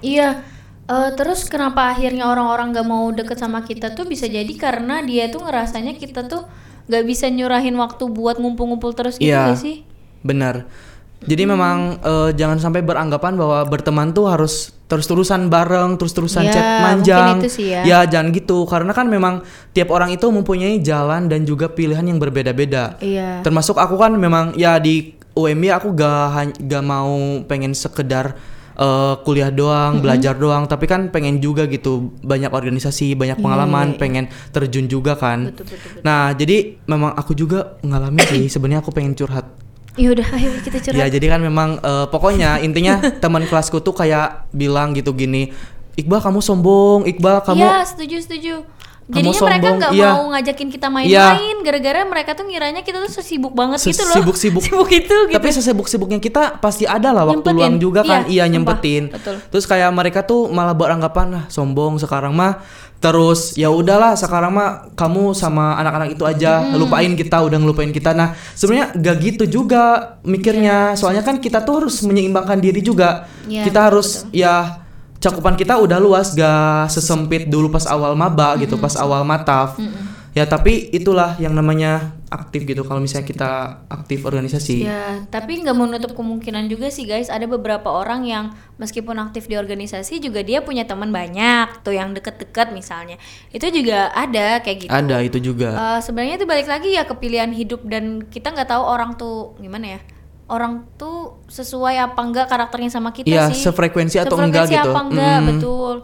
Iya. 0.00 0.40
Eh, 0.84 1.10
terus 1.16 1.48
kenapa 1.48 1.92
akhirnya 1.92 2.24
orang-orang 2.28 2.72
gak 2.72 2.88
mau 2.88 3.08
deket 3.12 3.36
sama 3.36 3.64
kita 3.64 3.92
tuh 3.92 4.04
bisa 4.04 4.24
jadi 4.28 4.48
karena 4.56 5.00
dia 5.04 5.28
tuh 5.28 5.44
ngerasanya 5.44 5.96
kita 5.96 6.24
tuh 6.24 6.44
gak 6.88 7.04
bisa 7.04 7.28
nyurahin 7.28 7.76
waktu 7.76 8.04
buat 8.08 8.36
ngumpul-ngumpul 8.36 8.92
terus 8.92 9.16
gitu 9.16 9.28
Iya. 9.32 9.52
gak 9.52 9.60
sih? 9.60 9.84
Benar. 10.24 10.64
Jadi 11.24 11.48
memang 11.48 11.96
eh, 12.00 12.30
jangan 12.36 12.60
sampai 12.60 12.80
beranggapan 12.80 13.32
bahwa 13.36 13.64
berteman 13.64 14.12
tuh 14.12 14.28
harus 14.28 14.72
terus-terusan 14.84 15.48
bareng, 15.48 15.96
terus-terusan 15.96 16.44
Ya, 16.44 16.52
chat 16.52 16.66
manjang. 16.84 17.40
itu 17.40 17.48
sih 17.48 17.72
ya. 17.72 18.04
jangan 18.04 18.28
gitu. 18.28 18.68
Karena 18.68 18.92
kan 18.92 19.08
memang 19.08 19.40
tiap 19.72 19.88
orang 19.88 20.12
itu 20.12 20.28
mempunyai 20.28 20.84
jalan 20.84 21.24
dan 21.28 21.48
juga 21.48 21.72
pilihan 21.72 22.04
yang 22.04 22.20
berbeda-beda. 22.20 23.00
Iya. 23.00 23.40
Termasuk 23.40 23.80
aku 23.80 23.96
kan 23.96 24.12
memang 24.12 24.52
ya 24.54 24.76
di 24.76 25.16
UMY 25.32 25.72
aku 25.72 25.96
gak 25.96 26.60
gak 26.60 26.84
mau 26.84 27.16
pengen 27.48 27.72
sekedar 27.72 28.36
eh, 28.76 29.14
kuliah 29.24 29.48
doang, 29.48 30.04
belajar 30.04 30.36
doang, 30.36 30.68
tapi 30.68 30.84
kan 30.84 31.08
pengen 31.08 31.40
juga 31.40 31.64
gitu 31.64 32.12
banyak 32.20 32.52
organisasi, 32.52 33.16
banyak 33.16 33.40
pengalaman, 33.40 33.96
pengen 33.96 34.28
terjun 34.52 34.84
juga 34.86 35.16
kan. 35.16 35.48
Iya, 35.48 35.56
Betul, 35.56 35.64
betul, 35.72 35.78
betul. 35.80 36.02
Nah, 36.04 36.22
jadi 36.36 36.56
memang 36.84 37.16
aku 37.16 37.32
juga 37.32 37.80
mengalami 37.80 38.20
sih 38.28 38.44
sebenarnya 38.52 38.84
aku 38.84 38.92
pengen 38.92 39.16
curhat. 39.16 39.63
Ya 39.94 40.08
udah, 40.10 40.26
ayo 40.34 40.50
kita 40.58 40.78
curhat. 40.82 40.98
Ya 40.98 41.06
jadi 41.06 41.26
kan 41.30 41.40
memang 41.42 41.78
eh, 41.78 42.06
pokoknya 42.10 42.58
intinya 42.66 42.98
teman 43.22 43.46
kelasku 43.46 43.78
tuh 43.78 43.94
kayak 43.94 44.50
bilang 44.50 44.90
gitu 44.94 45.14
gini, 45.14 45.54
Iqbal 45.94 46.18
kamu 46.18 46.42
sombong, 46.42 47.06
Iqbal 47.06 47.46
kamu 47.46 47.62
Iya, 47.62 47.86
setuju, 47.86 48.16
setuju. 48.18 48.54
Jadinya 49.04 49.40
mereka 49.44 49.68
nggak 49.76 49.92
iya. 49.92 50.10
mau 50.16 50.24
ngajakin 50.32 50.68
kita 50.72 50.88
Iya. 50.88 50.92
main-main 50.96 51.56
gara-gara 51.60 52.00
mereka 52.08 52.30
tuh 52.32 52.48
ngiranya 52.48 52.80
kita 52.80 53.04
tuh 53.04 53.12
sesibuk 53.12 53.52
banget 53.52 53.76
gitu 53.84 54.00
loh. 54.00 54.16
Sesibuk-sibuk. 54.16 54.62
Sibuk 54.66 54.88
itu 54.88 55.16
gitu. 55.28 55.34
tapi 55.36 55.48
sesibuk-sibuknya 55.52 56.18
kita 56.24 56.56
pasti 56.56 56.88
ada 56.88 57.12
lah 57.12 57.28
waktu 57.28 57.44
Nyempetin. 57.44 57.56
luang 57.60 57.76
juga 57.76 58.00
kan, 58.00 58.24
Iya, 58.24 58.32
iya, 58.32 58.44
sumpah. 58.48 58.52
nyempetin. 58.56 59.02
Betul. 59.12 59.34
Terus 59.52 59.64
kayak 59.68 59.90
mereka 59.92 60.24
tuh 60.24 60.48
malah 60.48 60.72
beranggapan 60.72 61.26
lah 61.36 61.44
sombong 61.52 62.00
sekarang 62.00 62.32
mah. 62.32 62.64
Terus 62.96 63.52
ya 63.60 63.68
udahlah 63.68 64.16
sekarang 64.16 64.56
mah 64.56 64.88
kamu 64.96 65.36
sama 65.36 65.76
anak-anak 65.76 66.16
itu 66.16 66.24
aja 66.24 66.72
lupain 66.72 67.12
kita 67.12 67.44
udah 67.44 67.60
ngelupain 67.60 67.92
kita. 67.92 68.16
Nah 68.16 68.32
sebenarnya 68.56 68.96
gak 68.96 69.16
gitu 69.20 69.44
juga 69.60 70.16
mikirnya. 70.24 70.96
Soalnya 70.96 71.20
kan 71.20 71.36
kita 71.36 71.60
tuh 71.60 71.84
harus 71.84 72.00
menyeimbangkan 72.00 72.56
diri 72.56 72.80
juga. 72.80 73.28
Iya, 73.44 73.68
kita 73.68 73.76
betul, 73.76 73.88
harus 73.92 74.08
ya 74.32 74.83
cakupan 75.24 75.56
kita 75.56 75.80
udah 75.80 75.96
luas 75.96 76.36
gak 76.36 76.92
sesempit 76.92 77.48
dulu 77.48 77.72
pas 77.72 77.88
awal 77.88 78.12
maba 78.12 78.52
gitu 78.60 78.76
pas 78.76 78.92
awal 78.94 79.24
mataf 79.24 79.80
ya 80.34 80.44
tapi 80.44 80.90
itulah 80.90 81.38
yang 81.38 81.54
namanya 81.54 82.10
aktif 82.26 82.66
gitu 82.66 82.82
kalau 82.82 82.98
misalnya 82.98 83.22
kita 83.22 83.50
aktif 83.86 84.26
organisasi 84.26 84.82
Ya, 84.82 85.22
tapi 85.30 85.62
nggak 85.62 85.70
menutup 85.72 86.12
kemungkinan 86.12 86.66
juga 86.66 86.90
sih 86.90 87.06
guys. 87.06 87.30
Ada 87.30 87.46
beberapa 87.46 87.86
orang 87.86 88.26
yang 88.26 88.50
meskipun 88.74 89.14
aktif 89.22 89.46
di 89.46 89.54
organisasi 89.54 90.18
juga 90.18 90.42
dia 90.42 90.58
punya 90.58 90.82
teman 90.82 91.14
banyak 91.14 91.86
tuh 91.86 91.94
yang 91.94 92.10
deket-deket 92.10 92.74
misalnya. 92.74 93.22
Itu 93.54 93.70
juga 93.70 94.10
ada 94.10 94.58
kayak 94.58 94.78
gitu. 94.82 94.90
ada 94.90 95.16
itu 95.22 95.38
juga 95.38 95.70
Eh, 95.78 96.00
Sebenarnya 96.02 96.34
itu 96.42 96.46
balik 96.50 96.66
lagi 96.66 96.98
ya 96.98 97.06
ke 97.06 97.14
pilihan 97.14 97.54
hidup 97.54 97.86
dan 97.86 98.26
kita 98.26 98.50
nggak 98.50 98.74
tahu 98.74 98.82
orang 98.82 99.14
tuh 99.14 99.54
gimana 99.62 99.94
ya. 99.94 100.00
Orang 100.44 100.72
tuh 100.94 101.40
sesuai 101.46 101.96
apa 101.96 102.20
enggak 102.20 102.46
karakternya 102.46 102.90
sama 102.90 103.10
kita 103.10 103.24
Iya, 103.26 103.48
sih. 103.48 103.64
sefrekuensi 103.64 104.16
atau 104.18 104.36
enggak 104.36 104.68
Sefrekuensi 104.68 104.76
gitu. 104.78 104.90
apa 104.90 105.00
enggak, 105.02 105.36
Mm. 105.36 105.46
betul. 105.48 105.94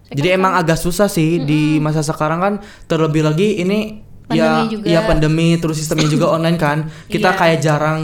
Saya 0.00 0.14
jadi 0.14 0.28
kan 0.30 0.38
emang 0.38 0.52
agak 0.56 0.78
susah 0.78 1.08
sih 1.08 1.30
di 1.40 1.62
masa 1.78 2.00
sekarang 2.00 2.38
kan 2.38 2.54
terlebih 2.84 3.20
lagi 3.20 3.58
ini 3.58 4.00
ya 4.26 4.44
Pandemi 4.44 4.64
juga. 4.70 4.84
ya 4.86 5.00
pandemi 5.02 5.48
terus 5.56 5.76
sistemnya 5.76 6.06
juga 6.06 6.26
online 6.36 6.56
kan 6.56 6.78
kita 7.06 7.28
Iya. 7.28 7.36
kayak 7.36 7.58
jarang 7.58 8.00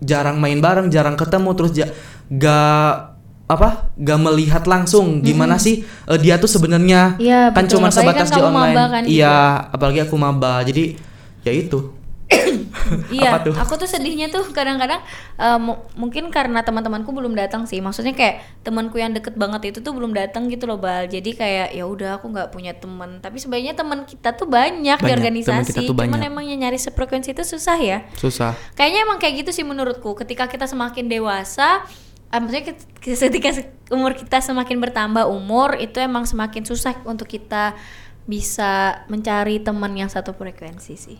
jarang 0.00 0.36
main 0.36 0.58
bareng 0.58 0.88
jarang 0.88 1.14
ketemu 1.14 1.50
terus 1.52 1.72
ja, 1.72 1.86
gak 2.28 3.12
apa 3.46 3.92
gak 3.94 4.18
melihat 4.18 4.64
langsung 4.64 5.20
gimana 5.20 5.56
sih 5.56 5.80
eh, 6.06 6.18
dia 6.18 6.36
tuh 6.36 6.48
sebenarnya 6.48 7.16
Iya, 7.16 7.52
kan 7.52 7.64
cuma 7.66 7.88
Apalagi 7.88 7.96
sebatas 8.18 8.28
kan 8.28 8.36
di 8.36 8.40
online 8.42 8.74
kan 8.74 9.02
iya 9.06 9.36
apalagi 9.66 10.00
aku 10.02 10.16
maba 10.16 10.60
jadi 10.60 10.96
ya 11.40 11.52
itu 11.52 11.92
Iya, 13.12 13.40
tuh? 13.40 13.54
aku 13.54 13.74
tuh 13.76 13.86
sedihnya 13.86 14.28
tuh 14.28 14.44
kadang-kadang 14.50 15.00
mu- 15.58 15.80
mungkin 15.94 16.28
karena 16.28 16.60
teman-temanku 16.60 17.08
belum 17.08 17.32
datang 17.32 17.64
sih. 17.64 17.78
Maksudnya 17.78 18.12
kayak 18.12 18.40
temanku 18.62 18.96
yang 18.96 19.12
deket 19.12 19.34
banget 19.34 19.72
itu 19.72 19.78
tuh 19.80 19.92
belum 19.92 20.12
datang 20.12 20.48
gitu 20.48 20.64
loh, 20.64 20.76
Bal. 20.76 21.06
Jadi 21.06 21.32
kayak 21.32 21.72
ya 21.72 21.84
udah 21.84 22.18
aku 22.18 22.28
nggak 22.28 22.48
punya 22.50 22.72
teman. 22.72 23.18
Tapi 23.18 23.36
sebenarnya 23.36 23.72
teman 23.72 24.04
kita 24.04 24.32
tuh 24.32 24.46
banyak, 24.46 24.98
di 24.98 25.02
Banyak, 25.02 25.16
organisasi. 25.16 25.48
teman 25.48 25.64
kita 25.64 25.80
tuh 25.82 25.94
Cuman 25.94 26.10
banyak. 26.12 26.28
emang 26.28 26.44
nyari 26.44 26.78
sefrekuensi 26.78 27.32
itu 27.32 27.42
susah 27.42 27.76
ya. 27.76 27.98
susah 28.14 28.54
Kayaknya 28.74 29.00
emang 29.02 29.18
kayak 29.18 29.34
gitu 29.44 29.50
sih 29.52 29.64
menurutku. 29.64 30.12
Ketika 30.14 30.46
kita 30.46 30.64
semakin 30.64 31.06
dewasa, 31.06 31.82
eh, 32.28 32.38
maksudnya 32.38 32.64
ket- 32.66 32.86
ketika 33.00 33.48
umur 33.88 34.12
kita 34.12 34.38
semakin 34.38 34.78
bertambah 34.78 35.26
umur, 35.26 35.76
itu 35.76 35.98
emang 35.98 36.24
semakin 36.24 36.62
susah 36.62 36.96
untuk 37.04 37.26
kita 37.26 37.74
bisa 38.22 39.02
mencari 39.06 39.58
teman 39.58 39.90
yang 39.92 40.06
satu 40.06 40.30
frekuensi 40.30 40.94
sih. 40.94 41.18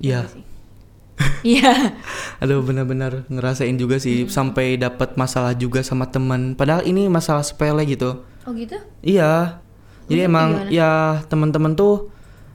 Iya 0.00 0.26
Iya. 1.44 2.00
Aduh 2.40 2.64
benar-benar 2.64 3.28
ngerasain 3.28 3.76
juga 3.76 4.00
sih 4.00 4.24
sampai 4.26 4.80
dapat 4.80 5.14
masalah 5.14 5.52
juga 5.52 5.84
sama 5.84 6.08
teman. 6.08 6.56
Padahal 6.56 6.80
ini 6.82 7.06
masalah 7.06 7.44
sepele 7.44 7.84
gitu. 7.84 8.24
Oh 8.42 8.52
gitu? 8.56 8.80
Iya. 9.00 9.60
Jadi 10.08 10.20
Hmm, 10.20 10.30
emang 10.32 10.48
gimana? 10.64 10.72
ya 10.72 10.90
teman-teman 11.28 11.76
tuh 11.76 12.08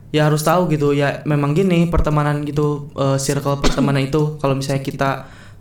ya 0.09 0.25
harus 0.25 0.41
tahu 0.41 0.65
gitu 0.67 0.91
ya 0.91 1.21
memang 1.23 1.53
gini 1.53 1.85
pertemanan 1.87 2.41
gitu 2.41 2.89
eh, 2.95 3.17
circle 3.17 3.59
pertemanan 3.59 4.01
itu 4.01 4.39
kalau 4.39 4.55
misalnya 4.55 4.81
kita 4.81 5.09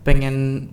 pengen 0.01 0.67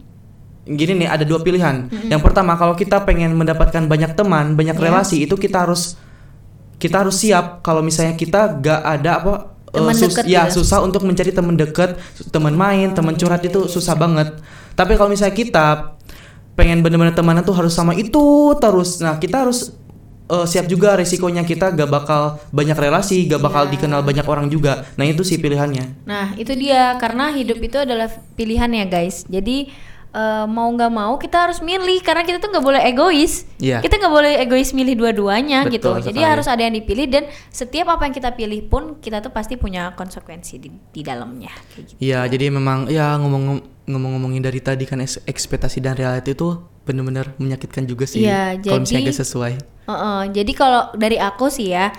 gini 0.65 1.05
nih 1.05 1.09
ada 1.11 1.29
dua 1.29 1.45
pilihan. 1.45 1.93
Yang 2.09 2.23
pertama 2.23 2.57
kalau 2.57 2.73
kita 2.73 3.05
pengen 3.05 3.37
mendapatkan 3.37 3.85
banyak 3.85 4.17
teman, 4.17 4.57
banyak 4.57 4.75
Ya. 4.75 4.83
relasi 4.83 5.27
itu 5.27 5.37
kita 5.37 5.69
harus 5.69 6.01
kita 6.79 7.05
harus 7.05 7.21
siap 7.21 7.61
kalau 7.61 7.79
misalnya 7.79 8.17
kita 8.17 8.57
gak 8.59 8.81
ada 8.83 9.11
apa 9.21 9.52
eh, 9.73 9.81
Teman 9.81 9.93
sus- 9.93 10.13
deket 10.13 10.25
ya 10.27 10.47
gitu. 10.47 10.61
susah 10.61 10.79
untuk 10.81 11.03
mencari 11.03 11.31
teman 11.31 11.57
dekat, 11.57 11.97
teman 12.29 12.53
main, 12.53 12.93
teman 12.93 13.17
curhat 13.17 13.41
itu 13.41 13.65
susah 13.67 13.93
banget. 13.95 14.37
Tapi 14.73 14.95
kalau 14.95 15.09
misalnya 15.09 15.33
kita 15.33 15.67
pengen 16.53 16.81
bener-bener 16.81 17.13
temenan 17.13 17.41
tuh 17.41 17.53
harus 17.53 17.73
sama 17.73 17.93
itu 17.93 18.21
terus. 18.57 19.01
Nah, 19.01 19.17
kita 19.17 19.43
harus 19.43 19.73
eh, 20.25 20.47
siap 20.47 20.65
juga 20.65 20.97
resikonya 20.97 21.43
kita 21.43 21.73
gak 21.73 21.89
bakal 21.89 22.23
banyak 22.49 22.73
relasi, 22.75 23.25
gak 23.27 23.41
bakal 23.43 23.65
Iya. 23.65 23.73
dikenal 23.73 24.01
banyak 24.01 24.25
orang 24.25 24.47
juga. 24.49 24.85
Nah, 24.95 25.05
itu 25.05 25.21
sih 25.21 25.37
pilihannya. 25.37 26.05
Nah, 26.05 26.33
itu 26.37 26.53
dia 26.53 26.97
karena 26.97 27.33
hidup 27.33 27.57
itu 27.59 27.77
adalah 27.77 28.09
pilihan 28.33 28.71
ya, 28.71 28.85
guys. 28.85 29.25
Jadi 29.27 29.69
eh, 30.13 30.47
mau 30.47 30.69
nggak 30.69 30.93
mau 30.93 31.17
kita 31.17 31.49
harus 31.49 31.59
milih 31.59 32.05
karena 32.05 32.23
kita 32.23 32.39
tuh 32.39 32.53
nggak 32.53 32.65
boleh 32.65 32.81
egois. 32.85 33.49
Iya. 33.59 33.81
Kita 33.81 33.97
nggak 33.97 34.13
boleh 34.13 34.33
egois 34.39 34.71
milih 34.73 34.95
dua-duanya 34.95 35.65
gitu. 35.67 35.89
Jadi 35.99 36.21
sekali. 36.21 36.31
harus 36.31 36.47
ada 36.47 36.63
yang 36.63 36.77
dipilih 36.77 37.07
dan 37.09 37.25
setiap 37.49 37.89
apa 37.91 38.05
yang 38.05 38.15
kita 38.15 38.31
pilih 38.33 38.61
pun 38.69 39.01
kita 39.01 39.25
tuh 39.25 39.33
pasti 39.33 39.57
punya 39.57 39.97
konsekuensi 39.97 40.55
di, 40.61 40.69
di 40.69 41.01
dalamnya. 41.01 41.51
Kayak 41.73 41.85
gitu. 41.89 41.99
Iya, 41.99 42.21
jadi 42.29 42.53
memang 42.53 42.87
ya 42.87 43.17
ngomong 43.17 43.65
ngomong-ngomongin 43.83 44.43
dari 44.45 44.63
tadi 44.63 44.87
kan 44.87 45.03
eks- 45.03 45.25
ekspektasi 45.27 45.83
dan 45.83 45.99
realita 45.99 46.31
itu 46.31 46.55
bener-bener 46.83 47.35
menyakitkan 47.39 47.87
juga 47.87 48.07
sih. 48.07 48.23
Iya, 48.23 48.59
kalau 48.61 48.83
misalnya 48.83 49.11
jadi- 49.11 49.11
gak 49.11 49.21
sesuai. 49.27 49.53
Heeh, 49.83 50.21
jadi 50.31 50.53
kalau 50.55 50.83
dari 50.95 51.19
aku 51.19 51.51
sih 51.51 51.75
ya 51.75 51.91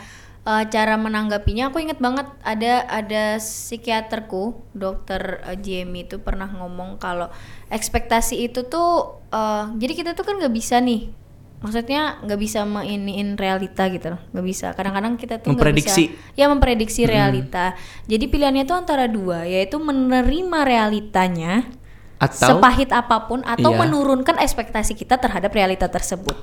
eh, 0.43 0.63
cara 0.67 0.95
menanggapinya 0.95 1.71
aku 1.71 1.79
inget 1.79 1.97
banget 1.97 2.27
ada 2.43 2.83
ada 2.87 3.23
psikiaterku 3.39 4.59
dokter 4.71 5.39
eh, 5.43 5.57
Jamie 5.57 6.05
itu 6.05 6.19
pernah 6.19 6.47
ngomong 6.47 6.99
kalau 6.99 7.27
ekspektasi 7.67 8.43
itu 8.43 8.67
tuh 8.67 9.19
eh, 9.29 9.65
jadi 9.77 9.93
kita 9.93 10.09
tuh 10.13 10.23
kan 10.23 10.37
nggak 10.39 10.53
bisa 10.53 10.77
nih 10.79 11.09
maksudnya 11.63 12.19
nggak 12.19 12.39
bisa 12.43 12.67
mainin 12.67 13.39
realita 13.39 13.87
gitu 13.87 14.11
loh 14.11 14.21
nggak 14.35 14.45
bisa 14.45 14.67
kadang-kadang 14.75 15.15
kita 15.15 15.39
tuh 15.39 15.55
Memprediksi. 15.55 16.11
bisa 16.11 16.35
ya 16.35 16.51
memprediksi 16.51 17.07
realita 17.07 17.71
jadi 18.03 18.27
pilihannya 18.27 18.67
tuh 18.67 18.75
antara 18.75 19.07
dua 19.07 19.47
yaitu 19.47 19.79
menerima 19.79 20.59
realitanya 20.67 21.63
Atau 22.19 22.59
sepahit 22.59 22.91
apa 22.91 23.31
pun 23.31 23.47
atau 23.47 23.71
Iya. 23.71 23.79
menurunkan 23.79 24.43
ekspektasi 24.43 24.91
kita 24.91 25.15
terhadap 25.15 25.55
realita 25.55 25.87
tersebut 25.87 26.35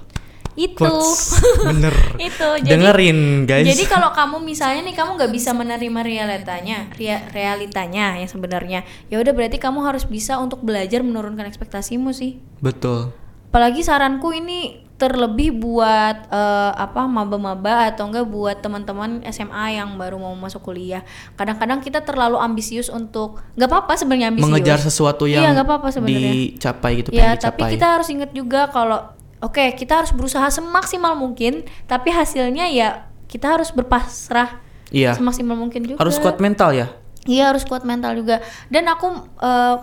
itu 0.52 0.74
Quotes. 0.76 1.38
bener. 1.62 1.94
itu 2.28 2.48
jadi 2.60 2.70
Dengerin 2.70 3.18
guys. 3.44 3.64
jadi 3.64 3.84
kalau 3.86 4.10
kamu 4.10 4.40
misalnya 4.40 4.82
nih 4.82 4.94
kamu 4.94 5.10
nggak 5.14 5.30
bisa 5.30 5.50
menerima 5.52 6.00
realitanya 6.00 6.90
rea- 6.94 7.24
realitanya 7.30 8.14
yang 8.14 8.26
sebenarnya 8.26 8.82
ya 9.06 9.16
udah 9.16 9.30
berarti 9.30 9.56
kamu 9.56 9.80
harus 9.80 10.04
bisa 10.04 10.36
untuk 10.36 10.60
belajar 10.60 11.00
menurunkan 11.00 11.44
ekspektasimu 11.44 12.10
sih 12.10 12.42
Betul. 12.58 13.14
apalagi 13.46 13.80
saranku 13.80 14.30
ini 14.30 14.58
terlebih 14.94 15.56
buat 15.56 16.28
eh, 16.28 16.72
apa 16.76 17.08
maba-maba 17.08 17.88
atau 17.88 18.04
enggak 18.04 18.28
buat 18.28 18.56
teman-teman 18.58 19.24
SMA 19.26 19.74
yang 19.74 19.96
baru 19.96 20.20
mau 20.20 20.36
masuk 20.36 20.60
kuliah 20.62 21.00
kadang-kadang 21.34 21.80
kita 21.80 22.00
terlalu 22.00 22.36
ambisius 22.36 22.92
untuk 22.92 23.40
nggak 23.56 23.64
apa-apa 23.66 23.96
sebenarnya 23.96 24.28
ambisius 24.28 24.44
Mengejar 24.46 24.76
sesuatu 24.78 25.24
yang 25.24 25.40
iya 25.40 25.48
nggak 25.50 25.64
apa-apa 25.64 25.88
sebenarnya 25.88 26.32
dicapai 26.52 26.92
gitu, 27.00 27.08
Ya, 27.10 27.32
tapi 27.32 27.64
dicapai. 27.64 27.72
kita 27.72 27.86
harus 27.88 28.08
ingat 28.12 28.30
juga 28.30 28.68
kalau 28.68 29.00
oke, 29.40 29.74
kita 29.74 30.04
harus 30.04 30.12
berusaha 30.12 30.46
semaksimal 30.48 31.12
mungkin, 31.14 31.64
tapi 31.84 32.08
hasilnya 32.08 32.68
ya 32.68 32.88
kita 33.26 33.56
harus 33.56 33.70
berpasrah 33.70 34.60
Iya. 34.90 35.14
semaksimal 35.14 35.54
mungkin 35.54 35.86
juga. 35.86 35.98
Harus 35.98 36.18
kuat 36.18 36.38
mental 36.38 36.74
ya. 36.74 36.86
Iya, 37.22 37.54
harus 37.54 37.62
kuat 37.62 37.84
mental 37.84 38.16
juga. 38.16 38.42
Dan 38.66 38.86
aku 38.86 39.06
eh, 39.38 39.76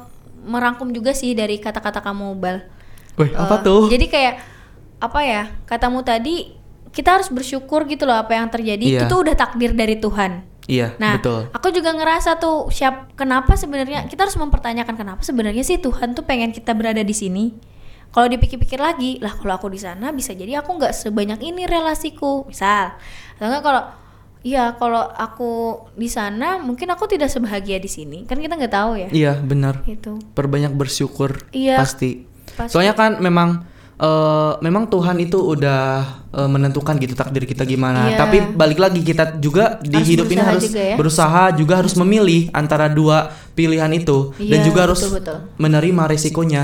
merangkum 0.43 0.91
juga 0.91 1.15
sih 1.15 1.31
dari 1.31 1.57
kata-kata 1.57 1.99
kamu, 1.99 2.35
Bal. 2.35 2.63
Wih, 3.15 3.31
Eh, 3.31 3.35
apa 3.35 3.63
tuh? 3.63 3.87
Jadi 3.87 4.05
kayak 4.07 4.35
apa 4.99 5.19
ya? 5.23 5.43
Katamu 5.63 6.03
tadi 6.03 6.51
kita 6.91 7.15
harus 7.15 7.29
bersyukur 7.29 7.85
gitu 7.85 8.03
loh 8.03 8.17
apa 8.17 8.33
yang 8.33 8.49
terjadi. 8.49 8.83
Iya. 8.83 8.99
Itu 8.99 9.05
tuh 9.07 9.19
udah 9.23 9.35
takdir 9.37 9.71
dari 9.71 9.95
Tuhan. 9.95 10.43
Iya, 10.67 10.99
Nah, 10.99 11.15
betul. 11.15 11.47
aku 11.55 11.71
juga 11.71 11.95
ngerasa 11.95 12.35
tuh 12.35 12.67
siap 12.67 13.15
kenapa 13.15 13.55
sebenarnya 13.55 14.03
kita 14.11 14.27
harus 14.27 14.35
mempertanyakan 14.35 14.99
kenapa 14.99 15.23
sebenarnya 15.23 15.63
sih 15.63 15.79
Tuhan 15.79 16.11
tuh 16.11 16.27
pengen 16.27 16.51
kita 16.51 16.75
berada 16.75 16.99
di 16.99 17.15
sini. 17.15 17.55
Kalau 18.17 18.25
dipikir-pikir 18.27 18.81
lagi, 18.81 19.21
lah 19.21 19.29
kalau 19.31 19.53
aku 19.53 19.69
di 19.69 19.77
sana 19.77 20.09
bisa 20.09 20.33
jadi 20.33 20.57
aku 20.57 20.73
nggak 20.73 20.89
sebanyak 20.89 21.37
ini 21.43 21.69
relasiku, 21.69 22.49
misal. 22.49 22.97
Atau 23.37 23.45
enggak 23.45 23.61
kalau 23.61 23.83
Iya, 24.41 24.73
kalau 24.73 25.01
aku 25.03 25.51
di 25.93 26.07
sana 26.07 26.55
mungkin 26.57 26.87
aku 26.87 27.03
tidak 27.05 27.27
sebahagia 27.27 27.77
di 27.77 27.85
sini. 27.85 28.23
Kan 28.23 28.39
kita 28.39 28.55
nggak 28.55 28.71
tahu 28.71 28.95
ya. 28.95 29.09
Iya, 29.11 29.33
benar. 29.37 29.83
Itu. 29.83 30.17
Perbanyak 30.31 30.71
bersyukur 30.71 31.45
Iya. 31.51 31.75
pasti. 31.75 32.23
Pasti. 32.55 32.71
Soalnya 32.71 32.95
kan 32.95 33.19
memang 33.19 33.65
eh, 33.97 34.53
memang 34.61 34.87
Tuhan 34.87 35.17
itu 35.19 35.41
udah 35.41 35.81
eh, 36.31 36.47
menentukan 36.47 36.95
gitu 36.95 37.13
takdir 37.13 37.43
kita 37.43 37.65
gimana. 37.65 38.07
Iya. 38.07 38.17
Tapi 38.17 38.37
balik 38.53 38.77
lagi 38.77 39.01
kita 39.01 39.35
juga 39.35 39.77
di 39.77 39.93
Harus 39.93 40.07
hidup 40.07 40.25
ini 40.25 40.37
berusaha 40.37 40.47
harus 40.47 40.63
juga 40.63 40.79
ya. 40.79 40.95
berusaha 40.95 41.43
juga 41.53 41.73
harus 41.75 41.93
memilih 41.97 42.41
antara 42.49 42.87
dua 42.87 43.17
pilihan 43.51 43.89
itu 43.91 44.31
dan 44.37 44.61
Iya, 44.61 44.65
juga 44.65 44.79
harus 44.85 45.01
betul-betul. 45.01 45.37
menerima 45.57 46.03
resikonya. 46.07 46.63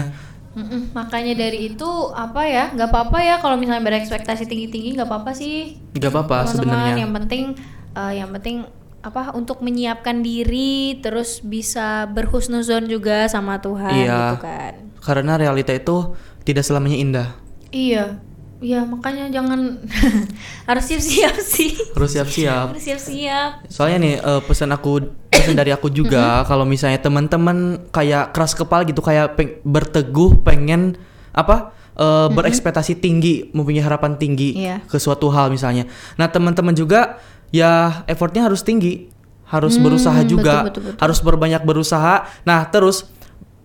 Mm-mm, 0.54 0.94
makanya 0.94 1.34
dari 1.36 1.68
itu 1.68 1.90
apa 2.10 2.46
ya 2.46 2.70
nggak 2.70 2.86
apa-apa 2.88 3.18
ya 3.20 3.36
kalau 3.38 3.58
misalnya 3.58 3.82
berekspektasi 3.84 4.46
tinggi-tinggi 4.46 4.94
nggak 4.94 5.06
apa-apa 5.06 5.34
sih 5.34 5.82
Gak 5.94 6.10
apa-apa 6.10 6.46
sebenarnya. 6.48 6.94
yang 7.00 7.10
penting 7.12 7.58
eh, 7.92 8.14
yang 8.16 8.30
penting 8.32 8.70
apa 9.02 9.34
untuk 9.34 9.60
menyiapkan 9.60 10.22
diri 10.22 10.96
terus 10.98 11.42
bisa 11.42 12.06
berhusnuzon 12.08 12.86
juga 12.86 13.26
sama 13.26 13.58
Tuhan 13.58 13.92
Iya. 13.92 14.14
gitu 14.32 14.38
kan 14.42 14.74
Karena 15.00 15.36
realita 15.36 15.72
itu 15.72 16.14
tidak 16.42 16.64
selamanya 16.64 16.96
indah. 16.96 17.28
iya 17.70 18.22
iya 18.64 18.82
makanya 18.82 19.28
jangan 19.30 19.84
harus 20.70 20.84
siap-siap 20.86 21.36
sih 21.38 21.76
Harus 21.92 22.12
siap-siap. 22.12 22.66
harus 22.72 22.80
siap-siap 22.82 23.68
Soalnya 23.68 23.98
nih 24.00 24.16
eh, 24.18 24.42
pesan 24.42 24.72
aku 24.72 24.92
pesan 25.28 25.54
dari 25.54 25.70
aku 25.70 25.90
juga 25.90 26.42
kalau 26.44 26.64
misalnya 26.64 26.98
teman-teman 26.98 27.58
kayak 27.90 28.32
keras 28.32 28.54
kepala 28.54 28.82
gitu 28.84 29.00
kayak 29.00 29.36
peng- 29.36 29.60
berteguh 29.62 30.40
pengen 30.40 30.96
apa 31.32 31.70
eh, 31.94 32.28
berekspektasi 32.30 32.98
tinggi 32.98 33.52
mempunyai 33.52 33.82
harapan 33.82 34.16
tinggi 34.16 34.56
Iya. 34.56 34.80
ke 34.82 34.96
suatu 34.96 35.28
hal 35.28 35.50
misalnya. 35.50 35.84
Nah 36.16 36.26
teman-teman 36.26 36.72
juga 36.72 37.20
ya 37.50 38.02
effortnya 38.06 38.44
harus 38.44 38.62
tinggi 38.62 39.12
harus 39.46 39.76
Hmm, 39.76 39.86
berusaha 39.86 40.18
betul, 40.18 40.32
juga 40.32 40.56
betul, 40.66 40.82
betul. 40.88 40.98
harus 40.98 41.20
berbanyak 41.20 41.62
berusaha. 41.62 42.16
Nah 42.42 42.66
terus 42.66 43.06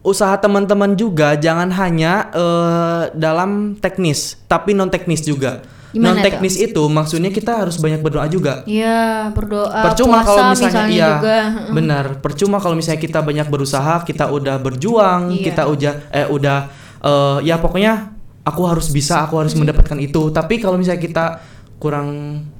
usaha 0.00 0.34
teman-teman 0.38 0.94
juga 0.94 1.34
jangan 1.34 1.68
hanya 1.74 2.30
eh, 2.32 3.02
dalam 3.12 3.74
teknis 3.76 4.38
tapi 4.46 4.72
non 4.72 4.88
teknis 4.88 5.22
juga. 5.22 5.60
Gimana 5.88 6.20
non 6.20 6.20
teknis 6.20 6.60
itu 6.60 6.84
maksudnya 6.84 7.32
kita 7.32 7.64
harus 7.64 7.80
banyak 7.80 8.04
berdoa 8.04 8.28
juga. 8.28 8.60
Iya 8.68 9.32
berdoa 9.32 9.72
percuma 9.88 10.20
puasa 10.20 10.28
kalau 10.28 10.42
misalnya, 10.52 10.84
iya 10.92 11.08
juga. 11.16 11.38
benar. 11.76 12.04
Percuma 12.20 12.56
kalau 12.60 12.76
misalnya 12.76 13.00
kita 13.00 13.20
banyak 13.24 13.48
berusaha 13.48 14.04
kita 14.04 14.28
udah 14.28 14.56
berjuang 14.60 15.32
Iya. 15.32 15.44
kita 15.48 15.62
udah 15.64 15.92
eh 16.12 16.26
udah 16.28 16.58
eh, 17.00 17.38
ya 17.48 17.56
pokoknya 17.56 18.12
aku 18.44 18.62
harus 18.68 18.92
bisa 18.92 19.24
aku 19.24 19.40
harus 19.40 19.56
mendapatkan 19.56 19.96
itu. 19.96 20.28
Tapi 20.28 20.60
kalau 20.60 20.76
misalnya 20.76 21.00
kita 21.00 21.24
kurang 21.80 22.08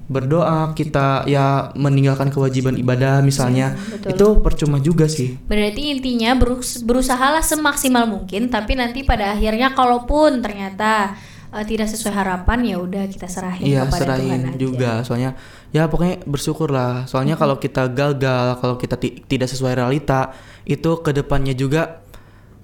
berdoa 0.09 0.73
kita 0.73 1.23
ya 1.25 1.69
meninggalkan 1.75 2.29
kewajiban 2.29 2.75
ibadah 2.75 3.21
misalnya 3.21 3.77
Iya, 3.77 3.93
betul. 3.95 4.09
itu 4.11 4.27
percuma 4.41 4.77
juga 4.79 5.05
sih 5.05 5.37
Berarti 5.43 5.93
intinya 5.93 6.33
berus- 6.33 6.81
berusahalah 6.81 7.41
semaksimal 7.41 8.05
mungkin, 8.05 8.49
tapi 8.49 8.73
nanti 8.73 9.01
pada 9.03 9.31
akhirnya 9.31 9.71
kalaupun 9.71 10.41
ternyata 10.41 11.13
eh, 11.49 11.63
tidak 11.63 11.87
sesuai 11.87 12.15
harapan 12.15 12.59
ya 12.63 12.77
udah 12.79 13.05
kita 13.07 13.25
serahin 13.27 13.63
Iya 13.63 13.85
kepada 13.85 14.17
Tuhan 14.17 14.17
serahin 14.19 14.43
aja. 14.43 14.57
juga 14.57 14.91
soalnya 15.03 15.31
ya 15.69 15.85
pokoknya 15.87 16.25
bersyukur 16.25 16.69
lah 16.69 17.05
soalnya 17.05 17.37
kalau 17.37 17.57
kita 17.57 17.87
gagal 17.87 18.25
kalau 18.57 18.77
kita 18.77 18.97
ti- 18.97 19.21
tidak 19.23 19.47
sesuai 19.47 19.77
realita 19.77 20.33
itu 20.65 20.91
ke 20.99 21.11
depannya 21.11 21.53
juga 21.53 22.01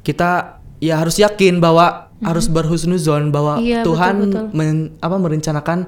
kita 0.01 0.61
ya 0.79 0.97
harus 0.97 1.17
yakin 1.17 1.57
bahwa 1.59 2.09
harus 2.21 2.45
berhusnuzon 2.47 3.29
bahwa 3.31 3.57
Iya, 3.59 3.85
Tuhan 3.85 4.15
betul-betul. 4.23 4.47
men- 4.55 4.93
apa 4.99 5.17
merencanakan 5.19 5.79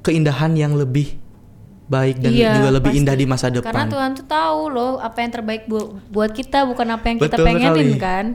keindahan 0.00 0.52
yang 0.52 0.72
lebih 0.74 1.16
baik 1.86 2.18
dan 2.18 2.30
Iya, 2.30 2.54
juga 2.54 2.70
lebih 2.72 2.90
pasti. 2.90 3.00
indah 3.02 3.14
di 3.14 3.26
masa 3.26 3.46
Karena 3.48 3.58
depan. 3.58 3.86
Tuhan 3.88 4.10
tuh 4.14 4.26
tahu 4.26 4.60
loh 4.68 4.92
apa 4.96 5.18
yang 5.18 5.32
terbaik 5.32 5.62
bu- 5.66 5.98
buat 6.06 6.30
kita 6.30 6.62
bukan 6.64 6.86
apa 6.88 7.04
yang 7.04 7.18
kita 7.18 7.34
Betul 7.34 7.46
pengenin 7.46 7.66
sekali. 7.90 7.98
kan. 7.98 8.26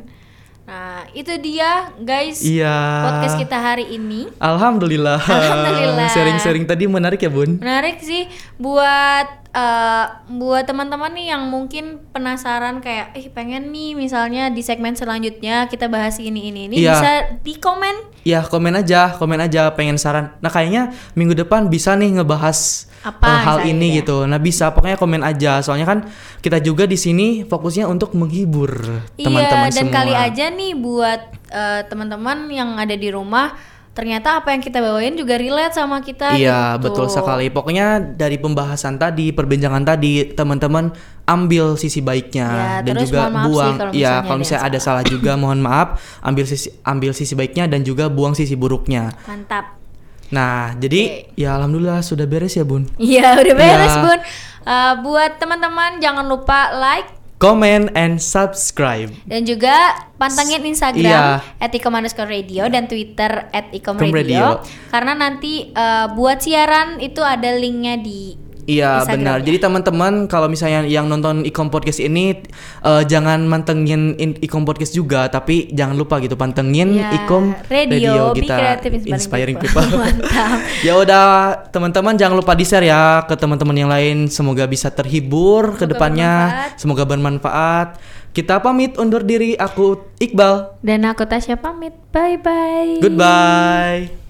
Nah 0.66 1.06
itu 1.12 1.30
dia 1.40 1.72
guys 1.96 2.42
Iya. 2.42 2.74
podcast 3.06 3.38
kita 3.38 3.54
hari 3.56 3.86
ini. 3.92 4.28
Alhamdulillah. 4.36 5.22
Alhamdulillah. 5.22 6.10
Sharing-sharing 6.16 6.66
tadi 6.66 6.84
menarik 6.86 7.18
ya 7.18 7.30
Bun. 7.30 7.58
Menarik 7.58 8.02
sih 8.02 8.26
buat 8.58 9.45
eh, 9.56 10.06
buat 10.30 10.64
teman-teman 10.64 11.10
nih 11.10 11.32
yang 11.32 11.48
mungkin 11.48 12.04
penasaran 12.12 12.80
kayak 12.80 13.16
eh 13.16 13.28
pengen 13.30 13.72
nih 13.72 13.96
misalnya 13.96 14.52
di 14.52 14.60
segmen 14.60 14.94
selanjutnya 14.94 15.66
kita 15.66 15.88
bahas 15.88 16.20
ini 16.20 16.52
ini 16.52 16.68
ini 16.68 16.76
Iya. 16.78 16.92
bisa 16.92 17.12
di 17.40 17.56
komen 17.56 17.96
Ya 18.26 18.42
komen 18.42 18.74
aja, 18.74 19.14
komen 19.14 19.38
aja 19.38 19.70
pengen 19.72 19.96
saran. 19.96 20.34
Nah 20.42 20.50
kayaknya 20.50 20.90
minggu 21.14 21.38
depan 21.38 21.70
bisa 21.70 21.94
nih 21.94 22.10
ngebahas 22.18 22.90
Apa 23.06 23.22
eh, 23.22 23.38
hal 23.40 23.58
ini 23.70 23.94
ya? 23.94 24.02
gitu. 24.02 24.26
Nah 24.26 24.42
bisa, 24.42 24.74
pokoknya 24.74 24.98
komen 24.98 25.22
aja. 25.22 25.62
Soalnya 25.62 25.86
kan 25.86 26.10
kita 26.42 26.58
juga 26.58 26.90
di 26.90 26.98
sini 26.98 27.46
fokusnya 27.46 27.86
untuk 27.86 28.18
menghibur 28.18 28.74
teman-teman 29.14 29.70
iya 29.70 29.70
dan 29.70 29.86
semua. 29.86 29.94
kali 29.94 30.14
aja 30.18 30.46
nih 30.50 30.74
buat 30.74 31.22
eh, 31.54 31.82
teman-teman 31.86 32.50
yang 32.50 32.74
ada 32.76 32.98
di 32.98 33.14
rumah 33.14 33.54
ternyata 33.96 34.38
apa 34.38 34.52
yang 34.52 34.60
kita 34.60 34.78
bawain 34.78 35.16
juga 35.16 35.40
relate 35.40 35.72
sama 35.74 36.04
kita 36.04 36.36
Iya, 36.36 36.76
gitu. 36.76 36.84
betul 36.84 37.08
sekali. 37.08 37.48
Pokoknya 37.48 37.98
dari 37.98 38.36
pembahasan 38.36 39.00
tadi, 39.00 39.32
perbincangan 39.32 39.82
tadi, 39.82 40.30
teman-teman 40.30 40.92
ambil 41.24 41.74
sisi 41.74 42.04
baiknya 42.04 42.46
Ya, 42.46 42.72
dan 42.84 43.02
juga 43.02 43.32
maaf 43.32 43.42
sih 43.42 43.50
buang. 43.50 43.76
kalau 43.80 43.92
Iya, 43.96 44.12
misalnya 44.12 44.20
kalau 44.20 44.28
ada 44.28 44.38
misalnya 44.38 44.60
yang 44.60 44.70
ada 44.70 44.80
salah 44.84 45.04
juga 45.04 45.32
mohon 45.34 45.60
maaf, 45.60 45.88
ambil 46.22 46.44
sisi 46.44 46.68
ambil 46.84 47.12
sisi 47.16 47.34
baiknya 47.34 47.66
dan 47.66 47.82
juga 47.82 48.12
buang 48.12 48.36
sisi 48.36 48.54
buruknya. 48.54 49.16
Mantap. 49.26 49.80
Nah, 50.28 50.76
jadi 50.76 51.32
ya 51.34 51.56
alhamdulillah 51.56 52.02
sudah 52.02 52.28
beres 52.28 52.54
ya, 52.54 52.68
Bun. 52.68 52.92
Iya, 53.00 53.40
udah 53.40 53.56
beres, 53.56 53.90
Iya. 53.90 54.04
Bun. 54.04 54.20
Uh, 54.66 54.94
buat 55.02 55.38
teman-teman 55.38 55.98
jangan 55.98 56.26
lupa 56.26 56.74
like 56.76 57.10
Comment 57.36 57.92
and 58.00 58.24
subscribe. 58.24 59.12
dan 59.28 59.44
juga 59.44 59.76
pantengin 60.16 60.64
Instagram 60.64 61.44
Iya. 61.60 61.68
@icom_radio 61.68 62.64
dan 62.72 62.88
Twitter 62.88 63.52
Ikom 63.76 64.00
Radio. 64.00 64.64
karena 64.88 65.14
nanti 65.14 65.76
uh, 65.76 66.16
buat 66.16 66.40
siaran 66.40 67.04
itu 67.04 67.20
ada 67.20 67.52
linknya 67.60 68.00
di 68.00 68.45
Iya 68.66 69.06
benar. 69.06 69.46
Jadi 69.46 69.62
teman-teman 69.62 70.26
kalau 70.26 70.50
misalnya 70.50 70.84
yang 70.84 71.06
nonton 71.06 71.46
Ikom 71.46 71.70
Podcast 71.70 72.02
ini 72.02 72.34
eh, 72.82 73.04
jangan 73.06 73.46
mantengin 73.46 74.18
in- 74.18 74.42
Ikom 74.42 74.66
Podcast 74.66 74.92
juga, 74.92 75.30
tapi 75.30 75.70
jangan 75.70 75.94
lupa 75.94 76.18
gitu 76.18 76.34
pantengin 76.34 76.98
Ya, 76.98 77.14
Ikom 77.14 77.54
Radio, 77.70 78.34
Be 78.34 78.42
kita 78.42 78.56
Creative, 78.58 78.94
Inspiring 79.06 79.58
People. 79.62 79.86
Mantap. 80.02 80.60
ya 80.88 80.98
udah 80.98 81.26
teman-teman 81.70 82.18
jangan 82.18 82.42
lupa 82.42 82.58
di 82.58 82.66
share 82.66 82.84
ya 82.84 83.22
ke 83.24 83.38
teman-teman 83.38 83.78
yang 83.78 83.90
lain. 83.90 84.28
Semoga 84.28 84.66
bisa 84.66 84.90
terhibur 84.90 85.78
ke 85.78 85.86
Semoga 85.86 85.92
depannya. 85.94 86.34
bermanfaat. 86.34 86.80
Semoga 86.82 87.04
bermanfaat. 87.06 87.88
Kita 88.34 88.60
pamit 88.60 88.98
undur 88.98 89.24
diri. 89.24 89.56
Aku 89.56 90.12
Iqbal. 90.18 90.82
Dan 90.82 91.06
aku 91.06 91.24
Tasya 91.24 91.56
pamit. 91.56 91.94
Bye 92.12 92.36
bye. 92.36 93.00
Goodbye. 93.00 94.25